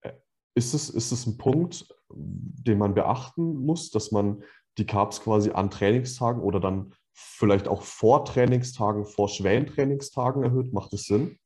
äh, 0.01 0.13
ist 0.55 0.73
es, 0.73 0.89
ist 0.89 1.11
es 1.11 1.25
ein 1.25 1.37
Punkt, 1.37 1.93
den 2.09 2.77
man 2.77 2.93
beachten 2.93 3.55
muss, 3.65 3.91
dass 3.91 4.11
man 4.11 4.43
die 4.77 4.85
Carbs 4.85 5.21
quasi 5.21 5.51
an 5.51 5.69
Trainingstagen 5.69 6.41
oder 6.41 6.59
dann 6.59 6.93
vielleicht 7.13 7.67
auch 7.67 7.81
vor 7.81 8.25
Trainingstagen, 8.25 9.05
vor 9.05 9.29
schweren 9.29 9.67
Trainingstagen 9.67 10.43
erhöht? 10.43 10.73
Macht 10.73 10.93
es 10.93 11.05
Sinn? 11.05 11.37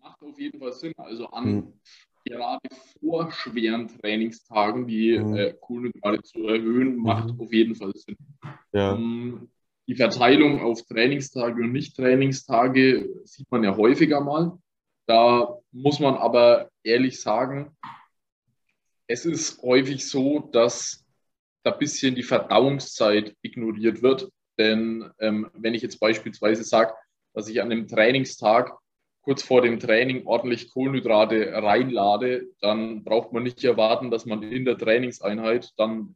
Macht 0.00 0.22
auf 0.22 0.38
jeden 0.38 0.58
Fall 0.58 0.72
Sinn. 0.72 0.92
Also 0.96 1.26
an 1.28 1.46
Mhm. 1.46 1.80
gerade 2.24 2.68
vor 3.00 3.30
schweren 3.32 3.88
Trainingstagen 3.88 4.86
die 4.86 5.16
Mhm. 5.16 5.34
äh, 5.36 5.54
Kohlenhydrate 5.60 6.22
zu 6.22 6.46
erhöhen, 6.46 6.96
macht 6.96 7.32
Mhm. 7.32 7.40
auf 7.40 7.52
jeden 7.52 7.74
Fall 7.74 7.92
Sinn. 7.94 8.16
Ja. 8.72 8.94
Ähm, 8.94 9.50
die 9.90 9.96
Verteilung 9.96 10.60
auf 10.60 10.82
Trainingstage 10.82 11.64
und 11.64 11.72
Nicht-Trainingstage 11.72 13.08
sieht 13.24 13.50
man 13.50 13.64
ja 13.64 13.76
häufiger 13.76 14.20
mal. 14.20 14.56
Da 15.08 15.58
muss 15.72 15.98
man 15.98 16.14
aber 16.14 16.70
ehrlich 16.84 17.20
sagen, 17.20 17.76
es 19.08 19.26
ist 19.26 19.60
häufig 19.62 20.08
so, 20.08 20.48
dass 20.52 21.04
da 21.64 21.72
ein 21.72 21.78
bisschen 21.80 22.14
die 22.14 22.22
Verdauungszeit 22.22 23.34
ignoriert 23.42 24.00
wird. 24.00 24.30
Denn 24.58 25.10
ähm, 25.18 25.50
wenn 25.54 25.74
ich 25.74 25.82
jetzt 25.82 25.98
beispielsweise 25.98 26.62
sage, 26.62 26.94
dass 27.34 27.48
ich 27.48 27.60
an 27.60 27.72
einem 27.72 27.88
Trainingstag 27.88 28.78
kurz 29.22 29.42
vor 29.42 29.60
dem 29.60 29.80
Training 29.80 30.24
ordentlich 30.24 30.70
Kohlenhydrate 30.70 31.52
reinlade, 31.52 32.46
dann 32.60 33.02
braucht 33.02 33.32
man 33.32 33.42
nicht 33.42 33.64
erwarten, 33.64 34.12
dass 34.12 34.24
man 34.24 34.44
in 34.44 34.64
der 34.64 34.78
Trainingseinheit 34.78 35.72
dann 35.76 36.14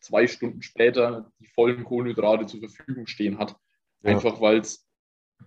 zwei 0.00 0.26
Stunden 0.26 0.62
später 0.62 1.30
die 1.38 1.46
vollen 1.46 1.84
Kohlenhydrate 1.84 2.46
zur 2.46 2.60
Verfügung 2.60 3.06
stehen 3.06 3.38
hat. 3.38 3.56
Ja. 4.02 4.10
Einfach 4.10 4.40
weil 4.40 4.58
es 4.58 4.86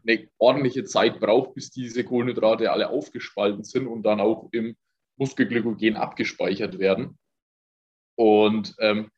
eine 0.05 0.29
ordentliche 0.37 0.83
Zeit 0.83 1.19
braucht, 1.19 1.53
bis 1.53 1.71
diese 1.71 2.03
Kohlenhydrate 2.03 2.71
alle 2.71 2.89
aufgespalten 2.89 3.63
sind 3.63 3.87
und 3.87 4.03
dann 4.03 4.19
auch 4.19 4.49
im 4.51 4.75
Muskelglykogen 5.17 5.95
abgespeichert 5.95 6.79
werden. 6.79 7.17
Und 8.15 8.75
ähm, 8.79 9.11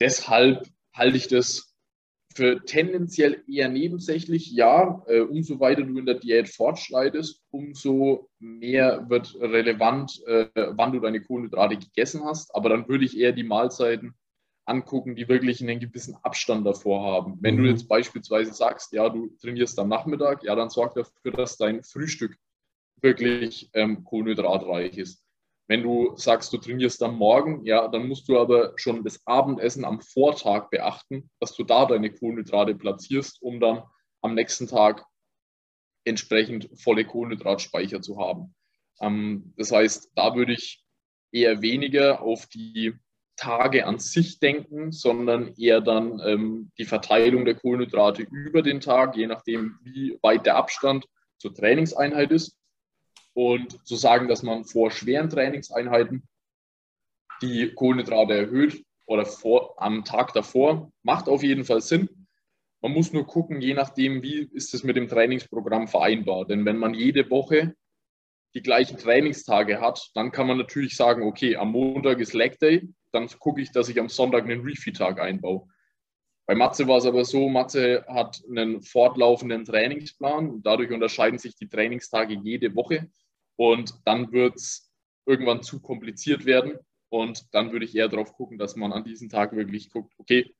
deshalb 0.00 0.66
halte 0.94 1.16
ich 1.16 1.28
das 1.28 1.65
für 2.36 2.62
tendenziell 2.64 3.42
eher 3.48 3.68
nebensächlich. 3.68 4.52
Ja, 4.52 5.02
äh, 5.06 5.20
umso 5.20 5.58
weiter 5.58 5.82
du 5.82 5.98
in 5.98 6.06
der 6.06 6.16
Diät 6.16 6.48
fortschreitest, 6.48 7.42
umso 7.50 8.28
mehr 8.38 9.06
wird 9.08 9.34
relevant, 9.40 10.22
äh, 10.26 10.46
wann 10.54 10.92
du 10.92 11.00
deine 11.00 11.22
Kohlenhydrate 11.22 11.78
gegessen 11.78 12.24
hast. 12.24 12.54
Aber 12.54 12.68
dann 12.68 12.88
würde 12.88 13.06
ich 13.06 13.18
eher 13.18 13.32
die 13.32 13.42
Mahlzeiten 13.42 14.14
angucken, 14.66 15.16
die 15.16 15.28
wirklich 15.28 15.62
einen 15.62 15.80
gewissen 15.80 16.16
Abstand 16.22 16.66
davor 16.66 17.04
haben. 17.04 17.38
Wenn 17.40 17.56
mhm. 17.56 17.62
du 17.62 17.70
jetzt 17.70 17.88
beispielsweise 17.88 18.52
sagst, 18.52 18.92
ja, 18.92 19.08
du 19.08 19.28
trainierst 19.40 19.78
am 19.78 19.88
Nachmittag, 19.88 20.42
ja, 20.44 20.54
dann 20.54 20.70
sorg 20.70 20.94
dafür, 20.94 21.32
dass 21.32 21.56
dein 21.56 21.82
Frühstück 21.82 22.36
wirklich 23.00 23.70
ähm, 23.72 24.04
kohlenhydratreich 24.04 24.98
ist. 24.98 25.25
Wenn 25.68 25.82
du 25.82 26.16
sagst, 26.16 26.52
du 26.52 26.58
trainierst 26.58 27.02
am 27.02 27.16
Morgen, 27.16 27.64
ja, 27.64 27.88
dann 27.88 28.06
musst 28.06 28.28
du 28.28 28.38
aber 28.38 28.72
schon 28.76 29.02
das 29.02 29.20
Abendessen 29.26 29.84
am 29.84 30.00
Vortag 30.00 30.70
beachten, 30.70 31.30
dass 31.40 31.54
du 31.56 31.64
da 31.64 31.86
deine 31.86 32.12
Kohlenhydrate 32.12 32.74
platzierst, 32.74 33.42
um 33.42 33.58
dann 33.58 33.82
am 34.22 34.34
nächsten 34.34 34.68
Tag 34.68 35.04
entsprechend 36.04 36.70
volle 36.74 37.04
Kohlenhydratspeicher 37.04 38.00
zu 38.00 38.18
haben. 38.18 38.54
Ähm, 39.00 39.52
das 39.56 39.72
heißt, 39.72 40.12
da 40.14 40.34
würde 40.34 40.52
ich 40.52 40.84
eher 41.32 41.62
weniger 41.62 42.22
auf 42.22 42.46
die 42.46 42.94
Tage 43.36 43.86
an 43.86 43.98
sich 43.98 44.38
denken, 44.38 44.92
sondern 44.92 45.54
eher 45.56 45.80
dann 45.80 46.20
ähm, 46.24 46.70
die 46.78 46.84
Verteilung 46.84 47.44
der 47.44 47.54
Kohlenhydrate 47.54 48.22
über 48.22 48.62
den 48.62 48.80
Tag, 48.80 49.16
je 49.16 49.26
nachdem, 49.26 49.78
wie 49.82 50.18
weit 50.22 50.46
der 50.46 50.56
Abstand 50.56 51.06
zur 51.38 51.54
Trainingseinheit 51.54 52.30
ist. 52.30 52.56
Und 53.36 53.86
zu 53.86 53.96
sagen, 53.96 54.28
dass 54.28 54.42
man 54.42 54.64
vor 54.64 54.90
schweren 54.90 55.28
Trainingseinheiten 55.28 56.26
die 57.42 57.70
Kohlenhydrate 57.74 58.32
erhöht 58.32 58.82
oder 59.04 59.26
vor, 59.26 59.74
am 59.76 60.06
Tag 60.06 60.32
davor, 60.32 60.90
macht 61.02 61.28
auf 61.28 61.42
jeden 61.42 61.66
Fall 61.66 61.82
Sinn. 61.82 62.26
Man 62.80 62.92
muss 62.92 63.12
nur 63.12 63.26
gucken, 63.26 63.60
je 63.60 63.74
nachdem, 63.74 64.22
wie 64.22 64.48
ist 64.52 64.72
es 64.72 64.84
mit 64.84 64.96
dem 64.96 65.06
Trainingsprogramm 65.06 65.86
vereinbar. 65.86 66.46
Denn 66.46 66.64
wenn 66.64 66.78
man 66.78 66.94
jede 66.94 67.28
Woche 67.28 67.74
die 68.54 68.62
gleichen 68.62 68.96
Trainingstage 68.96 69.82
hat, 69.82 70.12
dann 70.14 70.32
kann 70.32 70.46
man 70.46 70.56
natürlich 70.56 70.96
sagen, 70.96 71.22
okay, 71.22 71.56
am 71.56 71.72
Montag 71.72 72.20
ist 72.20 72.32
Leg 72.32 72.58
Day, 72.58 72.88
dann 73.12 73.28
gucke 73.38 73.60
ich, 73.60 73.70
dass 73.70 73.90
ich 73.90 74.00
am 74.00 74.08
Sonntag 74.08 74.44
einen 74.44 74.62
Refeed-Tag 74.62 75.20
einbaue. 75.20 75.68
Bei 76.46 76.54
Matze 76.54 76.88
war 76.88 76.96
es 76.96 77.04
aber 77.04 77.26
so, 77.26 77.50
Matze 77.50 78.06
hat 78.08 78.40
einen 78.48 78.80
fortlaufenden 78.80 79.66
Trainingsplan. 79.66 80.62
Dadurch 80.62 80.90
unterscheiden 80.90 81.38
sich 81.38 81.54
die 81.54 81.68
Trainingstage 81.68 82.40
jede 82.42 82.74
Woche. 82.74 83.10
Und 83.56 84.00
dann 84.04 84.32
wird 84.32 84.56
es 84.56 84.90
irgendwann 85.26 85.62
zu 85.62 85.80
kompliziert 85.80 86.44
werden. 86.44 86.78
Und 87.08 87.54
dann 87.54 87.72
würde 87.72 87.84
ich 87.84 87.94
eher 87.94 88.08
darauf 88.08 88.32
gucken, 88.34 88.58
dass 88.58 88.76
man 88.76 88.92
an 88.92 89.04
diesen 89.04 89.28
Tagen 89.28 89.56
wirklich 89.56 89.90
guckt, 89.90 90.12
okay, 90.18 90.54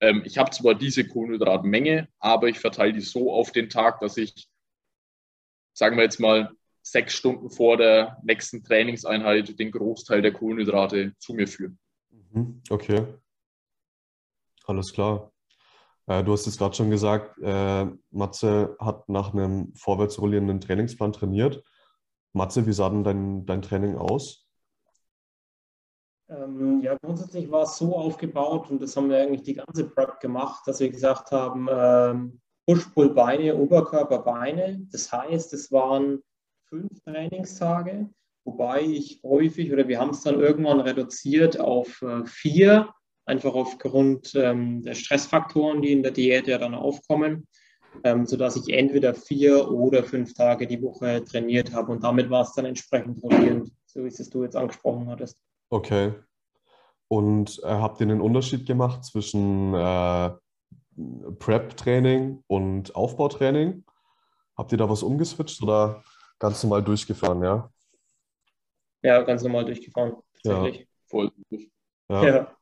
ähm, 0.00 0.22
ich 0.24 0.38
habe 0.38 0.50
zwar 0.50 0.74
diese 0.74 1.06
Kohlenhydratmenge, 1.06 2.08
aber 2.18 2.48
ich 2.48 2.58
verteile 2.58 2.92
die 2.92 3.00
so 3.00 3.32
auf 3.32 3.52
den 3.52 3.68
Tag, 3.68 4.00
dass 4.00 4.16
ich, 4.16 4.48
sagen 5.72 5.96
wir 5.96 6.04
jetzt 6.04 6.20
mal, 6.20 6.50
sechs 6.82 7.14
Stunden 7.14 7.50
vor 7.50 7.76
der 7.76 8.18
nächsten 8.24 8.64
Trainingseinheit 8.64 9.58
den 9.58 9.70
Großteil 9.70 10.20
der 10.20 10.32
Kohlenhydrate 10.32 11.14
zu 11.18 11.34
mir 11.34 11.46
führe. 11.46 11.76
Mhm, 12.10 12.62
okay. 12.70 13.06
Alles 14.64 14.92
klar. 14.92 15.32
Äh, 16.06 16.24
du 16.24 16.32
hast 16.32 16.46
es 16.46 16.58
gerade 16.58 16.74
schon 16.74 16.90
gesagt, 16.90 17.38
äh, 17.40 17.86
Matze 18.10 18.76
hat 18.80 19.08
nach 19.08 19.32
einem 19.32 19.72
vorwärts 19.74 20.20
rollierenden 20.20 20.60
Trainingsplan 20.60 21.12
trainiert. 21.12 21.62
Matze, 22.32 22.66
wie 22.66 22.72
sah 22.72 22.88
denn 22.88 23.04
dein, 23.04 23.46
dein 23.46 23.62
Training 23.62 23.96
aus? 23.96 24.46
Ähm, 26.28 26.80
ja, 26.80 26.96
grundsätzlich 27.02 27.50
war 27.50 27.62
es 27.64 27.76
so 27.76 27.96
aufgebaut 27.96 28.70
und 28.70 28.80
das 28.80 28.96
haben 28.96 29.10
wir 29.10 29.18
eigentlich 29.18 29.42
die 29.42 29.54
ganze 29.54 29.88
Prep 29.88 30.20
gemacht, 30.20 30.62
dass 30.66 30.80
wir 30.80 30.90
gesagt 30.90 31.30
haben, 31.30 31.68
ähm, 31.70 32.40
Push-Pull-Beine, 32.66 33.56
Oberkörper, 33.56 34.20
Beine. 34.20 34.86
Das 34.90 35.12
heißt, 35.12 35.52
es 35.52 35.70
waren 35.72 36.22
fünf 36.68 37.00
Trainingstage 37.04 38.08
Wobei 38.44 38.82
ich 38.82 39.20
häufig 39.22 39.72
oder 39.72 39.86
wir 39.86 40.00
haben 40.00 40.10
es 40.10 40.22
dann 40.22 40.40
irgendwann 40.40 40.80
reduziert 40.80 41.60
auf 41.60 42.02
äh, 42.02 42.24
vier, 42.26 42.92
einfach 43.24 43.54
aufgrund 43.54 44.34
ähm, 44.34 44.82
der 44.82 44.94
Stressfaktoren, 44.94 45.80
die 45.80 45.92
in 45.92 46.02
der 46.02 46.10
Diät 46.10 46.48
ja 46.48 46.58
dann 46.58 46.74
aufkommen, 46.74 47.46
ähm, 48.04 48.26
sodass 48.26 48.56
ich 48.56 48.72
entweder 48.72 49.14
vier 49.14 49.70
oder 49.70 50.02
fünf 50.02 50.34
Tage 50.34 50.66
die 50.66 50.82
Woche 50.82 51.24
trainiert 51.24 51.72
habe 51.72 51.92
und 51.92 52.02
damit 52.02 52.30
war 52.30 52.42
es 52.42 52.52
dann 52.52 52.64
entsprechend 52.64 53.22
rollierend, 53.22 53.70
so 53.86 54.04
wie 54.04 54.08
es 54.08 54.30
du 54.30 54.42
jetzt 54.42 54.56
angesprochen 54.56 55.08
hattest. 55.08 55.38
Okay. 55.70 56.14
Und 57.08 57.60
äh, 57.62 57.68
habt 57.68 58.00
ihr 58.00 58.06
einen 58.06 58.20
Unterschied 58.20 58.66
gemacht 58.66 59.04
zwischen 59.04 59.74
äh, 59.74 60.30
Prep-Training 61.38 62.42
und 62.46 62.94
Aufbautraining? 62.94 63.84
Habt 64.56 64.72
ihr 64.72 64.78
da 64.78 64.88
was 64.88 65.02
umgeswitcht 65.02 65.62
oder 65.62 66.02
ganz 66.38 66.62
normal 66.62 66.82
durchgefahren, 66.82 67.42
ja? 67.42 67.70
Ja, 69.02 69.22
ganz 69.22 69.42
normal 69.42 69.64
durchgefahren. 69.64 70.16
Tatsächlich. 70.42 70.80
Ja. 70.80 70.86
Voll. 71.06 71.32
Ja. 72.08 72.24
ja. 72.24 72.56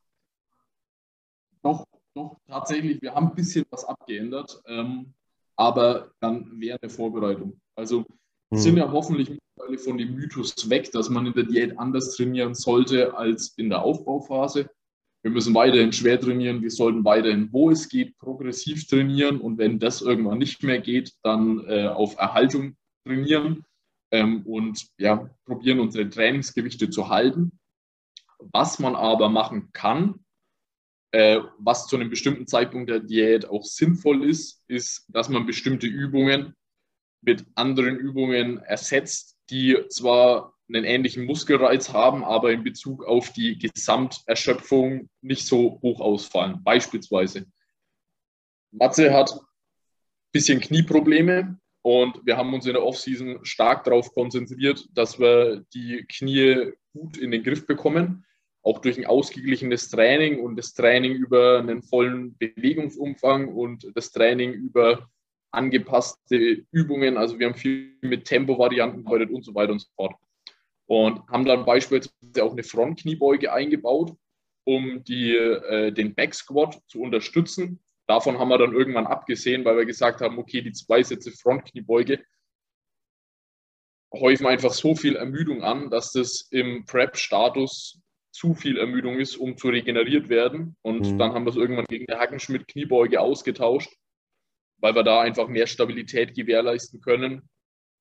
Doch, 1.61 1.85
doch, 2.13 2.37
tatsächlich. 2.47 3.01
Wir 3.01 3.13
haben 3.13 3.27
ein 3.27 3.35
bisschen 3.35 3.65
was 3.69 3.85
abgeändert, 3.85 4.61
ähm, 4.65 5.13
aber 5.61 6.11
dann 6.19 6.59
während 6.59 6.81
der 6.81 6.89
Vorbereitung. 6.89 7.61
Also 7.75 8.03
hm. 8.51 8.57
sind 8.57 8.77
ja 8.77 8.91
hoffentlich 8.91 9.29
mittlerweile 9.29 9.77
von 9.77 9.97
dem 9.99 10.15
Mythos 10.15 10.69
weg, 10.71 10.91
dass 10.91 11.09
man 11.09 11.27
in 11.27 11.33
der 11.33 11.43
Diät 11.43 11.77
anders 11.77 12.15
trainieren 12.15 12.55
sollte 12.55 13.15
als 13.15 13.53
in 13.57 13.69
der 13.69 13.83
Aufbauphase. 13.83 14.71
Wir 15.23 15.31
müssen 15.31 15.53
weiterhin 15.53 15.93
schwer 15.93 16.19
trainieren, 16.19 16.63
wir 16.63 16.71
sollten 16.71 17.05
weiterhin, 17.05 17.49
wo 17.51 17.69
es 17.69 17.89
geht, 17.89 18.17
progressiv 18.17 18.87
trainieren 18.87 19.39
und 19.39 19.59
wenn 19.59 19.77
das 19.77 20.01
irgendwann 20.01 20.39
nicht 20.39 20.63
mehr 20.63 20.81
geht, 20.81 21.13
dann 21.21 21.63
äh, 21.67 21.87
auf 21.89 22.17
Erhaltung 22.17 22.75
trainieren 23.05 23.63
ähm, 24.11 24.41
und 24.47 24.87
ja, 24.97 25.29
probieren 25.45 25.79
unsere 25.79 26.09
Trainingsgewichte 26.09 26.89
zu 26.89 27.09
halten. 27.09 27.51
Was 28.51 28.79
man 28.79 28.95
aber 28.95 29.29
machen 29.29 29.69
kann, 29.73 30.25
äh, 31.11 31.39
was 31.57 31.87
zu 31.87 31.95
einem 31.95 32.09
bestimmten 32.09 32.47
Zeitpunkt 32.47 32.89
der 32.89 32.99
Diät 32.99 33.47
auch 33.49 33.63
sinnvoll 33.63 34.29
ist, 34.29 34.63
ist, 34.67 35.05
dass 35.09 35.29
man 35.29 35.45
bestimmte 35.45 35.87
Übungen 35.87 36.55
mit 37.21 37.45
anderen 37.55 37.97
Übungen 37.97 38.59
ersetzt, 38.59 39.37
die 39.49 39.77
zwar 39.89 40.55
einen 40.67 40.85
ähnlichen 40.85 41.25
Muskelreiz 41.25 41.91
haben, 41.91 42.23
aber 42.23 42.51
in 42.51 42.63
Bezug 42.63 43.05
auf 43.05 43.33
die 43.33 43.59
Gesamterschöpfung 43.59 45.09
nicht 45.21 45.45
so 45.45 45.79
hoch 45.81 45.99
ausfallen. 45.99 46.63
Beispielsweise, 46.63 47.45
Matze 48.71 49.13
hat 49.13 49.33
ein 49.33 49.39
bisschen 50.31 50.61
Knieprobleme, 50.61 51.59
und 51.83 52.25
wir 52.25 52.37
haben 52.37 52.53
uns 52.53 52.65
in 52.65 52.73
der 52.73 52.83
Offseason 52.83 53.43
stark 53.43 53.83
darauf 53.85 54.13
konzentriert, 54.13 54.87
dass 54.93 55.19
wir 55.19 55.65
die 55.73 56.05
Knie 56.07 56.73
gut 56.93 57.17
in 57.17 57.31
den 57.31 57.43
Griff 57.43 57.65
bekommen, 57.65 58.25
auch 58.63 58.79
durch 58.79 58.97
ein 58.97 59.05
ausgeglichenes 59.05 59.89
Training 59.89 60.39
und 60.39 60.55
das 60.55 60.73
Training 60.73 61.13
über 61.13 61.59
einen 61.59 61.81
vollen 61.81 62.37
Bewegungsumfang 62.37 63.49
und 63.49 63.91
das 63.95 64.11
Training 64.11 64.53
über 64.53 65.09
angepasste 65.51 66.65
Übungen. 66.71 67.17
Also 67.17 67.39
wir 67.39 67.47
haben 67.47 67.55
viel 67.55 67.97
mit 68.01 68.25
Tempo-Varianten 68.25 69.03
gearbeitet 69.03 69.31
und 69.31 69.43
so 69.43 69.55
weiter 69.55 69.71
und 69.73 69.79
so 69.79 69.87
fort. 69.95 70.15
Und 70.85 71.27
haben 71.27 71.45
dann 71.45 71.65
beispielsweise 71.65 72.43
auch 72.43 72.51
eine 72.51 72.63
Frontkniebeuge 72.63 73.51
eingebaut, 73.51 74.15
um 74.65 75.03
die, 75.03 75.35
äh, 75.35 75.91
den 75.91 76.13
Back 76.13 76.35
Squat 76.35 76.79
zu 76.87 77.01
unterstützen 77.01 77.79
Davon 78.11 78.39
haben 78.39 78.49
wir 78.49 78.57
dann 78.57 78.73
irgendwann 78.73 79.07
abgesehen, 79.07 79.63
weil 79.63 79.77
wir 79.77 79.85
gesagt 79.85 80.19
haben, 80.19 80.37
okay, 80.37 80.61
die 80.61 80.73
zwei 80.73 81.01
Sätze 81.01 81.31
Frontkniebeuge 81.31 82.21
häufen 84.13 84.47
einfach 84.47 84.73
so 84.73 84.95
viel 84.95 85.15
Ermüdung 85.15 85.63
an, 85.63 85.89
dass 85.89 86.11
das 86.11 86.41
im 86.51 86.85
Prep-Status 86.85 88.01
zu 88.31 88.53
viel 88.53 88.77
Ermüdung 88.77 89.19
ist, 89.19 89.35
um 89.35 89.57
zu 89.57 89.69
regeneriert 89.69 90.29
werden. 90.29 90.75
Und 90.81 91.01
Mhm. 91.13 91.17
dann 91.17 91.33
haben 91.33 91.45
wir 91.45 91.51
es 91.51 91.57
irgendwann 91.57 91.85
gegen 91.85 92.09
eine 92.09 92.19
Hackenschmidt-Kniebeuge 92.19 93.19
ausgetauscht, 93.19 93.93
weil 94.77 94.95
wir 94.95 95.03
da 95.03 95.21
einfach 95.21 95.47
mehr 95.47 95.67
Stabilität 95.67 96.33
gewährleisten 96.33 97.01
können, 97.01 97.49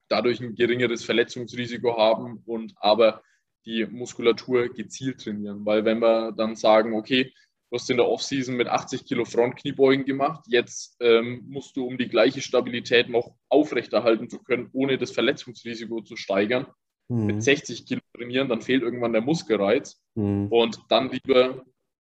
dadurch 0.09 0.41
ein 0.41 0.55
geringeres 0.55 1.05
Verletzungsrisiko 1.05 1.97
haben 1.99 2.43
und 2.47 2.75
aber 2.77 3.23
die 3.67 3.85
Muskulatur 3.87 4.69
gezielt 4.69 5.23
trainieren. 5.23 5.67
Weil 5.67 5.85
wenn 5.85 6.01
wir 6.01 6.33
dann 6.33 6.57
sagen, 6.57 6.95
okay, 6.95 7.33
du 7.71 7.77
hast 7.77 7.91
in 7.91 7.99
der 7.99 8.09
Offseason 8.09 8.57
mit 8.57 8.69
80 8.69 9.05
Kilo 9.05 9.25
Frontkniebeugen 9.25 10.05
gemacht, 10.05 10.45
jetzt 10.49 10.97
ähm, 11.01 11.45
musst 11.49 11.77
du, 11.77 11.85
um 11.85 11.99
die 11.99 12.09
gleiche 12.09 12.41
Stabilität 12.41 13.09
noch 13.09 13.35
aufrechterhalten 13.49 14.29
zu 14.31 14.39
können, 14.43 14.71
ohne 14.73 14.97
das 14.97 15.11
Verletzungsrisiko 15.11 16.01
zu 16.01 16.17
steigern, 16.17 16.67
Mhm. 17.11 17.27
mit 17.27 17.43
60 17.43 17.87
Kilo 17.87 18.01
trainieren, 18.17 18.49
dann 18.49 18.63
fehlt 18.63 18.83
irgendwann 18.83 19.13
der 19.13 19.23
Muskelreiz 19.23 20.01
Mhm. 20.15 20.47
und 20.49 20.81
dann 20.89 21.11
lieber 21.11 21.65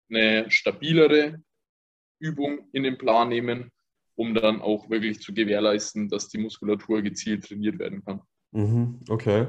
eine 0.09 0.51
stabilere 0.51 1.43
Übung 2.21 2.69
in 2.73 2.85
den 2.85 2.99
Plan 2.99 3.29
nehmen, 3.29 3.71
um 4.15 4.35
dann 4.35 4.63
auch 4.63 4.89
wirklich 4.91 5.21
zu 5.21 5.35
gewährleisten, 5.35 6.09
dass 6.09 6.29
die 6.29 6.39
Muskulatur 6.39 7.03
gezielt 7.03 7.45
trainiert 7.49 7.79
werden 7.79 8.05
kann. 8.05 8.21
Mhm. 8.53 9.01
Okay. 9.09 9.47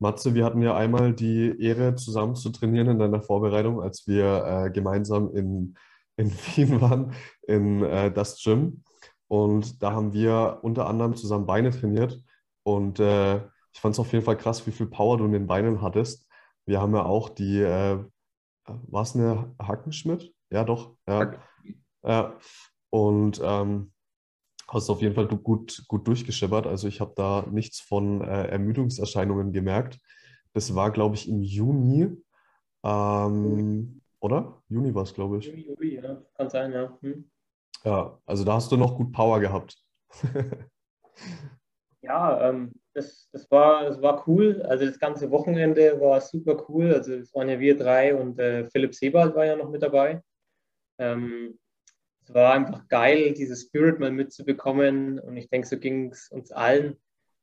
Matze, 0.00 0.34
wir 0.34 0.44
hatten 0.44 0.62
ja 0.62 0.76
einmal 0.76 1.12
die 1.12 1.54
Ehre, 1.60 1.96
zusammen 1.96 2.36
zu 2.36 2.50
trainieren 2.50 2.88
in 2.88 2.98
deiner 2.98 3.20
Vorbereitung, 3.20 3.80
als 3.80 4.06
wir 4.06 4.44
äh, 4.66 4.70
gemeinsam 4.70 5.30
in, 5.34 5.76
in 6.16 6.30
Wien 6.56 6.80
waren, 6.80 7.12
in 7.46 7.82
äh, 7.84 8.12
das 8.12 8.42
Gym. 8.42 8.82
Und 9.28 9.82
da 9.82 9.92
haben 9.92 10.12
wir 10.12 10.60
unter 10.62 10.86
anderem 10.88 11.14
zusammen 11.14 11.46
Beine 11.46 11.70
trainiert. 11.70 12.22
Und 12.62 13.00
äh, 13.00 13.36
ich 13.72 13.80
fand 13.80 13.94
es 13.94 13.98
auf 13.98 14.12
jeden 14.12 14.24
Fall 14.24 14.36
krass, 14.36 14.66
wie 14.66 14.72
viel 14.72 14.86
Power 14.86 15.18
du 15.18 15.24
in 15.24 15.32
den 15.32 15.46
Beinen 15.46 15.82
hattest. 15.82 16.28
Wir 16.66 16.80
haben 16.80 16.94
ja 16.94 17.04
auch 17.04 17.28
die, 17.28 17.60
äh, 17.60 17.98
war 18.66 19.02
es 19.02 19.14
eine 19.14 19.54
Hackenschmidt? 19.60 20.34
Ja, 20.50 20.64
doch. 20.64 20.96
Ja. 21.06 21.32
Ja. 22.02 22.38
Und 22.90 23.40
ähm, 23.42 23.92
hast 24.68 24.90
auf 24.90 25.00
jeden 25.02 25.14
Fall 25.14 25.26
gut, 25.26 25.84
gut 25.88 26.06
durchgeschippert. 26.06 26.66
Also 26.66 26.88
ich 26.88 27.00
habe 27.00 27.12
da 27.16 27.46
nichts 27.50 27.80
von 27.80 28.20
äh, 28.20 28.48
Ermüdungserscheinungen 28.48 29.52
gemerkt. 29.52 29.98
Das 30.52 30.74
war, 30.74 30.90
glaube 30.90 31.14
ich, 31.14 31.28
im 31.28 31.42
Juni. 31.42 32.16
Ähm, 32.82 34.00
oder? 34.20 34.62
Juni 34.68 34.94
war 34.94 35.02
es, 35.02 35.14
glaube 35.14 35.38
ich. 35.38 35.46
Juli, 35.46 35.68
Juli, 35.68 35.94
ja, 35.96 36.22
kann 36.34 36.50
sein, 36.50 36.72
ja. 36.72 36.96
Hm. 37.00 37.30
Ja, 37.84 38.18
also 38.26 38.44
da 38.44 38.54
hast 38.54 38.72
du 38.72 38.76
noch 38.76 38.96
gut 38.96 39.12
Power 39.12 39.40
gehabt. 39.40 39.76
Ja, 42.02 42.48
ähm, 42.48 42.72
das, 42.94 43.28
das 43.32 43.50
war, 43.50 43.84
das 43.84 44.00
war 44.00 44.26
cool. 44.28 44.62
Also 44.62 44.86
das 44.86 44.98
ganze 44.98 45.30
Wochenende 45.30 46.00
war 46.00 46.20
super 46.20 46.64
cool. 46.68 46.94
Also 46.94 47.14
es 47.14 47.34
waren 47.34 47.48
ja 47.48 47.58
wir 47.58 47.76
drei 47.76 48.14
und 48.14 48.38
äh, 48.38 48.66
Philipp 48.66 48.94
Sebald 48.94 49.34
war 49.34 49.46
ja 49.46 49.56
noch 49.56 49.70
mit 49.70 49.82
dabei. 49.82 50.22
Ähm, 50.98 51.58
es 52.22 52.34
war 52.34 52.52
einfach 52.52 52.86
geil, 52.88 53.32
dieses 53.32 53.62
Spirit 53.62 53.98
mal 54.00 54.12
mitzubekommen. 54.12 55.18
Und 55.18 55.36
ich 55.36 55.48
denke, 55.48 55.66
so 55.66 55.78
ging 55.78 56.10
es 56.10 56.28
uns 56.30 56.52
allen. 56.52 56.96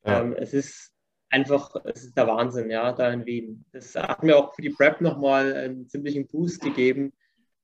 Ja. 0.05 0.21
Ähm, 0.21 0.33
es 0.33 0.53
ist 0.53 0.93
einfach, 1.29 1.75
es 1.85 2.05
ist 2.05 2.17
der 2.17 2.27
Wahnsinn, 2.27 2.69
ja, 2.69 2.93
da 2.93 3.11
in 3.11 3.25
Wien. 3.25 3.65
Das 3.71 3.95
hat 3.95 4.23
mir 4.23 4.37
auch 4.37 4.53
für 4.53 4.61
die 4.61 4.69
Prep 4.69 5.01
nochmal 5.01 5.53
einen 5.53 5.89
ziemlichen 5.89 6.27
Boost 6.27 6.61
gegeben, 6.61 7.13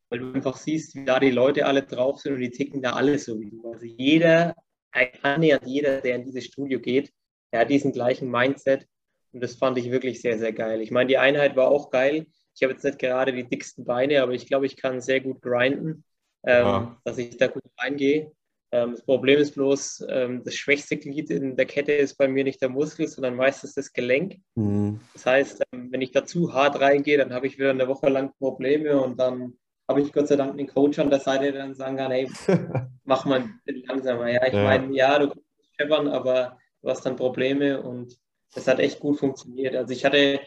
weil 0.09 0.19
du 0.19 0.33
einfach 0.33 0.57
siehst, 0.57 0.95
wie 0.95 1.05
da 1.05 1.19
die 1.19 1.31
Leute 1.31 1.65
alle 1.65 1.83
drauf 1.83 2.19
sind 2.19 2.33
und 2.33 2.41
die 2.41 2.49
ticken 2.49 2.81
da 2.81 2.93
alle 2.93 3.17
so 3.17 3.39
wie 3.39 3.49
du. 3.49 3.71
Also 3.71 3.85
jeder, 3.85 4.55
annähernd 4.91 5.65
jeder, 5.65 6.01
der 6.01 6.15
in 6.15 6.25
dieses 6.25 6.45
Studio 6.45 6.79
geht, 6.79 7.11
der 7.51 7.61
hat 7.61 7.69
diesen 7.69 7.91
gleichen 7.91 8.29
Mindset 8.29 8.87
und 9.33 9.41
das 9.41 9.55
fand 9.55 9.77
ich 9.77 9.91
wirklich 9.91 10.21
sehr, 10.21 10.37
sehr 10.37 10.53
geil. 10.53 10.81
Ich 10.81 10.91
meine, 10.91 11.07
die 11.07 11.17
Einheit 11.17 11.55
war 11.55 11.69
auch 11.69 11.89
geil. 11.89 12.27
Ich 12.53 12.63
habe 12.63 12.73
jetzt 12.73 12.83
nicht 12.83 12.99
gerade 12.99 13.31
die 13.33 13.47
dicksten 13.47 13.85
Beine, 13.85 14.21
aber 14.21 14.33
ich 14.33 14.45
glaube, 14.47 14.65
ich 14.65 14.75
kann 14.77 15.01
sehr 15.01 15.21
gut 15.21 15.41
grinden, 15.41 16.03
ähm, 16.45 16.65
Ja. 16.65 17.01
dass 17.05 17.17
ich 17.17 17.37
da 17.37 17.47
gut 17.47 17.63
reingehe. 17.77 18.31
Ähm, 18.73 18.91
das 18.91 19.03
Problem 19.03 19.39
ist 19.39 19.53
bloß, 19.55 20.05
ähm, 20.09 20.43
das 20.43 20.55
schwächste 20.55 20.97
Glied 20.97 21.29
in 21.29 21.55
der 21.55 21.65
Kette 21.65 21.93
ist 21.93 22.15
bei 22.15 22.27
mir 22.27 22.43
nicht 22.43 22.61
der 22.61 22.69
Muskel, 22.69 23.07
sondern 23.07 23.35
meistens 23.35 23.73
das 23.73 23.91
Gelenk. 23.91 24.37
Mhm. 24.55 24.99
Das 25.13 25.25
heißt, 25.25 25.63
ähm, 25.73 25.91
wenn 25.91 26.01
ich 26.01 26.11
da 26.11 26.25
zu 26.25 26.53
hart 26.53 26.79
reingehe, 26.79 27.17
dann 27.17 27.33
habe 27.33 27.47
ich 27.47 27.57
wieder 27.57 27.71
eine 27.71 27.87
Woche 27.87 28.09
lang 28.09 28.31
Probleme 28.37 28.99
und 29.01 29.19
dann 29.19 29.57
habe 29.91 30.01
ich 30.01 30.11
Gott 30.13 30.27
sei 30.27 30.35
Dank 30.35 30.51
einen 30.57 30.67
Coach 30.67 30.97
an 30.99 31.09
der 31.09 31.19
Seite, 31.19 31.51
der 31.51 31.61
dann 31.63 31.75
sagen 31.75 31.97
kann, 31.97 32.11
hey, 32.11 32.27
mach 33.03 33.25
mal 33.25 33.41
ein 33.41 33.61
bisschen 33.65 33.85
langsamer. 33.87 34.29
Ja, 34.29 34.45
ich 34.47 34.53
Ja. 34.53 34.63
meine, 34.63 34.95
ja, 34.95 35.19
du 35.19 35.27
kannst 35.27 35.45
scheppern, 35.79 36.07
aber 36.07 36.57
du 36.81 36.89
hast 36.89 37.05
dann 37.05 37.15
Probleme 37.15 37.81
und 37.81 38.17
das 38.53 38.67
hat 38.67 38.79
echt 38.79 38.99
gut 38.99 39.19
funktioniert. 39.19 39.75
Also 39.75 39.93
ich 39.93 40.03
hatte 40.05 40.39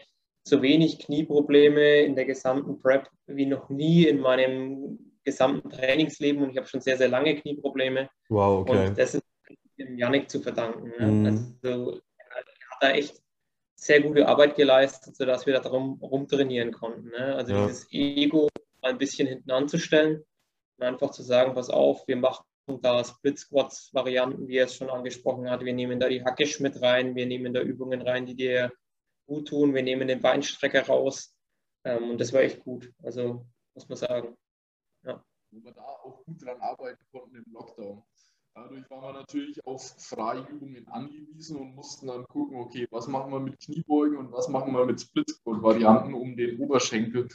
so 0.47 0.61
wenig 0.61 0.99
Knieprobleme 0.99 2.01
in 2.01 2.15
der 2.15 2.25
gesamten 2.25 2.79
Prep 2.79 3.07
wie 3.27 3.45
noch 3.45 3.69
nie 3.69 4.05
in 4.05 4.19
meinem 4.19 4.99
gesamten 5.23 5.69
Trainingsleben 5.69 6.43
und 6.43 6.51
ich 6.51 6.57
habe 6.57 6.67
schon 6.67 6.81
sehr, 6.81 6.97
sehr 6.97 7.07
lange 7.07 7.35
Knieprobleme. 7.35 8.09
Wow, 8.29 8.61
okay. 8.67 8.87
Und 8.89 8.97
das 8.97 9.15
ist 9.15 9.23
dem 9.79 9.97
Yannick 9.97 10.29
zu 10.29 10.39
verdanken. 10.41 10.91
Ne? 10.99 11.07
Mhm. 11.07 11.25
Also 11.63 11.99
er 12.17 12.35
hat 12.69 12.81
da 12.81 12.91
echt 12.91 13.21
sehr 13.75 14.01
gute 14.01 14.27
Arbeit 14.27 14.55
geleistet, 14.55 15.15
sodass 15.15 15.45
wir 15.45 15.53
da 15.53 15.59
drum 15.59 15.99
rumtrainieren 16.01 16.71
konnten. 16.71 17.09
Ne? 17.09 17.35
Also 17.35 17.53
Ja. 17.53 17.65
dieses 17.67 17.87
Ego 17.91 18.47
ein 18.85 18.97
bisschen 18.97 19.27
hinten 19.27 19.51
anzustellen 19.51 20.23
und 20.77 20.85
einfach 20.85 21.11
zu 21.11 21.23
sagen, 21.23 21.53
pass 21.53 21.69
auf, 21.69 22.07
wir 22.07 22.17
machen 22.17 22.45
da 22.81 23.03
Split 23.03 23.37
Squats 23.37 23.93
Varianten, 23.93 24.47
wie 24.47 24.57
er 24.57 24.65
es 24.65 24.75
schon 24.75 24.89
angesprochen 24.89 25.49
hat. 25.49 25.63
Wir 25.63 25.73
nehmen 25.73 25.99
da 25.99 26.09
die 26.09 26.23
Hackisch 26.23 26.59
mit 26.59 26.81
rein, 26.81 27.15
wir 27.15 27.25
nehmen 27.25 27.53
da 27.53 27.61
Übungen 27.61 28.01
rein, 28.01 28.25
die 28.25 28.35
dir 28.35 28.71
gut 29.27 29.49
tun, 29.49 29.73
wir 29.73 29.83
nehmen 29.83 30.07
den 30.07 30.21
Beinstrecker 30.21 30.85
raus. 30.85 31.35
Ähm, 31.83 32.11
und 32.11 32.21
das 32.21 32.33
war 32.33 32.41
echt 32.41 32.63
gut. 32.63 32.91
Also 33.03 33.45
muss 33.75 33.89
man 33.89 33.97
sagen. 33.97 34.37
wo 35.03 35.63
wir 35.63 35.71
da 35.71 35.83
auch 35.83 36.23
gut 36.25 36.43
dran 36.43 36.59
arbeiten 36.59 37.03
konnten 37.11 37.35
im 37.35 37.45
Lockdown. 37.51 38.03
Dadurch 38.55 38.89
waren 38.89 39.01
wir 39.01 39.13
natürlich 39.13 39.65
auf 39.65 39.95
Freiübungen 39.97 40.87
angewiesen 40.87 41.57
und 41.57 41.75
mussten 41.75 42.07
dann 42.07 42.23
gucken, 42.25 42.57
okay, 42.57 42.87
was 42.89 43.07
machen 43.07 43.31
wir 43.31 43.39
mit 43.41 43.59
Kniebeugen 43.59 44.17
und 44.17 44.31
was 44.31 44.47
machen 44.47 44.73
wir 44.73 44.85
mit 44.85 45.01
Split-Varianten, 45.01 46.13
um 46.13 46.37
den 46.37 46.59
Oberschenkel 46.59 47.27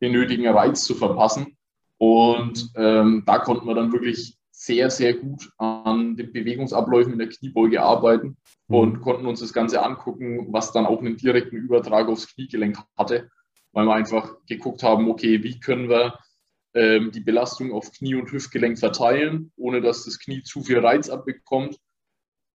den 0.00 0.12
nötigen 0.12 0.46
Reiz 0.48 0.84
zu 0.84 0.94
verpassen. 0.94 1.56
Und 1.98 2.70
ähm, 2.76 3.24
da 3.26 3.38
konnten 3.38 3.66
wir 3.66 3.74
dann 3.74 3.92
wirklich 3.92 4.38
sehr, 4.50 4.90
sehr 4.90 5.14
gut 5.14 5.50
an 5.58 6.16
den 6.16 6.32
Bewegungsabläufen 6.32 7.12
in 7.12 7.18
der 7.18 7.28
Kniebeuge 7.28 7.82
arbeiten 7.82 8.36
und 8.66 9.00
konnten 9.00 9.26
uns 9.26 9.40
das 9.40 9.52
Ganze 9.52 9.82
angucken, 9.82 10.52
was 10.52 10.72
dann 10.72 10.86
auch 10.86 11.00
einen 11.00 11.16
direkten 11.16 11.56
Übertrag 11.56 12.08
aufs 12.08 12.34
Kniegelenk 12.34 12.78
hatte, 12.96 13.30
weil 13.72 13.86
wir 13.86 13.94
einfach 13.94 14.34
geguckt 14.46 14.82
haben, 14.82 15.08
okay, 15.08 15.42
wie 15.42 15.60
können 15.60 15.88
wir 15.88 16.18
ähm, 16.74 17.12
die 17.12 17.20
Belastung 17.20 17.72
auf 17.72 17.92
Knie 17.92 18.16
und 18.16 18.30
Hüftgelenk 18.30 18.78
verteilen, 18.78 19.52
ohne 19.56 19.80
dass 19.80 20.04
das 20.04 20.18
Knie 20.18 20.42
zu 20.42 20.62
viel 20.62 20.78
Reiz 20.80 21.08
abbekommt. 21.08 21.78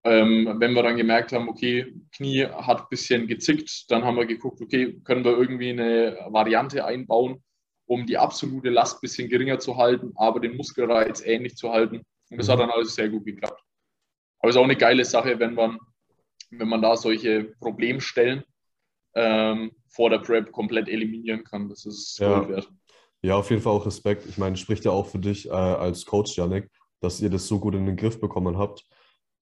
Ähm, 0.06 0.56
wenn 0.58 0.74
wir 0.74 0.82
dann 0.82 0.98
gemerkt 0.98 1.32
haben, 1.32 1.48
okay, 1.48 1.94
Knie 2.14 2.46
hat 2.46 2.82
ein 2.82 2.88
bisschen 2.90 3.26
gezickt, 3.26 3.90
dann 3.90 4.04
haben 4.04 4.16
wir 4.16 4.26
geguckt, 4.26 4.60
okay, 4.60 5.00
können 5.02 5.24
wir 5.24 5.36
irgendwie 5.36 5.70
eine 5.70 6.18
Variante 6.28 6.84
einbauen, 6.84 7.42
um 7.86 8.04
die 8.04 8.18
absolute 8.18 8.68
Last 8.68 8.96
ein 8.96 9.00
bisschen 9.00 9.28
geringer 9.30 9.58
zu 9.58 9.76
halten, 9.76 10.12
aber 10.16 10.40
den 10.40 10.56
Muskelreiz 10.56 11.22
ähnlich 11.24 11.56
zu 11.56 11.70
halten. 11.70 12.02
Und 12.30 12.38
das 12.38 12.48
hat 12.48 12.60
dann 12.60 12.70
alles 12.70 12.94
sehr 12.94 13.08
gut 13.08 13.24
geklappt. 13.24 13.62
Aber 14.40 14.50
es 14.50 14.56
ist 14.56 14.60
auch 14.60 14.64
eine 14.64 14.76
geile 14.76 15.04
Sache, 15.06 15.38
wenn 15.38 15.54
man, 15.54 15.78
wenn 16.50 16.68
man 16.68 16.82
da 16.82 16.96
solche 16.96 17.54
Problemstellen 17.60 18.44
ähm, 19.14 19.72
vor 19.88 20.10
der 20.10 20.18
Prep 20.18 20.52
komplett 20.52 20.88
eliminieren 20.88 21.44
kann. 21.44 21.68
Das 21.68 21.86
ist 21.86 22.18
Ja. 22.18 22.40
Gold 22.40 22.48
wert. 22.50 22.68
Ja, 23.22 23.36
auf 23.36 23.48
jeden 23.48 23.62
Fall 23.62 23.72
auch 23.72 23.86
Respekt. 23.86 24.26
Ich 24.26 24.36
meine, 24.36 24.56
spricht 24.58 24.84
ja 24.84 24.90
auch 24.90 25.06
für 25.06 25.18
dich 25.18 25.46
äh, 25.46 25.52
als 25.52 26.04
Coach, 26.04 26.36
Janik, 26.36 26.68
dass 27.00 27.22
ihr 27.22 27.30
das 27.30 27.46
so 27.46 27.58
gut 27.58 27.74
in 27.74 27.86
den 27.86 27.96
Griff 27.96 28.20
bekommen 28.20 28.58
habt. 28.58 28.84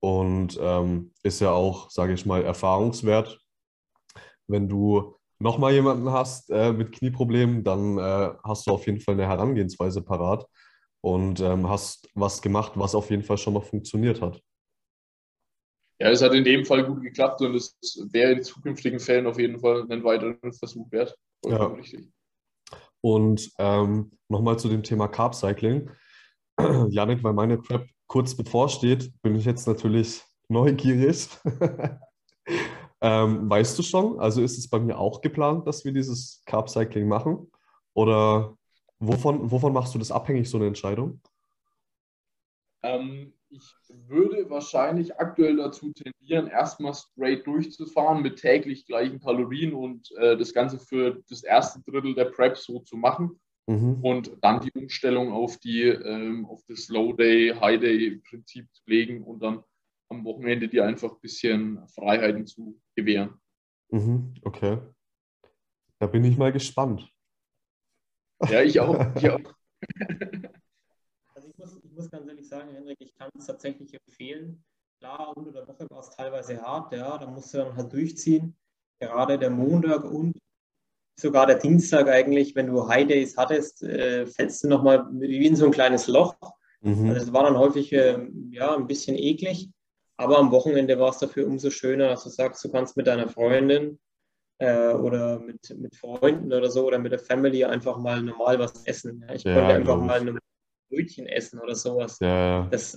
Und 0.02 0.58
ähm, 0.60 1.12
ist 1.22 1.40
ja 1.40 1.52
auch, 1.52 1.88
sage 1.90 2.12
ich 2.12 2.26
mal, 2.26 2.42
erfahrungswert. 2.42 3.40
Wenn 4.48 4.68
du 4.68 5.16
nochmal 5.38 5.72
jemanden 5.72 6.10
hast 6.10 6.50
äh, 6.50 6.72
mit 6.72 6.92
Knieproblemen, 6.92 7.62
dann 7.62 7.98
äh, 7.98 8.34
hast 8.42 8.66
du 8.66 8.72
auf 8.72 8.86
jeden 8.86 9.00
Fall 9.00 9.14
eine 9.14 9.28
Herangehensweise 9.28 10.02
parat 10.02 10.46
und 11.02 11.40
ähm, 11.40 11.68
hast 11.68 12.08
was 12.14 12.42
gemacht, 12.42 12.72
was 12.74 12.94
auf 12.94 13.10
jeden 13.10 13.22
Fall 13.22 13.38
schon 13.38 13.54
mal 13.54 13.60
funktioniert 13.60 14.20
hat. 14.20 14.42
Ja, 16.00 16.10
es 16.10 16.20
hat 16.20 16.34
in 16.34 16.42
dem 16.42 16.64
Fall 16.64 16.84
gut 16.84 17.00
geklappt 17.00 17.40
und 17.42 17.54
es 17.54 17.78
wäre 18.10 18.32
in 18.32 18.42
zukünftigen 18.42 18.98
Fällen 18.98 19.26
auf 19.28 19.38
jeden 19.38 19.60
Fall 19.60 19.82
einen 19.82 20.02
weiteren 20.02 20.52
Versuch 20.52 20.90
wert. 20.90 21.16
Ja. 21.44 21.66
richtig. 21.66 22.08
Und 23.00 23.52
ähm, 23.58 24.10
nochmal 24.28 24.58
zu 24.58 24.68
dem 24.68 24.82
Thema 24.82 25.06
Carb 25.06 25.34
Cycling. 25.34 25.90
Janik, 26.90 27.22
weil 27.22 27.32
meine 27.34 27.58
Prep 27.58 27.88
kurz 28.12 28.34
bevorsteht, 28.34 29.10
bin 29.22 29.36
ich 29.36 29.46
jetzt 29.46 29.66
natürlich 29.66 30.22
neugierig. 30.46 31.30
ähm, 33.00 33.48
weißt 33.48 33.78
du 33.78 33.82
schon, 33.82 34.20
also 34.20 34.42
ist 34.42 34.58
es 34.58 34.68
bei 34.68 34.78
mir 34.78 34.98
auch 34.98 35.22
geplant, 35.22 35.66
dass 35.66 35.82
wir 35.86 35.94
dieses 35.94 36.42
Carb 36.44 36.68
Cycling 36.68 37.08
machen? 37.08 37.50
Oder 37.94 38.54
wovon, 38.98 39.50
wovon 39.50 39.72
machst 39.72 39.94
du 39.94 39.98
das 39.98 40.12
abhängig, 40.12 40.50
so 40.50 40.58
eine 40.58 40.66
Entscheidung? 40.66 41.22
Ähm, 42.82 43.32
ich 43.48 43.64
würde 43.88 44.50
wahrscheinlich 44.50 45.18
aktuell 45.18 45.56
dazu 45.56 45.90
tendieren, 45.94 46.48
erstmal 46.48 46.92
straight 46.92 47.46
durchzufahren 47.46 48.20
mit 48.20 48.38
täglich 48.38 48.84
gleichen 48.84 49.20
Kalorien 49.20 49.72
und 49.72 50.12
äh, 50.18 50.36
das 50.36 50.52
Ganze 50.52 50.78
für 50.78 51.22
das 51.30 51.44
erste 51.44 51.80
Drittel 51.80 52.14
der 52.14 52.26
Prep 52.26 52.58
so 52.58 52.80
zu 52.80 52.98
machen 52.98 53.40
mhm. 53.66 54.02
und 54.02 54.32
dann 54.42 54.60
die 54.60 54.72
Umstellung 54.72 55.32
auf, 55.32 55.58
die, 55.58 55.82
ähm, 55.82 56.46
auf 56.46 56.62
das 56.68 56.88
Low 56.88 57.12
Day, 57.12 57.54
High 57.58 57.80
Day 57.80 58.22
Prinzip 58.28 58.72
zu 58.72 58.82
legen 58.86 59.22
und 59.22 59.40
dann 59.42 59.62
am 60.08 60.24
Wochenende 60.24 60.68
dir 60.68 60.84
einfach 60.84 61.12
ein 61.12 61.20
bisschen 61.20 61.86
Freiheiten 61.88 62.46
zu 62.46 62.80
gewähren. 62.94 63.40
Mhm. 63.90 64.34
Okay. 64.42 64.78
Da 65.98 66.06
bin 66.06 66.24
ich 66.24 66.36
mal 66.36 66.52
gespannt. 66.52 67.08
Ja, 68.48 68.62
ich 68.62 68.80
auch. 68.80 69.14
Ich 69.16 69.30
auch. 69.30 69.40
Also 71.34 71.48
ich 71.48 71.58
muss, 71.58 71.76
ich 71.82 71.92
muss 71.92 72.10
ganz 72.10 72.28
ehrlich 72.28 72.46
sagen, 72.46 72.70
Henrik, 72.72 72.98
ich 73.00 73.14
kann 73.14 73.30
es 73.36 73.46
tatsächlich 73.46 73.92
empfehlen. 74.06 74.62
Klar, 75.00 75.36
unter 75.36 75.50
der 75.50 75.66
Woche 75.66 75.88
war 75.90 76.00
es 76.00 76.10
teilweise 76.10 76.60
hart, 76.60 76.92
ja, 76.92 77.18
da 77.18 77.26
musst 77.26 77.52
du 77.54 77.58
dann 77.58 77.74
halt 77.74 77.92
durchziehen. 77.92 78.56
Gerade 79.00 79.38
der 79.38 79.50
Montag 79.50 80.04
und 80.04 80.38
sogar 81.18 81.46
der 81.46 81.58
Dienstag 81.58 82.08
eigentlich, 82.08 82.54
wenn 82.54 82.66
du 82.66 82.88
High 82.88 83.06
Days 83.06 83.36
hattest, 83.36 83.82
äh, 83.82 84.26
fällst 84.26 84.64
du 84.64 84.68
nochmal 84.68 85.06
wie 85.12 85.46
in 85.46 85.56
so 85.56 85.66
ein 85.66 85.72
kleines 85.72 86.06
Loch. 86.08 86.34
Mhm. 86.80 87.10
Also 87.10 87.20
das 87.20 87.32
war 87.32 87.44
dann 87.44 87.58
häufig 87.58 87.92
äh, 87.92 88.18
ja, 88.50 88.74
ein 88.74 88.86
bisschen 88.86 89.16
eklig. 89.16 89.70
Aber 90.16 90.38
am 90.38 90.52
Wochenende 90.52 90.98
war 90.98 91.10
es 91.10 91.18
dafür 91.18 91.46
umso 91.46 91.70
schöner, 91.70 92.08
dass 92.08 92.24
du 92.24 92.30
sagst, 92.30 92.62
du 92.64 92.70
kannst 92.70 92.96
mit 92.96 93.06
deiner 93.06 93.28
Freundin 93.28 93.98
äh, 94.58 94.92
oder 94.92 95.40
mit, 95.40 95.76
mit 95.78 95.96
Freunden 95.96 96.52
oder 96.52 96.70
so 96.70 96.86
oder 96.86 96.98
mit 96.98 97.12
der 97.12 97.18
Family 97.18 97.64
einfach 97.64 97.98
mal 97.98 98.22
normal 98.22 98.58
was 98.58 98.84
essen. 98.84 99.24
Ich 99.34 99.42
ja, 99.42 99.54
konnte 99.54 99.74
einfach 99.74 99.96
mal 99.96 100.20
ein 100.20 100.38
Brötchen 100.90 101.26
essen 101.26 101.58
oder 101.58 101.74
sowas. 101.74 102.18
Ja. 102.20 102.68
Das, 102.70 102.96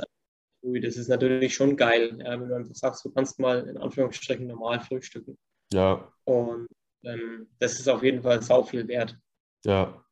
das 0.61 0.97
ist 0.97 1.07
natürlich 1.07 1.55
schon 1.55 1.77
geil, 1.77 2.17
wenn 2.17 2.49
du 2.49 2.55
einfach 2.55 2.75
sagst, 2.75 3.05
du 3.05 3.11
kannst 3.11 3.39
mal 3.39 3.67
in 3.67 3.77
Anführungsstrichen 3.77 4.47
normal 4.47 4.79
frühstücken. 4.81 5.37
Ja. 5.71 6.11
Und 6.25 6.67
ähm, 7.05 7.47
das 7.59 7.79
ist 7.79 7.87
auf 7.87 8.03
jeden 8.03 8.21
Fall 8.21 8.41
sau 8.41 8.63
viel 8.63 8.87
wert. 8.87 9.17
Ja. 9.65 10.03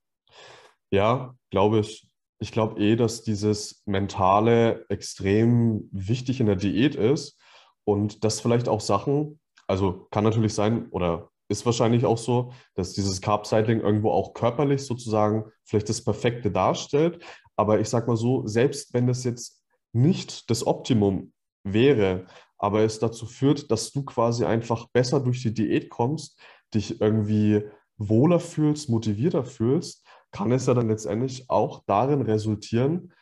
Ja, 0.92 1.36
glaube 1.50 1.80
ich. 1.80 2.08
Ich 2.40 2.52
glaube 2.52 2.80
eh, 2.82 2.96
dass 2.96 3.24
dieses 3.24 3.84
Mentale 3.86 4.86
extrem 4.90 5.88
wichtig 5.92 6.40
in 6.40 6.48
der 6.48 6.56
Diät 6.56 6.96
ist 6.96 7.40
und 7.86 8.24
dass 8.24 8.42
vielleicht 8.42 8.68
auch 8.68 8.82
Sachen, 8.82 9.40
also 9.68 10.08
kann 10.12 10.24
natürlich 10.24 10.54
sein 10.54 10.90
oder 10.90 11.30
ist 11.50 11.66
wahrscheinlich 11.66 12.06
auch 12.06 12.18
so, 12.18 12.52
dass 12.74 12.94
dieses 12.94 13.22
Carb-Cycling 13.22 13.82
irgendwo 13.82 14.12
auch 14.12 14.34
körperlich 14.34 14.86
sozusagen 14.86 15.46
vielleicht 15.64 15.90
das 15.90 16.04
Perfekte 16.04 16.52
darstellt. 16.52 17.24
Aber 17.56 17.80
ich 17.80 17.90
sag 17.90 18.08
mal 18.08 18.18
so, 18.18 18.48
selbst 18.48 18.94
wenn 18.94 19.08
das 19.08 19.24
jetzt 19.24 19.64
nicht 19.94 20.50
das 20.50 20.66
Optimum 20.66 21.34
wäre, 21.64 22.26
aber 22.58 22.82
es 22.82 23.00
dazu 23.00 23.26
führt, 23.26 23.72
dass 23.72 23.92
du 23.92 24.04
quasi 24.04 24.46
einfach 24.46 24.88
besser 24.94 25.20
durch 25.20 25.42
die 25.42 25.54
Diät 25.54 25.90
kommst, 25.90 26.40
dich 26.74 27.02
irgendwie 27.02 27.64
wohler 27.98 28.40
fühlst, 28.40 28.90
motivierter 28.90 29.46
fühlst, 29.46 30.06
kann 30.32 30.52
es 30.52 30.66
ja 30.66 30.74
dann 30.74 30.90
letztendlich 30.90 31.50
auch 31.50 31.84
darin 31.86 32.22
resultieren, 32.22 33.14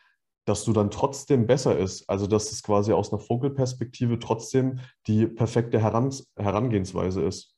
dass 0.44 0.64
du 0.64 0.72
dann 0.72 0.90
trotzdem 0.90 1.46
besser 1.46 1.78
ist. 1.78 2.08
Also 2.08 2.26
dass 2.26 2.50
es 2.50 2.62
quasi 2.62 2.92
aus 2.92 3.12
einer 3.12 3.20
Vogelperspektive 3.20 4.18
trotzdem 4.18 4.80
die 5.06 5.26
perfekte 5.26 5.80
Herans 5.80 6.32
Herangehensweise 6.36 7.22
ist. 7.22 7.54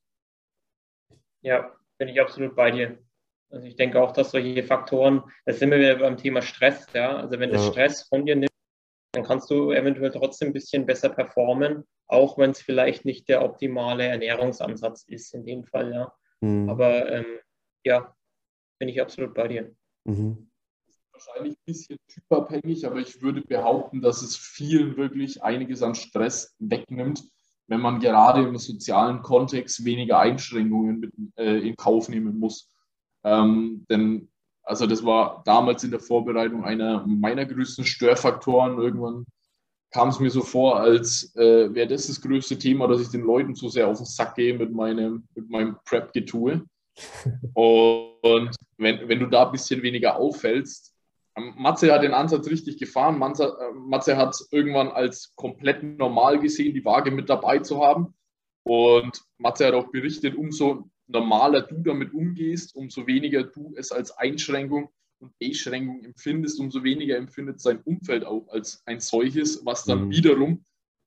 Ja, 1.41 1.73
bin 1.99 2.09
ich 2.09 2.21
absolut 2.21 2.57
bei 2.57 2.71
dir. 2.71 2.99
Also 3.51 3.67
ich 3.67 3.77
denke 3.77 4.03
auch, 4.03 4.13
dass 4.13 4.33
solche 4.33 4.65
Faktoren, 4.65 5.23
da 5.45 5.53
sind 5.53 5.71
wir 5.71 5.79
wieder 5.79 5.97
beim 5.97 6.17
Thema 6.17 6.43
Stress, 6.43 6.87
ja. 6.93 7.17
Also 7.17 7.39
wenn 7.39 7.51
das 7.51 7.67
Stress 7.67 8.09
von 8.09 8.27
dir 8.27 8.35
nimmt, 8.35 8.51
dann 9.15 9.25
kannst 9.25 9.51
du 9.51 9.71
eventuell 9.71 10.11
trotzdem 10.11 10.49
ein 10.49 10.53
bisschen 10.53 10.87
besser 10.87 11.09
performen, 11.09 11.85
auch 12.07 12.37
wenn 12.37 12.51
es 12.51 12.61
vielleicht 12.61 13.05
nicht 13.05 13.29
der 13.29 13.45
optimale 13.45 14.05
Ernährungsansatz 14.05 15.05
ist 15.05 15.35
in 15.35 15.45
dem 15.47 15.65
Fall, 15.65 15.93
ja. 15.93 16.12
Mhm. 16.41 16.69
Aber 16.69 17.11
ähm, 17.11 17.39
ja, 17.85 18.15
bin 18.79 18.89
ich 18.89 19.01
absolut 19.01 19.35
bei 19.35 19.49
dir. 19.49 19.75
Mhm. 20.05 20.51
Wahrscheinlich 21.12 21.55
ein 21.55 21.65
bisschen 21.65 21.99
typabhängig, 22.09 22.87
aber 22.87 22.99
ich 22.99 23.23
würde 23.23 23.41
behaupten, 23.43 24.03
dass 24.03 24.23
es 24.23 24.37
vielen 24.37 24.97
wirklich 24.97 25.43
einiges 25.43 25.83
an 25.83 25.95
Stress 25.95 26.57
wegnimmt, 26.59 27.23
wenn 27.69 27.81
man 27.81 28.01
gerade 28.01 28.43
im 28.43 28.59
sozialen 28.59 29.23
Kontext 29.23 29.85
weniger 29.85 30.19
Einschränkungen 30.19 30.99
mit, 30.99 31.12
äh, 31.37 31.59
in 31.59 31.77
Kauf 31.77 32.09
nehmen 32.09 32.39
muss. 32.39 32.69
Ähm, 33.23 33.87
denn 33.89 34.29
also 34.65 34.87
das 34.87 35.05
war 35.05 35.43
damals 35.45 35.85
in 35.85 35.91
der 35.91 36.01
Vorbereitung 36.01 36.65
einer 36.65 37.07
meiner 37.07 37.45
größten 37.45 37.85
Störfaktoren. 37.85 38.79
Irgendwann 38.79 39.27
kam 39.91 40.09
es 40.09 40.19
mir 40.19 40.31
so 40.31 40.43
vor, 40.43 40.81
als 40.81 41.35
äh, 41.37 41.73
wäre 41.75 41.87
das 41.87 42.07
das 42.07 42.21
größte 42.21 42.59
Thema, 42.59 42.89
dass 42.89 43.01
ich 43.01 43.09
den 43.09 43.23
Leuten 43.23 43.55
zu 43.55 43.69
sehr 43.69 43.89
auf 43.89 43.99
den 43.99 44.07
Sack 44.07 44.35
gehe 44.35 44.57
mit 44.57 44.73
meinem, 44.73 45.29
mit 45.35 45.49
meinem 45.51 45.77
Prep-Getue. 45.85 46.65
Und 47.55 48.57
wenn, 48.79 49.09
wenn 49.09 49.19
du 49.21 49.27
da 49.27 49.47
ein 49.47 49.53
bisschen 49.53 49.83
weniger 49.83 50.17
auffällst, 50.17 50.95
ähm, 51.37 51.55
Matze 51.57 51.93
hat 51.93 52.03
den 52.03 52.15
Ansatz 52.15 52.49
richtig 52.49 52.79
gefahren. 52.79 53.19
Matze, 53.19 53.45
äh, 53.45 53.73
Matze 53.73 54.17
hat 54.17 54.31
es 54.31 54.49
irgendwann 54.51 54.89
als 54.89 55.35
komplett 55.37 55.83
normal 55.83 56.39
gesehen, 56.39 56.75
die 56.75 56.85
Waage 56.85 57.11
mit 57.11 57.29
dabei 57.29 57.59
zu 57.59 57.85
haben. 57.85 58.15
Und 58.65 59.23
Matze 59.39 59.67
hat 59.67 59.75
auch 59.75 59.91
berichtet, 59.91 60.37
umso 60.37 60.89
normaler 61.07 61.63
du 61.63 61.83
damit 61.83 62.13
umgehst, 62.13 62.75
umso 62.75 63.07
weniger 63.07 63.45
du 63.45 63.75
es 63.77 63.93
als 63.93 64.11
Einschränkung 64.13 64.91
und 65.19 65.39
Beschränkung 65.39 66.03
empfindest, 66.05 66.61
umso 66.61 66.83
weniger 66.83 67.17
empfindet 67.17 67.61
sein 67.61 67.81
Umfeld 67.83 68.25
auch 68.25 68.49
als 68.49 68.83
ein 68.87 69.01
solches, 69.01 69.65
was 69.65 69.85
dann 69.85 70.07
mhm. 70.07 70.11
wiederum 70.11 70.65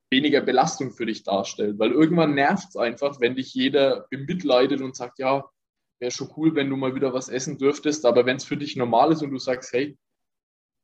weniger 0.10 0.42
Belastung 0.42 0.92
für 0.92 1.06
dich 1.06 1.24
darstellt. 1.24 1.80
Weil 1.80 1.92
irgendwann 1.92 2.34
nervt 2.34 2.70
es 2.70 2.78
einfach, 2.78 3.20
wenn 3.20 3.36
dich 3.36 3.54
jeder 3.54 4.08
bemitleidet 4.10 4.82
und 4.82 4.96
sagt, 4.96 5.20
ja, 5.20 5.50
wäre 6.00 6.12
schon 6.12 6.32
cool, 6.38 6.56
wenn 6.56 6.70
du 6.70 6.78
mal 6.78 6.96
wieder 6.96 7.14
was 7.14 7.30
essen 7.30 7.58
dürftest. 7.58 8.06
Aber 8.06 8.26
wenn 8.26 8.38
es 8.38 8.46
für 8.46 8.58
dich 8.58 8.76
normal 8.76 9.12
ist 9.12 9.22
und 9.22 9.32
du 9.32 9.38
sagst, 9.38 9.74
hey, 9.74 9.98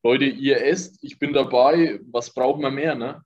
Leute, 0.03 0.25
ihr 0.25 0.65
esst, 0.65 1.01
ich 1.01 1.17
bin 1.19 1.31
dabei, 1.31 1.99
was 2.11 2.33
braucht 2.33 2.59
man 2.61 2.75
mehr, 2.75 2.95
ne? 2.95 3.23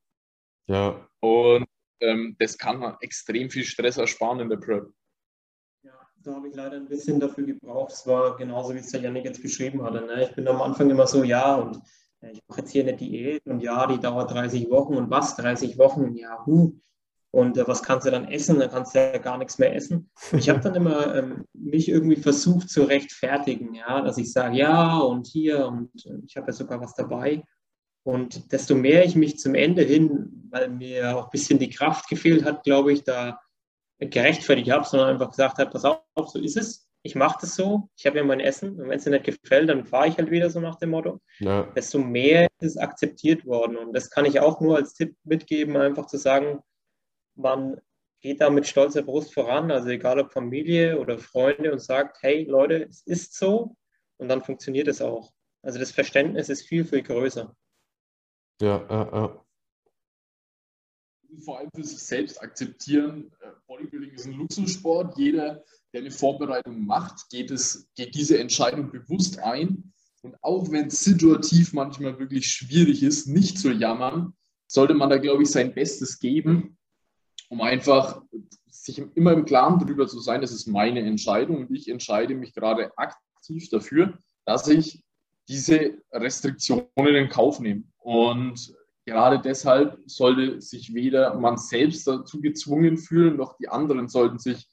Ja. 0.67 1.07
Und 1.21 1.65
ähm, 2.01 2.35
das 2.37 2.57
kann 2.57 2.95
extrem 3.01 3.49
viel 3.49 3.63
Stress 3.63 3.97
ersparen 3.97 4.39
in 4.41 4.49
der 4.49 4.57
Prep. 4.57 4.91
Da 6.27 6.35
habe 6.35 6.49
ich 6.49 6.55
leider 6.55 6.75
ein 6.75 6.89
bisschen 6.89 7.21
dafür 7.21 7.45
gebraucht. 7.45 7.93
Es 7.93 8.05
war 8.05 8.35
genauso, 8.35 8.73
wie 8.73 8.79
es 8.79 8.91
der 8.91 8.99
Janik 8.99 9.23
jetzt 9.23 9.41
beschrieben 9.41 9.81
hatte. 9.81 10.05
Ne? 10.05 10.25
Ich 10.25 10.35
bin 10.35 10.45
am 10.49 10.61
Anfang 10.61 10.89
immer 10.89 11.07
so, 11.07 11.23
ja, 11.23 11.55
und 11.55 11.77
äh, 12.19 12.31
ich 12.31 12.41
mache 12.49 12.59
jetzt 12.59 12.71
hier 12.71 12.83
eine 12.83 12.97
Diät 12.97 13.45
und 13.45 13.61
ja, 13.61 13.87
die 13.87 13.97
dauert 13.97 14.31
30 14.31 14.69
Wochen 14.69 14.95
und 14.95 15.09
was, 15.09 15.37
30 15.37 15.77
Wochen, 15.77 16.17
ja, 16.17 16.45
huh, 16.45 16.73
und 17.31 17.57
äh, 17.57 17.65
was 17.65 17.81
kannst 17.81 18.07
du 18.07 18.11
dann 18.11 18.27
essen? 18.27 18.59
Dann 18.59 18.69
kannst 18.69 18.93
du 18.93 18.99
ja 18.99 19.17
gar 19.19 19.37
nichts 19.37 19.57
mehr 19.57 19.73
essen. 19.73 20.09
Ich 20.33 20.49
habe 20.49 20.59
dann 20.59 20.75
immer 20.75 21.15
ähm, 21.15 21.45
mich 21.53 21.87
irgendwie 21.87 22.17
versucht 22.17 22.69
zu 22.69 22.83
rechtfertigen, 22.83 23.73
ja, 23.73 24.01
dass 24.01 24.17
ich 24.17 24.33
sage, 24.33 24.57
ja 24.57 24.97
und 24.97 25.27
hier 25.27 25.65
und 25.65 26.05
äh, 26.05 26.19
ich 26.25 26.35
habe 26.35 26.47
ja 26.47 26.53
sogar 26.53 26.81
was 26.81 26.93
dabei. 26.93 27.41
Und 28.03 28.51
desto 28.51 28.75
mehr 28.75 29.05
ich 29.05 29.15
mich 29.15 29.39
zum 29.39 29.55
Ende 29.55 29.83
hin, 29.83 30.49
weil 30.49 30.67
mir 30.67 31.17
auch 31.17 31.25
ein 31.25 31.31
bisschen 31.31 31.57
die 31.57 31.69
Kraft 31.69 32.09
gefehlt 32.09 32.43
hat, 32.43 32.65
glaube 32.65 32.91
ich, 32.91 33.05
da 33.05 33.39
gerechtfertigt 33.99 34.69
habe, 34.71 34.85
sondern 34.85 35.09
einfach 35.09 35.31
gesagt 35.31 35.57
habe, 35.57 35.71
pass 35.71 35.85
auf, 35.85 36.29
so 36.29 36.39
ist 36.39 36.57
es. 36.57 36.87
Ich 37.03 37.15
mache 37.15 37.37
das 37.41 37.55
so, 37.55 37.89
ich 37.95 38.05
habe 38.05 38.17
ja 38.17 38.23
mein 38.23 38.39
Essen 38.39 38.79
und 38.79 38.89
wenn 38.89 38.97
es 38.97 39.05
dir 39.05 39.11
nicht 39.11 39.25
gefällt, 39.25 39.69
dann 39.69 39.85
fahre 39.85 40.09
ich 40.09 40.17
halt 40.17 40.29
wieder 40.29 40.49
so 40.49 40.59
nach 40.59 40.75
dem 40.75 40.89
Motto. 40.89 41.21
Ja. 41.39 41.63
Desto 41.75 41.99
mehr 41.99 42.47
ist 42.59 42.71
es 42.71 42.77
akzeptiert 42.77 43.45
worden. 43.45 43.77
Und 43.77 43.93
das 43.93 44.09
kann 44.09 44.25
ich 44.25 44.39
auch 44.39 44.59
nur 44.59 44.75
als 44.75 44.93
Tipp 44.93 45.15
mitgeben, 45.23 45.77
einfach 45.77 46.07
zu 46.07 46.17
sagen, 46.17 46.59
man 47.35 47.79
geht 48.21 48.41
da 48.41 48.49
mit 48.49 48.67
stolzer 48.67 49.03
Brust 49.03 49.33
voran, 49.33 49.71
also 49.71 49.89
egal 49.89 50.19
ob 50.19 50.33
Familie 50.33 50.99
oder 50.99 51.17
Freunde 51.17 51.71
und 51.71 51.79
sagt, 51.79 52.21
hey 52.21 52.43
Leute, 52.43 52.83
es 52.89 53.01
ist 53.03 53.35
so 53.35 53.75
und 54.17 54.27
dann 54.27 54.43
funktioniert 54.43 54.87
es 54.87 55.01
auch. 55.01 55.31
Also 55.61 55.79
das 55.79 55.91
Verständnis 55.91 56.49
ist 56.49 56.67
viel, 56.67 56.85
viel 56.85 57.03
größer. 57.03 57.55
Ja, 58.61 58.85
ja, 58.89 59.09
ja. 59.13 59.45
Vor 61.45 61.59
allem 61.59 61.69
für 61.75 61.83
sich 61.83 61.99
selbst 61.99 62.41
akzeptieren, 62.41 63.31
Bodybuilding 63.67 64.11
ist 64.11 64.25
ein 64.25 64.33
Luxussport. 64.33 65.17
Jeder, 65.17 65.63
der 65.93 66.01
eine 66.01 66.11
Vorbereitung 66.11 66.85
macht, 66.85 67.29
geht, 67.29 67.51
es, 67.51 67.87
geht 67.95 68.15
diese 68.15 68.39
Entscheidung 68.39 68.91
bewusst 68.91 69.39
ein. 69.39 69.93
Und 70.21 70.35
auch 70.41 70.71
wenn 70.71 70.87
es 70.87 70.99
situativ 70.99 71.73
manchmal 71.73 72.19
wirklich 72.19 72.47
schwierig 72.47 73.03
ist, 73.03 73.27
nicht 73.27 73.59
zu 73.59 73.71
jammern, 73.71 74.33
sollte 74.67 74.93
man 74.93 75.09
da, 75.09 75.17
glaube 75.17 75.43
ich, 75.43 75.49
sein 75.49 75.73
Bestes 75.73 76.19
geben 76.19 76.77
um 77.49 77.61
einfach 77.61 78.21
sich 78.69 78.99
immer 79.15 79.33
im 79.33 79.45
Klaren 79.45 79.79
darüber 79.79 80.07
zu 80.07 80.19
sein, 80.19 80.41
das 80.41 80.51
ist 80.51 80.67
meine 80.67 81.01
Entscheidung 81.01 81.67
und 81.67 81.75
ich 81.75 81.89
entscheide 81.89 82.35
mich 82.35 82.53
gerade 82.53 82.91
aktiv 82.97 83.69
dafür, 83.69 84.17
dass 84.45 84.67
ich 84.67 85.03
diese 85.47 85.97
Restriktionen 86.11 86.87
in 86.95 87.29
Kauf 87.29 87.59
nehme. 87.59 87.83
Und 87.97 88.73
gerade 89.07 89.39
deshalb 89.39 89.97
sollte 90.05 90.61
sich 90.61 90.93
weder 90.93 91.33
man 91.39 91.57
selbst 91.57 92.05
dazu 92.07 92.41
gezwungen 92.41 92.97
fühlen, 92.97 93.37
noch 93.37 93.57
die 93.57 93.69
anderen 93.69 94.09
sollten 94.09 94.37
sich 94.37 94.67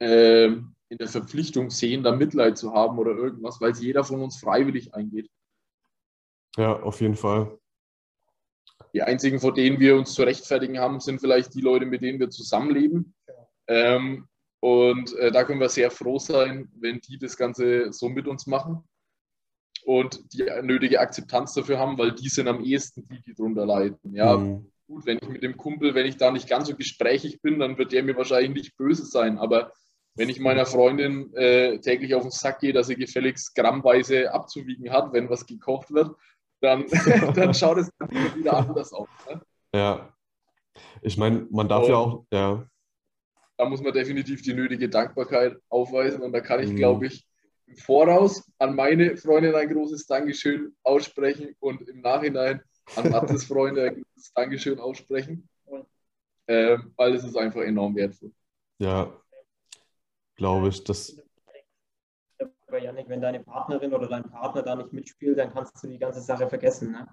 äh, 0.00 0.46
in 0.46 0.98
der 0.98 1.08
Verpflichtung 1.08 1.68
sehen, 1.68 2.02
da 2.02 2.16
Mitleid 2.16 2.56
zu 2.56 2.72
haben 2.72 2.98
oder 2.98 3.12
irgendwas, 3.12 3.60
weil 3.60 3.72
es 3.72 3.80
jeder 3.80 4.04
von 4.04 4.22
uns 4.22 4.40
freiwillig 4.40 4.94
eingeht. 4.94 5.30
Ja, 6.56 6.80
auf 6.80 7.00
jeden 7.02 7.14
Fall. 7.14 7.58
Die 8.94 9.02
einzigen, 9.02 9.38
vor 9.38 9.52
denen 9.52 9.78
wir 9.78 9.96
uns 9.96 10.14
zu 10.14 10.22
rechtfertigen 10.22 10.78
haben, 10.78 11.00
sind 11.00 11.20
vielleicht 11.20 11.54
die 11.54 11.60
Leute, 11.60 11.84
mit 11.84 12.02
denen 12.02 12.20
wir 12.20 12.30
zusammenleben. 12.30 13.14
Ähm, 13.68 14.28
und 14.60 15.14
äh, 15.16 15.30
da 15.30 15.44
können 15.44 15.60
wir 15.60 15.68
sehr 15.68 15.90
froh 15.90 16.18
sein, 16.18 16.70
wenn 16.76 17.00
die 17.00 17.18
das 17.18 17.36
Ganze 17.36 17.92
so 17.92 18.08
mit 18.08 18.26
uns 18.26 18.46
machen 18.46 18.82
und 19.84 20.32
die 20.32 20.44
nötige 20.62 21.00
Akzeptanz 21.00 21.54
dafür 21.54 21.78
haben, 21.78 21.98
weil 21.98 22.12
die 22.12 22.28
sind 22.28 22.48
am 22.48 22.62
ehesten 22.62 23.06
die, 23.08 23.20
die 23.22 23.34
drunter 23.34 23.66
leiden. 23.66 23.98
Ja, 24.12 24.36
mhm. 24.36 24.70
gut, 24.86 25.06
wenn 25.06 25.18
ich 25.20 25.28
mit 25.28 25.42
dem 25.42 25.56
Kumpel, 25.56 25.94
wenn 25.94 26.06
ich 26.06 26.16
da 26.16 26.30
nicht 26.30 26.48
ganz 26.48 26.68
so 26.68 26.76
gesprächig 26.76 27.42
bin, 27.42 27.58
dann 27.58 27.78
wird 27.78 27.92
der 27.92 28.02
mir 28.02 28.16
wahrscheinlich 28.16 28.52
nicht 28.52 28.76
böse 28.76 29.04
sein. 29.04 29.38
Aber 29.38 29.72
wenn 30.14 30.28
ich 30.28 30.40
meiner 30.40 30.66
Freundin 30.66 31.34
äh, 31.34 31.78
täglich 31.78 32.14
auf 32.14 32.22
den 32.22 32.30
Sack 32.30 32.60
gehe, 32.60 32.72
dass 32.72 32.88
sie 32.88 32.96
gefälligst 32.96 33.54
grammweise 33.54 34.32
abzuwiegen 34.32 34.90
hat, 34.92 35.12
wenn 35.12 35.30
was 35.30 35.46
gekocht 35.46 35.90
wird, 35.92 36.14
dann, 36.60 36.86
dann 37.34 37.54
schaut 37.54 37.78
es 37.78 37.90
wieder 38.36 38.56
anders 38.56 38.92
aus. 38.92 39.08
Ne? 39.28 39.40
Ja. 39.74 40.12
Ich 41.00 41.16
meine, 41.16 41.46
man 41.50 41.68
darf 41.68 41.84
und 41.84 41.88
ja 41.88 41.96
auch, 41.96 42.24
ja. 42.32 42.66
Da 43.56 43.68
muss 43.68 43.82
man 43.82 43.92
definitiv 43.92 44.42
die 44.42 44.54
nötige 44.54 44.88
Dankbarkeit 44.88 45.56
aufweisen 45.68 46.22
und 46.22 46.32
da 46.32 46.40
kann 46.40 46.62
ich, 46.62 46.70
mhm. 46.70 46.76
glaube 46.76 47.06
ich, 47.06 47.26
im 47.72 47.78
Voraus 47.78 48.50
an 48.58 48.74
meine 48.74 49.16
Freundin 49.16 49.54
ein 49.54 49.68
großes 49.68 50.06
Dankeschön 50.06 50.74
aussprechen 50.82 51.54
und 51.60 51.88
im 51.88 52.00
Nachhinein 52.00 52.62
an 52.96 53.10
Mattes 53.10 53.44
Freunde 53.44 53.84
ein 53.84 53.94
großes 53.94 54.32
Dankeschön 54.34 54.78
aussprechen, 54.78 55.48
äh, 56.46 56.78
weil 56.96 57.14
es 57.14 57.24
ist 57.24 57.36
einfach 57.36 57.62
enorm 57.62 57.96
wertvoll. 57.96 58.32
Ja, 58.78 59.12
glaube 60.36 60.68
ich. 60.68 60.84
Das 60.84 61.16
aber 62.68 62.82
Janik, 62.82 63.06
wenn 63.10 63.20
deine 63.20 63.40
Partnerin 63.40 63.92
oder 63.92 64.08
dein 64.08 64.24
Partner 64.24 64.62
da 64.62 64.74
nicht 64.74 64.94
mitspielt, 64.94 65.36
dann 65.36 65.52
kannst 65.52 65.82
du 65.82 65.88
die 65.88 65.98
ganze 65.98 66.22
Sache 66.22 66.48
vergessen. 66.48 66.92
Ne? 66.92 67.06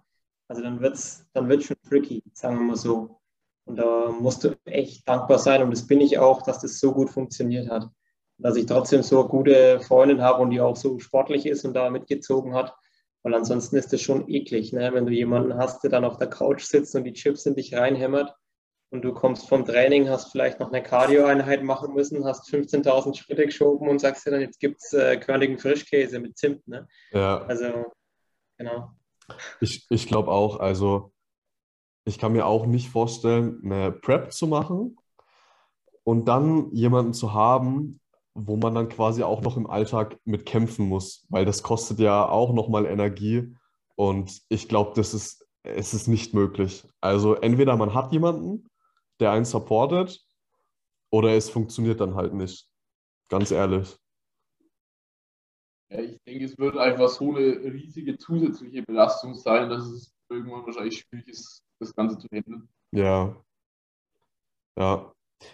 Also 0.48 0.62
dann 0.62 0.80
wird 0.80 0.96
es 0.96 1.28
dann 1.34 1.50
wird's 1.50 1.66
schon 1.66 1.76
tricky, 1.88 2.24
sagen 2.34 2.58
wir 2.58 2.64
mal 2.64 2.78
so. 2.78 3.20
Und 3.66 3.76
da 3.76 4.10
musst 4.10 4.46
du 4.46 4.58
echt 4.64 5.08
dankbar 5.08 5.38
sein 5.38 5.62
und 5.62 5.72
das 5.72 5.86
bin 5.86 6.00
ich 6.00 6.18
auch, 6.18 6.42
dass 6.44 6.60
das 6.60 6.80
so 6.80 6.94
gut 6.94 7.10
funktioniert 7.10 7.70
hat. 7.70 7.90
Dass 8.40 8.56
ich 8.56 8.66
trotzdem 8.66 9.04
so 9.04 9.28
gute 9.28 9.80
Freundin 9.82 10.22
habe 10.22 10.42
und 10.42 10.50
die 10.50 10.62
auch 10.62 10.76
so 10.76 10.98
sportlich 11.00 11.46
ist 11.46 11.66
und 11.66 11.74
da 11.74 11.90
mitgezogen 11.90 12.56
hat. 12.56 12.76
Weil 13.22 13.34
ansonsten 13.34 13.76
ist 13.76 13.92
das 13.92 14.02
schon 14.02 14.30
eklig, 14.30 14.72
ne? 14.72 14.94
wenn 14.94 15.06
du 15.06 15.12
jemanden 15.12 15.58
hast, 15.58 15.84
der 15.84 15.90
dann 15.92 16.06
auf 16.06 16.18
der 16.18 16.30
Couch 16.30 16.64
sitzt 16.64 16.96
und 16.96 17.04
die 17.04 17.14
Chips 17.14 17.46
in 17.46 17.56
dich 17.56 17.74
reinhämmert 17.74 18.34
und 18.92 19.04
du 19.04 19.14
kommst 19.14 19.48
vom 19.48 19.66
Training, 19.66 20.10
hast 20.10 20.32
vielleicht 20.32 20.60
noch 20.60 20.72
eine 20.72 20.82
Cardio-Einheit 20.82 21.64
machen 21.64 21.94
müssen, 21.94 22.26
hast 22.26 22.50
15.000 22.50 23.16
Schritte 23.16 23.46
geschoben 23.46 23.90
und 23.90 24.00
sagst 24.00 24.26
dir 24.26 24.32
dann, 24.32 24.42
jetzt 24.42 24.60
gibt 24.60 24.82
es 24.82 24.94
äh, 24.94 25.18
körnigen 25.18 25.60
Frischkäse 25.60 26.20
mit 26.20 26.38
Zimt. 26.38 26.66
Ne? 26.68 26.88
Ja. 27.12 27.46
Also, 27.46 27.92
genau. 28.58 28.92
Ich, 29.60 29.86
ich 29.90 30.08
glaube 30.08 30.32
auch, 30.32 30.60
also 30.60 31.12
ich 32.06 32.18
kann 32.18 32.34
mir 32.34 32.46
auch 32.46 32.66
nicht 32.66 32.90
vorstellen, 32.90 33.62
eine 33.64 33.92
Prep 33.92 34.32
zu 34.32 34.48
machen 34.48 34.98
und 36.04 36.26
dann 36.26 36.72
jemanden 36.72 37.14
zu 37.14 37.34
haben, 37.34 38.00
wo 38.48 38.56
man 38.58 38.76
dann 38.76 38.90
quasi 38.90 39.24
auch 39.24 39.42
noch 39.42 39.58
im 39.58 39.68
Alltag 39.68 40.20
mit 40.26 40.46
kämpfen 40.46 40.88
muss, 40.88 41.26
weil 41.30 41.46
das 41.46 41.64
kostet 41.64 42.00
ja 42.00 42.28
auch 42.28 42.54
nochmal 42.54 42.86
Energie 42.86 43.56
und 43.96 44.42
ich 44.50 44.68
glaube, 44.70 44.94
das 44.96 45.14
ist, 45.14 45.46
es 45.64 45.94
ist 45.94 46.08
nicht 46.08 46.34
möglich. 46.34 46.88
Also 47.02 47.36
entweder 47.36 47.76
man 47.76 47.94
hat 47.94 48.12
jemanden, 48.14 48.70
der 49.20 49.32
einen 49.32 49.46
supportet 49.46 50.26
oder 51.12 51.36
es 51.36 51.50
funktioniert 51.50 52.00
dann 52.00 52.16
halt 52.16 52.34
nicht. 52.34 52.68
Ganz 53.30 53.52
ehrlich. 53.52 53.98
Ja, 55.92 56.00
ich 56.00 56.18
denke, 56.26 56.46
es 56.46 56.58
wird 56.58 56.78
einfach 56.78 57.10
so 57.10 57.36
eine 57.36 57.58
riesige 57.74 58.18
zusätzliche 58.18 58.84
Belastung 58.84 59.34
sein, 59.34 59.70
dass 59.70 59.86
es 59.88 60.14
irgendwann 60.30 60.66
wahrscheinlich 60.66 61.00
schwierig 61.00 61.28
ist, 61.28 61.64
das 61.80 61.94
Ganze 61.96 62.18
zu 62.18 62.28
handeln. 62.32 62.70
Ja. 62.92 63.36
Ja. 64.78 65.12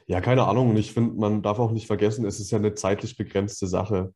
Ja, 0.07 0.21
keine 0.21 0.45
Ahnung. 0.45 0.69
Und 0.71 0.77
ich 0.77 0.93
finde, 0.93 1.15
man 1.19 1.41
darf 1.41 1.59
auch 1.59 1.71
nicht 1.71 1.88
vergessen, 1.88 2.25
es 2.25 2.39
ist 2.39 2.51
ja 2.51 2.57
eine 2.57 2.73
zeitlich 2.73 3.17
begrenzte 3.17 3.67
Sache. 3.67 4.13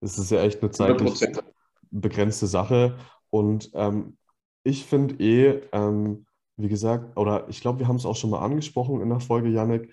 Es 0.00 0.18
ist 0.18 0.30
ja 0.30 0.42
echt 0.42 0.62
eine 0.62 0.70
zeitlich 0.70 1.12
100%. 1.12 1.42
begrenzte 1.90 2.46
Sache. 2.46 2.96
Und 3.30 3.70
ähm, 3.74 4.16
ich 4.64 4.84
finde 4.84 5.22
eh, 5.22 5.62
ähm, 5.72 6.26
wie 6.56 6.68
gesagt, 6.68 7.16
oder 7.16 7.48
ich 7.48 7.60
glaube, 7.60 7.80
wir 7.80 7.88
haben 7.88 7.96
es 7.96 8.06
auch 8.06 8.16
schon 8.16 8.30
mal 8.30 8.44
angesprochen 8.44 9.00
in 9.00 9.08
der 9.08 9.20
Folge, 9.20 9.48
Yannick, 9.48 9.92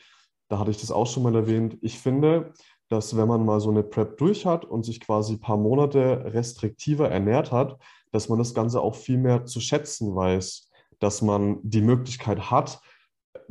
da 0.49 0.59
hatte 0.59 0.71
ich 0.71 0.79
das 0.79 0.91
auch 0.91 1.07
schon 1.07 1.23
mal 1.23 1.35
erwähnt. 1.35 1.77
Ich 1.81 1.99
finde, 1.99 2.53
dass 2.89 3.17
wenn 3.17 3.27
man 3.27 3.45
mal 3.45 3.59
so 3.59 3.69
eine 3.69 3.83
Prep 3.83 4.17
durch 4.17 4.45
hat 4.45 4.65
und 4.65 4.83
sich 4.83 5.01
quasi 5.01 5.33
ein 5.33 5.39
paar 5.39 5.57
Monate 5.57 6.33
restriktiver 6.33 7.09
ernährt 7.09 7.51
hat, 7.51 7.77
dass 8.11 8.29
man 8.29 8.39
das 8.39 8.53
Ganze 8.53 8.81
auch 8.81 8.95
viel 8.95 9.17
mehr 9.17 9.45
zu 9.45 9.59
schätzen 9.59 10.15
weiß, 10.15 10.69
dass 10.99 11.21
man 11.21 11.59
die 11.63 11.81
Möglichkeit 11.81 12.49
hat, 12.49 12.79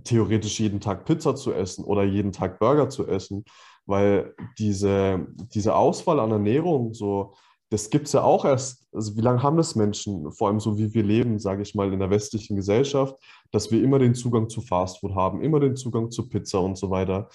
theoretisch 0.04 0.60
jeden 0.60 0.80
Tag 0.80 1.04
Pizza 1.04 1.34
zu 1.34 1.52
essen 1.52 1.84
oder 1.84 2.04
jeden 2.04 2.32
Tag 2.32 2.58
Burger 2.58 2.88
zu 2.88 3.06
essen, 3.06 3.44
weil 3.86 4.34
diese, 4.58 5.26
diese 5.54 5.74
Auswahl 5.74 6.20
an 6.20 6.32
Ernährung, 6.32 6.94
so 6.94 7.34
das 7.70 7.90
gibt 7.90 8.06
es 8.06 8.12
ja 8.12 8.22
auch 8.22 8.44
erst, 8.44 8.86
also 8.92 9.16
wie 9.16 9.20
lange 9.20 9.42
haben 9.42 9.56
das 9.56 9.74
Menschen, 9.74 10.30
vor 10.32 10.48
allem 10.48 10.60
so 10.60 10.78
wie 10.78 10.94
wir 10.94 11.02
leben, 11.02 11.38
sage 11.38 11.62
ich 11.62 11.74
mal, 11.74 11.92
in 11.92 11.98
der 11.98 12.10
westlichen 12.10 12.54
Gesellschaft, 12.54 13.16
dass 13.50 13.70
wir 13.72 13.82
immer 13.82 13.98
den 13.98 14.14
Zugang 14.14 14.48
zu 14.48 14.60
Fastfood 14.60 15.14
haben, 15.14 15.42
immer 15.42 15.58
den 15.58 15.74
Zugang 15.74 16.10
zu 16.10 16.28
Pizza 16.28 16.60
und 16.60 16.78
so 16.78 16.90
weiter. 16.90 17.28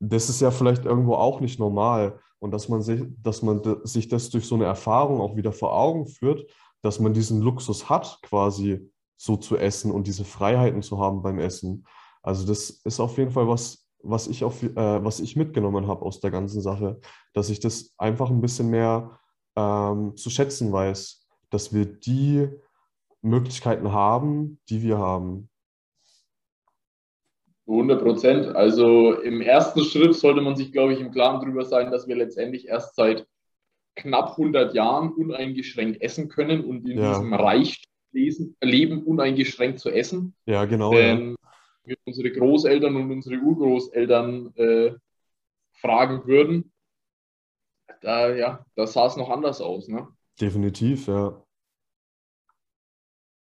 Das 0.00 0.30
ist 0.30 0.40
ja 0.40 0.50
vielleicht 0.50 0.86
irgendwo 0.86 1.14
auch 1.14 1.40
nicht 1.40 1.58
normal. 1.58 2.18
Und 2.38 2.52
dass 2.52 2.68
man 2.68 2.82
sich, 2.82 3.02
dass 3.22 3.42
man 3.42 3.60
sich 3.84 4.08
das 4.08 4.30
durch 4.30 4.46
so 4.46 4.54
eine 4.54 4.64
Erfahrung 4.64 5.20
auch 5.20 5.36
wieder 5.36 5.52
vor 5.52 5.74
Augen 5.74 6.06
führt, 6.06 6.48
dass 6.82 7.00
man 7.00 7.12
diesen 7.12 7.40
Luxus 7.40 7.90
hat, 7.90 8.20
quasi 8.22 8.90
so 9.18 9.36
zu 9.36 9.58
essen 9.58 9.90
und 9.90 10.06
diese 10.06 10.24
Freiheiten 10.24 10.80
zu 10.80 10.98
haben 10.98 11.22
beim 11.22 11.38
Essen. 11.38 11.84
Also 12.22 12.46
das 12.46 12.70
ist 12.70 13.00
auf 13.00 13.18
jeden 13.18 13.32
Fall 13.32 13.48
was, 13.48 13.86
was 14.02 14.28
ich, 14.28 14.44
auf, 14.44 14.62
äh, 14.62 14.74
was 14.76 15.20
ich 15.20 15.36
mitgenommen 15.36 15.88
habe 15.88 16.02
aus 16.02 16.20
der 16.20 16.30
ganzen 16.30 16.62
Sache, 16.62 17.00
dass 17.34 17.50
ich 17.50 17.60
das 17.60 17.92
einfach 17.98 18.30
ein 18.30 18.40
bisschen 18.40 18.70
mehr 18.70 19.18
ähm, 19.56 20.16
zu 20.16 20.30
schätzen 20.30 20.72
weiß, 20.72 21.26
dass 21.50 21.74
wir 21.74 21.84
die 21.84 22.48
Möglichkeiten 23.20 23.92
haben, 23.92 24.60
die 24.68 24.82
wir 24.82 24.98
haben. 24.98 25.50
100 27.66 28.02
Prozent. 28.02 28.46
Also 28.46 29.14
im 29.20 29.40
ersten 29.40 29.80
Schritt 29.84 30.14
sollte 30.14 30.40
man 30.40 30.56
sich, 30.56 30.72
glaube 30.72 30.94
ich, 30.94 31.00
im 31.00 31.10
Klaren 31.10 31.40
darüber 31.40 31.64
sein, 31.64 31.90
dass 31.90 32.06
wir 32.06 32.16
letztendlich 32.16 32.68
erst 32.68 32.94
seit 32.94 33.26
knapp 33.96 34.30
100 34.30 34.74
Jahren 34.74 35.12
uneingeschränkt 35.12 36.00
essen 36.00 36.28
können 36.28 36.64
und 36.64 36.88
in 36.88 36.98
ja. 36.98 37.10
diesem 37.10 37.32
Reich 38.14 38.36
leben, 38.60 39.02
uneingeschränkt 39.02 39.80
zu 39.80 39.90
essen. 39.90 40.34
Ja, 40.46 40.64
genau. 40.64 40.92
Wenn 40.92 41.30
ja. 41.30 41.36
wir 41.84 41.96
unsere 42.04 42.30
Großeltern 42.30 42.96
und 42.96 43.10
unsere 43.10 43.36
Urgroßeltern 43.36 44.54
äh, 44.56 44.92
fragen 45.72 46.26
würden, 46.26 46.72
da, 48.00 48.34
ja, 48.34 48.64
da 48.74 48.86
sah 48.86 49.06
es 49.06 49.16
noch 49.16 49.30
anders 49.30 49.60
aus. 49.60 49.88
Ne? 49.88 50.06
Definitiv, 50.40 51.08
ja. 51.08 51.42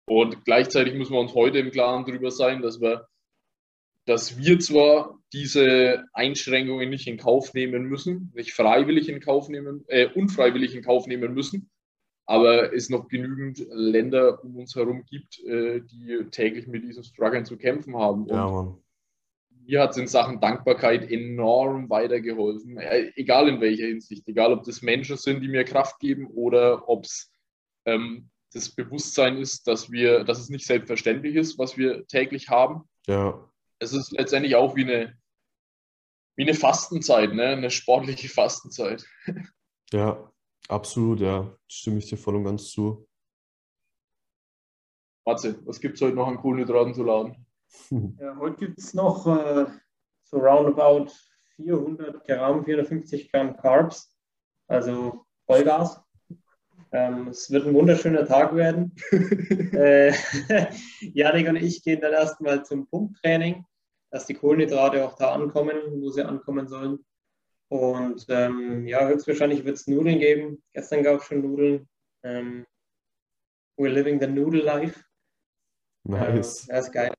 Und 0.05 0.43
gleichzeitig 0.43 0.95
müssen 0.95 1.14
wir 1.14 1.20
uns 1.20 1.36
heute 1.36 1.60
im 1.60 1.70
Klaren 1.70 2.03
darüber 2.03 2.32
sein, 2.32 2.64
dass 2.64 2.82
wir, 2.82 3.07
dass 4.05 4.39
wir 4.39 4.60
zwar 4.60 5.20
diese 5.34 6.05
Einschränkungen 6.14 6.89
nicht 6.89 7.05
in 7.05 7.18
Kauf 7.18 7.53
nehmen 7.53 7.84
müssen, 7.84 8.32
nicht 8.34 8.53
freiwillig 8.53 9.07
in 9.07 9.20
Kauf 9.20 9.49
nehmen, 9.49 9.86
äh, 9.88 10.07
unfreiwillig 10.07 10.74
in 10.74 10.82
Kauf 10.82 11.05
nehmen 11.05 11.36
müssen, 11.36 11.70
aber 12.30 12.73
es 12.73 12.89
noch 12.89 13.07
genügend 13.07 13.65
Länder 13.71 14.43
um 14.43 14.57
uns 14.57 14.75
herum 14.75 15.03
gibt, 15.05 15.39
äh, 15.45 15.82
die 15.82 16.25
täglich 16.30 16.67
mit 16.67 16.84
diesen 16.84 17.03
Struggeln 17.03 17.45
zu 17.45 17.57
kämpfen 17.57 17.97
haben. 17.97 18.23
Und 18.23 18.30
ja, 18.30 18.47
Mann 18.47 18.77
mir 19.69 19.82
hat 19.82 19.91
es 19.91 19.97
in 19.97 20.07
Sachen 20.07 20.39
Dankbarkeit 20.39 21.11
enorm 21.11 21.91
weitergeholfen, 21.91 22.77
äh, 22.77 23.11
egal 23.15 23.47
in 23.47 23.61
welcher 23.61 23.86
Hinsicht, 23.86 24.27
egal 24.27 24.51
ob 24.51 24.63
das 24.63 24.82
Menschen 24.82 25.15
sind, 25.15 25.41
die 25.41 25.47
mir 25.47 25.63
Kraft 25.63 25.99
geben 25.99 26.25
oder 26.27 26.89
ob 26.89 27.05
es 27.05 27.32
ähm, 27.86 28.32
das 28.51 28.71
Bewusstsein 28.71 29.38
ist, 29.38 29.67
dass 29.67 29.91
wir, 29.91 30.23
dass 30.23 30.39
es 30.39 30.49
nicht 30.49 30.65
selbstverständlich 30.65 31.36
ist, 31.36 31.59
was 31.59 31.77
wir 31.77 32.07
täglich 32.07 32.49
haben. 32.49 32.89
Ja. 33.05 33.47
Es 33.77 33.93
ist 33.93 34.11
letztendlich 34.11 34.55
auch 34.55 34.75
wie 34.75 34.86
eine, 34.86 35.15
wie 36.36 36.43
eine 36.43 36.55
Fastenzeit, 36.55 37.34
ne? 37.34 37.49
eine 37.49 37.69
sportliche 37.69 38.27
Fastenzeit. 38.27 39.05
Ja, 39.91 40.32
absolut, 40.70 41.20
ja. 41.20 41.53
Stimme 41.67 41.97
ich 41.97 42.07
dir 42.07 42.17
voll 42.17 42.36
und 42.36 42.45
ganz 42.45 42.70
zu. 42.70 43.05
Matze, 45.26 45.59
was 45.65 45.80
gibt 45.80 45.95
es 45.95 46.01
heute 46.01 46.15
noch 46.15 46.28
an 46.28 46.38
Kohlenhydraten 46.38 46.93
zu 46.93 47.03
laden? 47.03 47.45
Ja, 48.20 48.36
heute 48.39 48.55
gibt 48.55 48.80
es 48.80 48.95
noch 48.95 49.28
äh, 49.28 49.67
so 50.24 50.38
roundabout 50.38 51.11
400 51.57 52.26
Gramm, 52.26 52.65
450 52.65 53.32
Gramm 53.32 53.55
Carbs, 53.57 54.17
also 54.67 55.26
Vollgas. 55.45 56.01
Ähm, 56.91 57.28
es 57.28 57.51
wird 57.51 57.67
ein 57.67 57.76
wunderschöner 57.76 58.26
Tag 58.26 58.55
werden. 58.55 58.95
äh, 59.74 60.13
Janik 61.01 61.47
und 61.47 61.57
ich 61.57 61.84
gehen 61.84 62.01
dann 62.01 62.13
erstmal 62.13 62.65
zum 62.65 62.88
Pumptraining, 62.88 63.65
dass 64.09 64.26
die 64.26 64.34
Kohlenhydrate 64.34 65.05
auch 65.05 65.15
da 65.15 65.34
ankommen, 65.34 65.78
wo 66.01 66.09
sie 66.09 66.24
ankommen 66.24 66.67
sollen. 66.67 67.05
Und 67.70 68.26
ähm, 68.30 68.88
ja, 68.88 69.07
höchstwahrscheinlich 69.07 69.63
wird 69.63 69.78
es 69.78 69.88
Nudeln 69.88 70.20
geben. 70.20 70.63
Gestern 70.74 71.03
gab 71.03 71.22
es 71.22 71.26
schon 71.26 71.41
Nudeln. 71.41 71.88
Ähm, 72.24 72.65
we're 73.78 73.89
living 73.89 74.20
the 74.20 74.28
noodle 74.28 74.63
life. 74.63 75.03
Nice. 76.03 76.65
Ja, 76.67 76.76
das 76.76 76.88
ist 76.88 76.91
geil. 76.91 77.13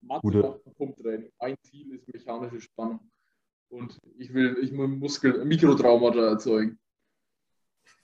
Mathe 0.00 0.60
Pumptraining. 0.76 1.32
Ein 1.38 1.56
Ziel 1.62 1.96
ist 1.96 2.06
mechanische 2.08 2.60
Spannung. 2.60 3.10
Und 3.68 3.98
ich 4.16 4.32
will, 4.32 4.56
ich 4.62 4.70
will 4.72 4.86
Muskel, 4.86 5.44
Mikrotraumata 5.44 6.30
erzeugen. 6.30 6.78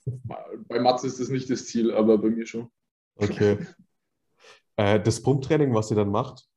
Bei 0.05 0.81
Matze 0.81 1.07
ist 1.07 1.20
das 1.20 1.29
nicht 1.29 1.49
das 1.49 1.66
Ziel, 1.66 1.93
aber 1.93 2.18
bei 2.18 2.31
mir 2.31 2.47
schon. 2.47 2.68
Okay. 3.14 3.59
Äh, 4.77 5.01
das 5.01 5.23
Pumptraining, 5.23 5.73
was 5.73 5.91
ihr 5.91 5.97
dann 5.97 6.11
macht, 6.11 6.49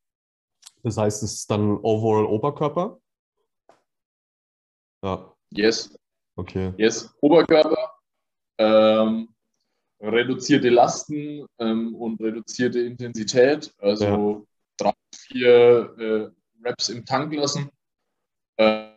das 0.81 0.97
heißt, 0.97 1.21
es 1.21 1.33
ist 1.33 1.51
dann 1.51 1.77
overall 1.77 2.25
Oberkörper? 2.25 2.99
Ja, 5.03 5.35
Yes, 5.51 5.97
okay. 6.35 6.73
yes. 6.77 7.13
Oberkörper, 7.21 7.91
ähm, 8.57 9.29
reduzierte 10.01 10.69
Lasten 10.69 11.45
ähm, 11.59 11.95
und 11.95 12.19
reduzierte 12.21 12.79
Intensität. 12.81 13.73
Also 13.79 14.45
drei, 14.77 14.91
vier 15.13 15.95
äh, 15.97 16.67
Reps 16.67 16.89
im 16.89 17.05
Tank 17.05 17.33
lassen. 17.33 17.69
Äh, 18.57 18.89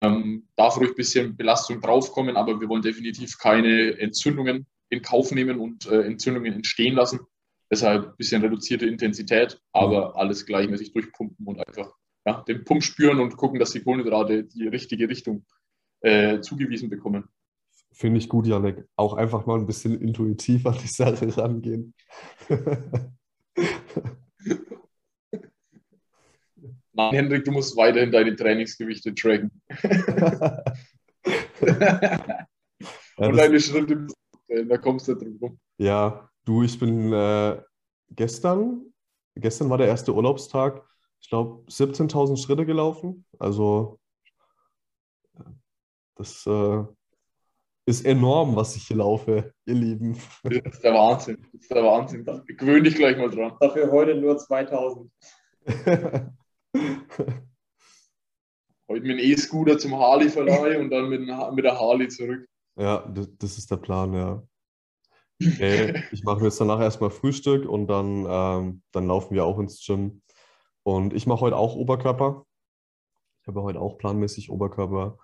ähm, 0.00 0.48
darf 0.56 0.78
ruhig 0.78 0.90
ein 0.90 0.96
bisschen 0.96 1.36
Belastung 1.36 1.80
draufkommen, 1.80 2.36
aber 2.36 2.60
wir 2.60 2.68
wollen 2.68 2.82
definitiv 2.82 3.36
keine 3.38 3.98
Entzündungen 3.98 4.66
in 4.90 5.02
Kauf 5.02 5.32
nehmen 5.32 5.58
und 5.58 5.86
äh, 5.86 6.02
Entzündungen 6.02 6.54
entstehen 6.54 6.94
lassen. 6.94 7.20
Deshalb 7.70 8.06
ein 8.06 8.16
bisschen 8.16 8.40
reduzierte 8.40 8.86
Intensität, 8.86 9.60
aber 9.72 10.16
alles 10.16 10.46
gleichmäßig 10.46 10.92
durchpumpen 10.92 11.46
und 11.46 11.66
einfach 11.66 11.92
ja, 12.28 12.44
den 12.46 12.64
Pump 12.64 12.84
spüren 12.84 13.20
und 13.20 13.36
gucken, 13.38 13.58
dass 13.58 13.70
die 13.70 13.80
Kohlenhydrate 13.80 14.44
die 14.44 14.68
richtige 14.68 15.08
Richtung 15.08 15.46
äh, 16.00 16.40
zugewiesen 16.40 16.90
bekommen. 16.90 17.24
Finde 17.92 18.18
ich 18.18 18.28
gut, 18.28 18.46
Janek. 18.46 18.86
Auch 18.96 19.14
einfach 19.14 19.46
mal 19.46 19.58
ein 19.58 19.64
bisschen 19.66 19.98
intuitiv 20.00 20.66
an 20.66 20.76
die 20.80 20.88
Sache 20.88 21.34
rangehen. 21.36 21.94
Nein, 26.92 27.14
Hendrik, 27.14 27.44
du 27.44 27.52
musst 27.52 27.76
weiterhin 27.76 28.12
deine 28.12 28.36
Trainingsgewichte 28.36 29.14
tracken. 29.14 29.50
Und 33.16 33.36
deine 33.36 33.58
Schritte, 33.58 34.06
da 34.66 34.76
kommst 34.76 35.08
du 35.08 35.14
drum 35.14 35.38
rum. 35.40 35.58
ja, 35.78 36.28
du, 36.44 36.62
ich 36.62 36.78
bin 36.78 37.12
äh, 37.12 37.60
gestern, 38.10 38.92
gestern 39.34 39.70
war 39.70 39.78
der 39.78 39.88
erste 39.88 40.14
Urlaubstag, 40.14 40.84
ich 41.20 41.28
glaube 41.28 41.64
17.000 41.68 42.36
Schritte 42.36 42.66
gelaufen. 42.66 43.24
Also 43.38 43.98
das 46.16 46.46
äh, 46.46 46.84
ist 47.86 48.04
enorm, 48.04 48.56
was 48.56 48.76
ich 48.76 48.86
hier 48.86 48.98
laufe, 48.98 49.52
ihr 49.66 49.74
Lieben. 49.74 50.18
Das 50.42 50.74
ist 50.74 50.84
der 50.84 50.94
Wahnsinn. 50.94 51.46
Das 51.52 51.62
ist 51.62 51.70
der 51.70 51.84
Wahnsinn. 51.84 52.24
Gewöhn 52.46 52.84
dich 52.84 52.96
gleich 52.96 53.16
mal 53.16 53.30
dran. 53.30 53.56
Dafür 53.60 53.90
heute 53.90 54.14
nur 54.14 54.36
2000. 54.36 55.10
Heute 58.90 59.02
mit 59.02 59.18
dem 59.18 59.18
E-Scooter 59.18 59.78
zum 59.78 59.98
Harley-Verleih 59.98 60.78
und 60.78 60.88
dann 60.88 61.10
mit, 61.10 61.20
mit 61.20 61.64
der 61.64 61.78
Harley 61.78 62.08
zurück. 62.08 62.48
Ja, 62.78 63.06
das, 63.06 63.28
das 63.36 63.58
ist 63.58 63.70
der 63.70 63.76
Plan, 63.76 64.14
ja. 64.14 64.42
Okay, 65.42 66.02
ich 66.12 66.24
mache 66.24 66.40
mir 66.40 66.46
jetzt 66.46 66.60
danach 66.60 66.80
erstmal 66.80 67.10
Frühstück 67.10 67.68
und 67.68 67.86
dann, 67.86 68.26
ähm, 68.28 68.82
dann 68.92 69.06
laufen 69.06 69.34
wir 69.34 69.44
auch 69.44 69.58
ins 69.58 69.84
Gym. 69.84 70.22
Und 70.88 71.12
ich 71.12 71.26
mache 71.26 71.42
heute 71.42 71.58
auch 71.58 71.74
Oberkörper. 71.74 72.46
Ich 73.42 73.46
habe 73.46 73.60
heute 73.60 73.78
auch 73.78 73.98
planmäßig 73.98 74.48
Oberkörper 74.48 75.18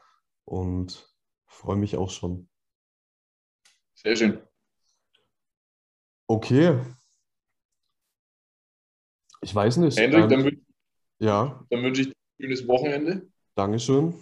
und 0.44 1.10
freue 1.46 1.76
mich 1.76 1.96
auch 1.96 2.10
schon. 2.10 2.50
Sehr 3.94 4.14
schön. 4.14 4.42
Okay. 6.26 6.78
Ich 9.40 9.54
weiß 9.54 9.78
nicht. 9.78 9.96
Hendrik, 9.96 10.24
ähm, 10.24 10.28
dann, 10.28 10.40
wün- 10.42 10.66
ja, 11.18 11.64
dann 11.70 11.82
wünsche 11.82 12.02
ich 12.02 12.08
dir 12.08 12.12
ein 12.12 12.42
schönes 12.42 12.68
Wochenende. 12.68 13.32
Dankeschön. 13.54 14.12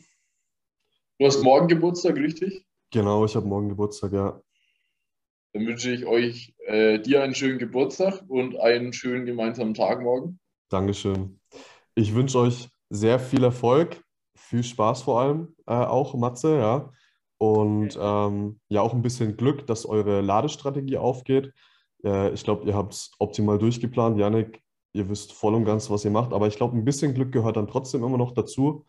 Du 1.18 1.26
hast 1.26 1.42
morgen 1.42 1.66
Geburtstag, 1.66 2.18
richtig? 2.18 2.64
Genau, 2.92 3.24
ich 3.24 3.34
habe 3.34 3.46
morgen 3.48 3.68
Geburtstag, 3.68 4.12
ja. 4.12 4.40
Dann 5.54 5.66
wünsche 5.66 5.90
ich 5.92 6.06
euch 6.06 6.54
äh, 6.66 7.00
dir 7.00 7.24
einen 7.24 7.34
schönen 7.34 7.58
Geburtstag 7.58 8.22
und 8.28 8.60
einen 8.60 8.92
schönen 8.92 9.26
gemeinsamen 9.26 9.74
Tag 9.74 10.02
morgen. 10.02 10.38
Dankeschön. 10.72 11.38
Ich 11.94 12.14
wünsche 12.14 12.38
euch 12.38 12.68
sehr 12.88 13.18
viel 13.18 13.44
Erfolg, 13.44 14.02
viel 14.34 14.64
Spaß 14.64 15.02
vor 15.02 15.20
allem 15.20 15.54
äh, 15.66 15.72
auch, 15.72 16.14
Matze, 16.14 16.58
ja. 16.58 16.90
Und 17.38 17.98
ähm, 18.00 18.60
ja, 18.68 18.82
auch 18.82 18.94
ein 18.94 19.02
bisschen 19.02 19.36
Glück, 19.36 19.66
dass 19.66 19.84
eure 19.84 20.20
Ladestrategie 20.20 20.96
aufgeht. 20.96 21.52
Äh, 22.04 22.32
ich 22.32 22.44
glaube, 22.44 22.66
ihr 22.66 22.74
habt 22.74 22.94
es 22.94 23.10
optimal 23.18 23.58
durchgeplant. 23.58 24.18
Janik, 24.18 24.62
ihr 24.92 25.08
wisst 25.08 25.32
voll 25.32 25.54
und 25.54 25.64
ganz, 25.64 25.90
was 25.90 26.04
ihr 26.04 26.10
macht. 26.10 26.32
Aber 26.32 26.46
ich 26.46 26.56
glaube, 26.56 26.76
ein 26.76 26.84
bisschen 26.84 27.14
Glück 27.14 27.32
gehört 27.32 27.56
dann 27.56 27.66
trotzdem 27.66 28.04
immer 28.04 28.18
noch 28.18 28.32
dazu. 28.32 28.86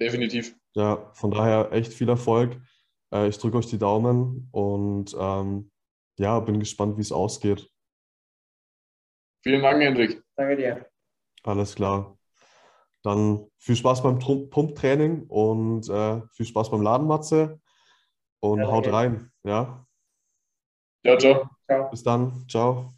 Definitiv. 0.00 0.56
Ja, 0.74 1.10
von 1.14 1.30
daher 1.30 1.72
echt 1.72 1.92
viel 1.92 2.08
Erfolg. 2.08 2.60
Äh, 3.12 3.28
ich 3.28 3.38
drücke 3.38 3.58
euch 3.58 3.66
die 3.66 3.78
Daumen 3.78 4.48
und 4.52 5.14
ähm, 5.18 5.70
ja, 6.18 6.38
bin 6.40 6.60
gespannt, 6.60 6.96
wie 6.96 7.02
es 7.02 7.12
ausgeht. 7.12 7.68
Vielen 9.42 9.62
Dank, 9.62 9.82
Hendrik. 9.82 10.23
Danke 10.36 10.56
dir. 10.56 10.86
Alles 11.42 11.74
klar. 11.74 12.18
Dann 13.02 13.46
viel 13.58 13.76
Spaß 13.76 14.02
beim 14.02 14.18
Pumptraining 14.18 15.24
und 15.28 15.88
äh, 15.88 16.22
viel 16.32 16.46
Spaß 16.46 16.70
beim 16.70 16.82
Laden, 16.82 17.06
Matze. 17.06 17.60
Und 18.40 18.62
Ja, 18.62 18.70
haut 18.70 18.88
rein. 18.88 19.32
Ja, 19.44 19.86
Ciao, 21.02 21.16
ciao. 21.18 21.48
Ciao. 21.66 21.82
bis 21.90 22.02
dann. 22.02 22.46
Ciao. 22.48 22.92